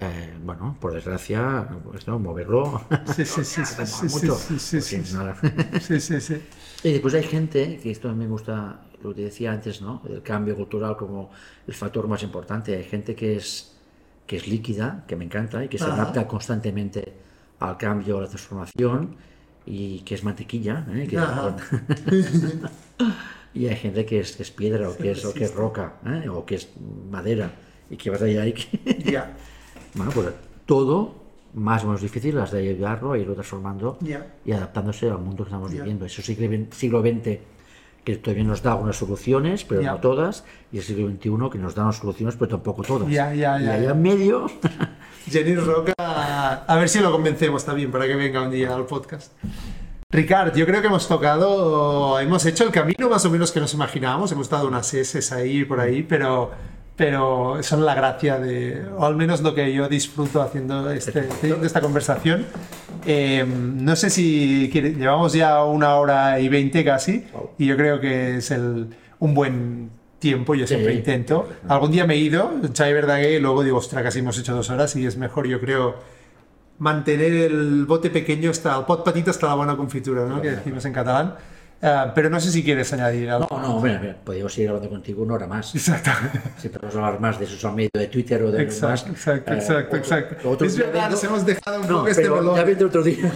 [0.00, 2.18] eh, bueno, por desgracia, pues, ¿no?
[2.18, 2.82] moverlo.
[5.80, 6.42] sí, sí, sí.
[6.82, 10.02] Y después hay gente, que esto me gusta, lo que decía antes, ¿no?
[10.08, 11.30] El cambio cultural como
[11.66, 12.76] el factor más importante.
[12.76, 13.76] Hay gente que es,
[14.26, 15.94] que es líquida, que me encanta, y que se Ajá.
[15.94, 17.14] adapta constantemente
[17.60, 19.16] al cambio, a la transformación,
[19.64, 21.06] y que es mantequilla, ¿eh?
[21.08, 21.16] Que-
[23.54, 25.94] y hay gente que es, que es piedra, o que es, o que es roca,
[26.06, 26.28] ¿eh?
[26.28, 26.68] o que es
[27.10, 27.50] madera,
[27.90, 29.02] y que vas allá y que...
[29.10, 29.34] Ya,
[29.96, 30.28] bueno, pues
[30.66, 34.26] todo más o menos difícil, has de ayudarlo a irlo transformando Ya.
[34.44, 35.78] y adaptándose al mundo que estamos Ya.
[35.78, 36.04] viviendo.
[36.04, 37.38] Eso siglo XX, siglo XX
[38.04, 39.92] que todavía nos da algunas soluciones, pero Ya.
[39.92, 43.08] no todas, y el siglo XXI que nos da unas soluciones, pero tampoco todas.
[43.08, 44.46] Ya, ya, y allá en medio,
[45.28, 49.32] Jenny Roca, a ver si lo convencemos también para que venga un día al podcast.
[50.12, 53.74] Ricard, yo creo que hemos tocado, hemos hecho el camino más o menos que nos
[53.74, 56.52] imaginábamos, hemos dado unas S ahí por ahí, pero,
[56.96, 61.66] pero son la gracia de, o al menos lo que yo disfruto haciendo este, de
[61.66, 62.46] esta conversación.
[63.06, 67.24] Eh, no sé si quiere- llevamos ya una hora y veinte casi,
[67.58, 70.98] y yo creo que es el, un buen tiempo, yo siempre Sí.
[70.98, 71.48] intento.
[71.68, 74.70] Algún día me he ido, Chai Verdaguer, y luego digo, ostras, casi hemos hecho dos
[74.70, 75.96] horas y es mejor, yo creo,
[76.78, 80.40] mantener el bote pequeño, hasta el pot petit hasta la buena confitura, ¿no?
[80.40, 81.34] que decimos en catalán.
[81.82, 83.48] Ah, pero no sé si quieres añadir algo.
[83.50, 85.74] no, no, mira, mira, podríamos seguir hablando contigo una hora más.
[85.74, 86.10] Exacto.
[86.58, 89.02] Si podemos hablar más de social media, de Twitter o de algo más.
[89.06, 90.50] Exacto, exacto, eh, exacto, otro- exacto.
[90.50, 92.56] otro es verdad, nos hemos dejado un No, poco este melón.
[92.56, 93.30] ya vendré otro día.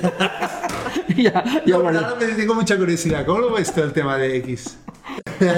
[1.17, 1.99] ya, ya hablaré.
[1.99, 3.27] Ahora me tengo mucha curiosidad.
[3.27, 4.79] ¿Cómo lo ves tú el tema de X?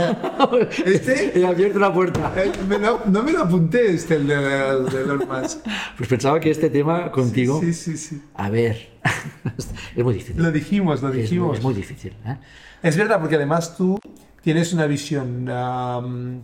[0.85, 2.33] Este, He abierto la puerta.
[2.37, 5.59] eh, me lo- no me lo apunté este, el de, el de Elon Musk.
[5.97, 7.61] Pues pensaba que este tema contigo.
[7.61, 8.23] Sí, sí, sí.
[8.35, 8.91] A ver,
[9.97, 10.43] es muy difícil.
[10.43, 11.59] Lo dijimos, lo Es dijimos.
[11.59, 12.13] es muy difícil.
[12.27, 12.37] ¿eh?
[12.83, 13.99] Es verdad, porque además tú
[14.43, 16.43] tienes una visión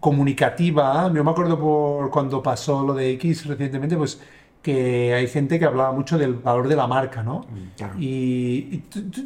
[0.00, 1.10] comunicativa.
[1.14, 4.20] Yo me acuerdo por cuando pasó lo de X recientemente, pues
[4.66, 7.46] que hay gente que hablaba mucho del valor de la marca, ¿no?
[7.76, 7.94] claro.
[8.00, 8.78] Y, y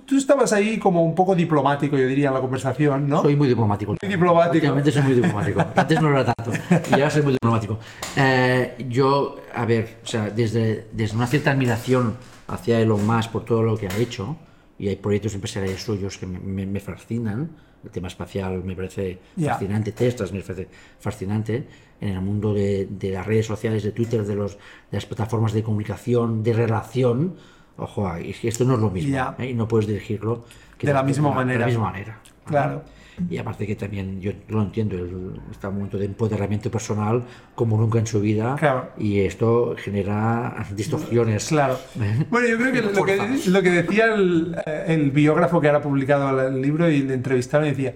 [0.07, 3.23] tú, estabas ahí como un poco diplomático, yo diría, en la conversación, ¿no?
[3.23, 3.97] Soy muy diplomático.
[4.03, 4.57] Muy diplomático.
[4.57, 5.65] Últimamente soy muy diplomático.
[5.77, 6.53] Antes no era tanto.
[6.91, 7.78] Y ahora soy muy diplomático.
[8.16, 12.16] Eh, yo, a ver, o sea, desde, desde una cierta admiración
[12.47, 14.37] hacia Elon Musk por todo lo que ha hecho,
[14.81, 17.51] y hay proyectos empresariales suyos que me, me- me fascinan,
[17.85, 19.19] el tema espacial me parece
[19.52, 21.66] fascinante, Teslas me parece fascinante,
[22.01, 24.59] en el mundo de, de las redes sociales, de Twitter, de, los, de
[24.97, 27.36] las plataformas de comunicación, de relación,
[27.77, 29.11] ojo, esto no es lo mismo.
[29.39, 29.51] ¿eh?
[29.51, 30.44] y no puedes dirigirlo
[30.78, 31.59] que De la misma manera.
[31.59, 32.20] De la misma manera.
[32.47, 32.82] Claro.
[33.28, 37.24] Y aparte que también, yo lo entiendo, él está un momento de empoderamiento personal
[37.55, 38.57] como nunca en su vida.
[38.59, 38.91] Claro.
[38.99, 41.49] Y esto genera distorsiones.
[41.49, 41.78] Claro.
[42.31, 44.57] Bueno, yo creo que lo que, lo que decía el,
[44.87, 47.95] el biógrafo que ahora ha publicado el libro y le entrevistaron decía,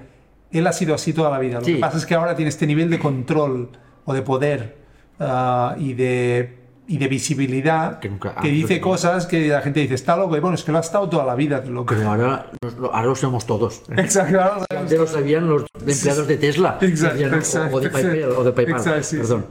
[0.51, 1.59] él ha sido así toda la vida.
[1.61, 1.75] Lo Sí.
[1.75, 3.71] que pasa es que ahora tiene este nivel de control
[4.05, 4.77] o de poder
[5.19, 10.17] ah, y, de, y de visibilidad Que nunca- dice cosas que la gente dice, está
[10.17, 10.37] loco.
[10.37, 11.63] Y bueno, es que lo ha estado toda la vida.
[11.67, 11.95] Loco.
[11.95, 13.83] Pero ahora, lo- ahora lo sabemos todos.
[13.97, 14.39] Exacto.
[14.41, 14.83] ahora lo sabemos.
[14.83, 16.79] Antes lo sabían los empleados de Tesla.
[16.83, 18.23] Exacto, o- exacto, o de PayPal.
[18.37, 19.47] O de PayPal, Exacto, sí, perdón.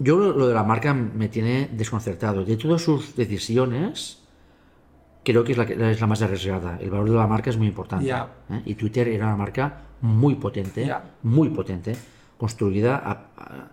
[0.00, 2.44] Yo lo, de la marca me tiene desconcertado.
[2.44, 4.18] De todas sus decisiones,
[5.24, 6.78] creo que es la, es la más arriesgada.
[6.80, 8.10] El valor de la marca es muy importante.
[8.10, 8.62] ¿eh?
[8.64, 10.92] Y Twitter era una marca muy potente,
[11.22, 11.96] muy potente,
[12.38, 13.68] construida a- a-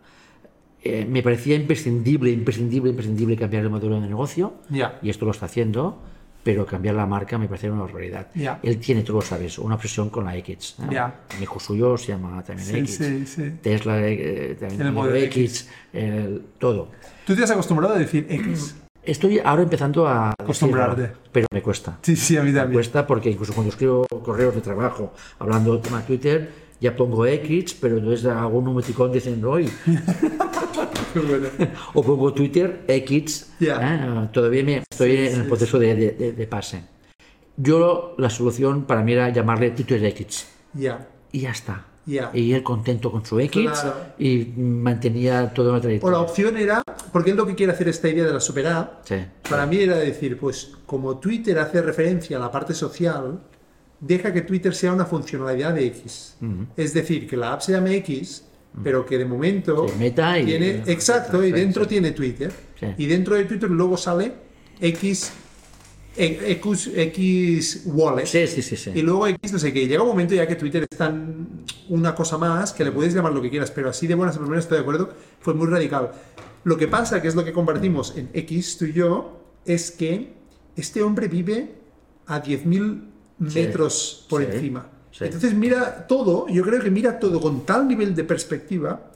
[0.86, 5.00] eh, me parecía imprescindible, imprescindible, imprescindible cambiar el modelo de negocio Ya.
[5.02, 6.00] y esto lo está haciendo,
[6.44, 8.28] pero cambiar la marca me parece una barbaridad.
[8.36, 8.60] Ya.
[8.62, 10.76] Él tiene, tú lo sabes, una obsesión con la X.
[10.78, 10.92] ¿no?
[10.92, 11.22] Ya.
[11.36, 12.96] Un hijo suyo se llama también Sí, X.
[12.98, 13.52] sí, sí.
[13.62, 16.90] Tesla eh, también El el modelo X, el- todo.
[17.26, 18.76] Tú te has acostumbrado a decir X.
[19.06, 21.12] Estoy ahora empezando a Acostumbrarte.
[21.32, 22.00] pero me cuesta.
[22.02, 22.74] Sí, sí, a mí Me también.
[22.78, 27.76] cuesta porque incluso cuando escribo correos de trabajo hablando del tema Twitter, ya pongo X,
[27.80, 29.70] pero entonces hago un emoticón diciendo hoy.
[31.94, 33.54] o pongo Twitter X.
[33.60, 33.80] Ya.
[33.82, 34.30] ¿eh?
[34.34, 36.84] Todavía me, estoy en el proceso de, de- de- de pase.
[37.58, 40.48] Yo la solución para mí era llamarle Twitter X.
[40.74, 41.08] Ya.
[41.32, 41.86] Y ya está.
[42.06, 43.96] Y él contento con su X Claro.
[44.20, 46.20] y mantenía toda una O la trayectoria.
[46.20, 49.16] opción era, porque él lo que quiere hacer esta idea de la super app, Sí.
[49.50, 53.40] para mí era decir, pues como Twitter hace referencia a la parte social,
[54.00, 56.38] deja que Twitter sea una funcionalidad de X.
[56.76, 58.44] Es decir, que la app se llame X,
[58.84, 61.90] pero que de momento Sí, Meta y- tiene, exacto, y dentro sí.
[61.90, 62.52] tiene Twitter.
[62.80, 62.88] Sí.
[62.98, 64.34] Y dentro de Twitter luego sale
[64.82, 65.32] X,
[66.18, 68.26] e- X, X Wallet.
[68.26, 68.92] Sí, sí, sí, sí.
[68.94, 69.88] Y luego X, no sé qué.
[69.88, 73.32] Llega un momento ya que Twitter es tan una cosa más que le puedes llamar
[73.34, 76.12] lo que quieras, pero así de buenas a primeras estoy de acuerdo, fue muy radical.
[76.66, 80.34] Lo que pasa, que es lo que compartimos en X, tú y yo, es que
[80.76, 81.76] este hombre vive
[82.28, 83.12] a 10.000
[83.48, 84.88] Sí, metros por sí, encima.
[85.12, 85.26] sí.
[85.26, 89.12] Entonces mira todo, yo creo que mira todo con tal nivel de perspectiva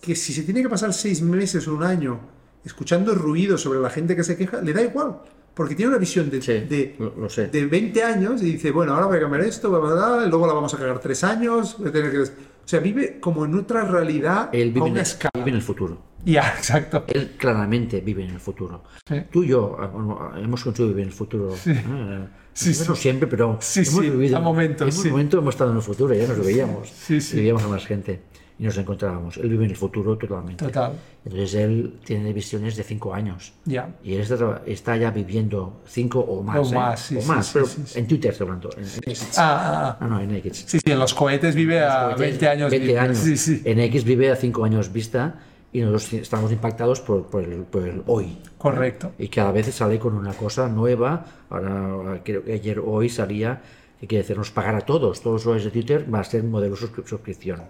[0.00, 2.20] que si se tiene que pasar seis meses o un año
[2.64, 5.16] escuchando ruido sobre la gente que se queja, le da igual.
[5.54, 8.92] Porque tiene una visión de, Sí, de, lo- lo de 20 años y dice, bueno,
[8.94, 11.76] ahora voy a cambiar esto, bla, bla, bla, luego la vamos a cagar tres años.
[11.78, 12.32] voy a tener que des-".
[12.64, 15.30] O sea, vive como en otra realidad Él a vive en, una el, escala.
[15.36, 15.98] vive en el futuro.
[16.24, 17.04] Ya, exacto.
[17.06, 18.82] Él claramente vive en el futuro.
[19.06, 19.16] Sí.
[19.30, 21.50] Tú y yo ah, bueno, hemos conseguido vivir en el futuro.
[21.66, 22.28] ¿eh?
[22.54, 23.02] Sí, Quizás no sí.
[23.02, 24.36] siempre, pero Sí, hemos sí, vivido.
[24.36, 25.10] a momentos, En un sí.
[25.10, 26.88] momento hemos estado en el futuro, ya nos lo veíamos.
[26.88, 27.36] Sí, sí.
[27.36, 28.20] Y veíamos a más gente
[28.58, 29.36] y nos encontrábamos.
[29.38, 30.64] Él vive en el futuro totalmente.
[30.64, 30.92] Total.
[31.24, 33.54] Entonces él tiene visiones de cinco años.
[33.64, 33.96] Ya.
[34.04, 36.58] Y él está, está ya viviendo cinco o más.
[36.58, 36.74] O ¿eh?
[36.76, 37.98] más, sí, o sí, más, sí, pero sí, sí.
[37.98, 38.70] en Twitter estoy hablando.
[38.76, 39.28] en- en X.
[39.36, 40.06] Ah, ah, ah.
[40.06, 40.64] No, en X.
[40.68, 42.70] Sí, sí, en los cohetes vive a 20 años.
[42.70, 42.98] 20 vive.
[43.00, 43.18] años.
[43.18, 43.62] Sí, sí.
[43.64, 45.40] En X vive a 5 años vista
[45.74, 48.38] y nosotros estamos impactados por, por el, por el hoy.
[48.56, 49.12] Correcto.
[49.18, 51.26] Y cada vez sale con una cosa nueva.
[51.50, 53.60] Ahora creo que ayer hoy salía
[54.00, 55.20] que quiere decirnos pagar a todos.
[55.20, 57.62] Todos los usuarios de Twitter va a ser modelo suscri- suscripción.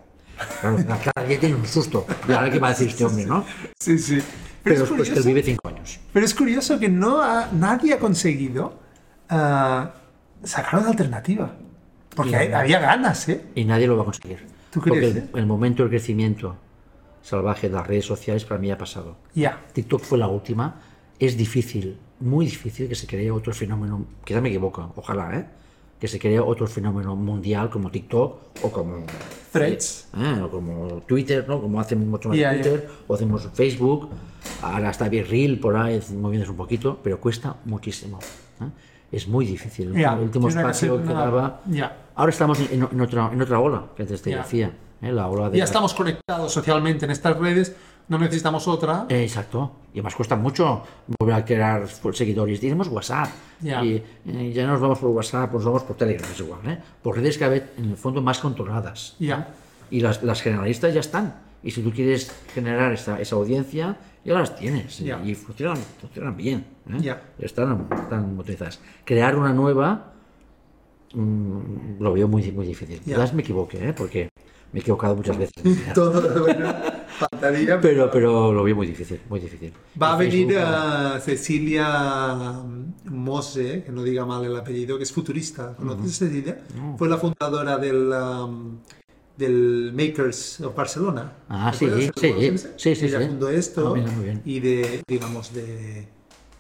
[0.61, 0.77] Claro,
[1.15, 2.07] cada día tiene un susto.
[2.29, 3.45] Ahora qué va a decir este hombre, ¿no?
[3.81, 4.17] Sí, sí.
[4.17, 4.25] Pero,
[4.63, 6.01] Pero es después que él curioso, vive 5 años.
[6.13, 8.79] pero es curioso que no ha- nadie ha conseguido
[9.31, 9.93] ah,
[10.43, 11.55] sacar una alternativa.
[12.15, 13.45] Porque hay- había ganas, ¿eh?
[13.55, 14.47] Y nadie lo va a conseguir.
[14.71, 15.27] ¿Tú Porque crees, el, eh?
[15.37, 16.57] el momento del crecimiento
[17.29, 19.17] salvaje de las redes sociales para mí ha pasado.
[19.35, 19.65] Ya.
[19.73, 20.81] TikTok fue la última.
[21.19, 25.47] Es difícil, muy difícil que se cree otro fenómeno, quizá me equivoco, ojalá, ¿eh?
[25.99, 29.05] que se cree otro fenómeno mundial como TikTok o como
[29.53, 30.09] Threads.
[30.19, 30.41] ¿eh?
[30.43, 31.63] o como Twitter, ¿no?
[31.63, 32.37] como hacen mucho más.
[32.37, 34.11] Twitter, o hacemos Facebook,
[34.61, 38.19] ahora está bien Reel por ahí moviéndose un poquito, pero cuesta muchísimo.
[38.61, 38.65] ¿eh?
[39.13, 39.95] Es muy difícil.
[39.95, 41.63] El Ya, último- espacio que daba.
[41.67, 41.97] ya.
[42.17, 45.13] Ahora estamos en, en otra, en otra ola que antes te decía, ¿eh?
[45.13, 47.75] la ola de Ya estamos conectados socialmente en estas redes,
[48.09, 49.07] no necesitamos otra.
[49.09, 49.73] Eh, Exacto.
[49.93, 50.83] Y además cuesta mucho
[51.19, 52.61] volver a crear seguidores.
[52.61, 53.29] Tenemos WhatsApp.
[53.61, 53.83] Ya.
[53.85, 56.61] Y eh, ya no nos vamos por WhatsApp, nos vamos por Telegram, es igual.
[56.67, 56.79] ¿eh?
[57.03, 59.17] Por redes cada vez, en el fondo, más controladas.
[59.19, 59.49] Ya.
[59.91, 61.35] Y las, las generalistas ya están.
[61.63, 65.01] Y si tú quieres generar esa, esa audiencia, ya las tienes.
[65.01, 65.21] Y- Ya.
[65.25, 66.67] Y, funcionan, funcionan bien.
[67.01, 67.23] Ya.
[67.39, 68.81] Están, están utilizadas.
[69.05, 70.13] Crear una nueva
[71.15, 73.01] mm, lo veo muy, muy difícil.
[73.07, 73.15] Ya.
[73.15, 73.93] Quizás me equivoque, ¿eh?
[73.93, 74.29] porque
[74.75, 75.55] me he equivocado muchas veces.
[75.95, 76.75] Todo, bueno,
[77.17, 77.81] faltaría.
[77.81, 79.73] pero, pero lo veo muy difícil, muy difícil.
[80.03, 81.87] Va a venir a Cecilia
[83.05, 85.77] Mose, que no diga mal el apellido, que es futurista.
[85.77, 86.59] ¿Conoces a Cecilia?
[86.99, 88.79] Fue la fundadora del, um,
[89.37, 91.35] del Makers of Barcelona.
[91.49, 93.27] Ah, ¿Te sí, sí, sí, sí, Ella sí.
[93.29, 94.43] fundó esto Ah, mira, muy bien.
[94.45, 95.65] y de, digamos, de,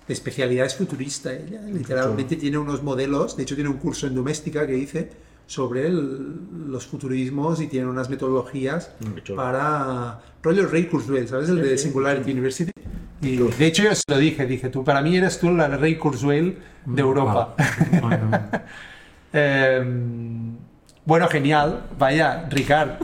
[0.06, 1.32] de especialidades futurista.
[1.32, 5.10] Ella literalmente tiene unos modelos, de hecho tiene un curso en doméstica que dice
[5.46, 6.36] sobre el-
[6.68, 11.48] los futurismos y tienen unas metodologías Mm, para rollo Ray Kurzweil, ¿sabes?
[11.48, 12.70] El de Singularity University.
[13.22, 15.96] Y de hecho yo se lo dije, dije, tú para mí eres tú la Ray
[15.96, 17.54] Kurzweil de Europa.
[18.02, 18.30] Bueno,
[19.32, 19.84] Eh,
[21.04, 21.84] bueno, genial.
[21.98, 22.90] Vaya, Ricard.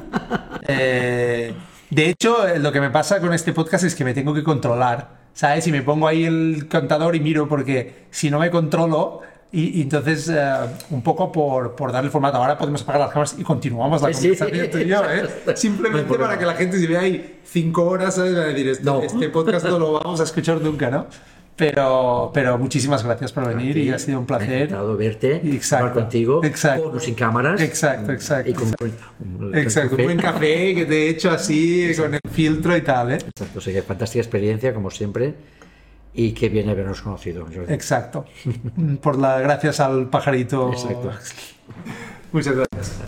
[0.72, 1.52] Eh,
[1.90, 5.18] de hecho, lo que me pasa con este podcast es que me tengo que controlar.
[5.32, 5.66] ¿Sabes?
[5.66, 9.20] Y me pongo ahí el contador y miro porque si no me controlo...
[9.52, 10.48] Y, y entonces, eh,
[10.90, 14.14] un poco por, por darle formato, ahora podemos apagar las cámaras y continuamos la Sí,
[14.14, 15.18] sí, conversación tú y yo, ¿eh?
[15.20, 15.50] exacto.
[15.50, 16.26] No Simplemente problema.
[16.28, 18.36] para que la gente se vea ahí cinco horas, ¿sabes?
[18.36, 19.02] Va a decir, este, No.
[19.02, 21.06] este podcast no lo vamos a escuchar nunca, ¿no?
[21.56, 24.62] Pero, pero muchísimas gracias por venir y ha sido un placer.
[24.62, 25.86] Encantado verte, Exacto.
[25.88, 26.84] hablar contigo, Exacto.
[26.84, 27.60] con o sin cámaras.
[27.60, 28.50] Exacto, exacto.
[28.50, 32.74] Y con un, Exacto, un buen café que te he hecho así con el filtro
[32.76, 33.14] y tal, ¿eh?
[33.16, 35.34] Exacto, o sea que fantástica experiencia, como siempre,
[36.14, 37.44] y qué bien habernos conocido.
[37.44, 37.72] Jordi.
[37.72, 38.24] Exacto.
[39.02, 40.70] Por la gracias al pajarito.
[40.72, 41.12] Exacto.
[42.32, 43.00] Muchas gracias.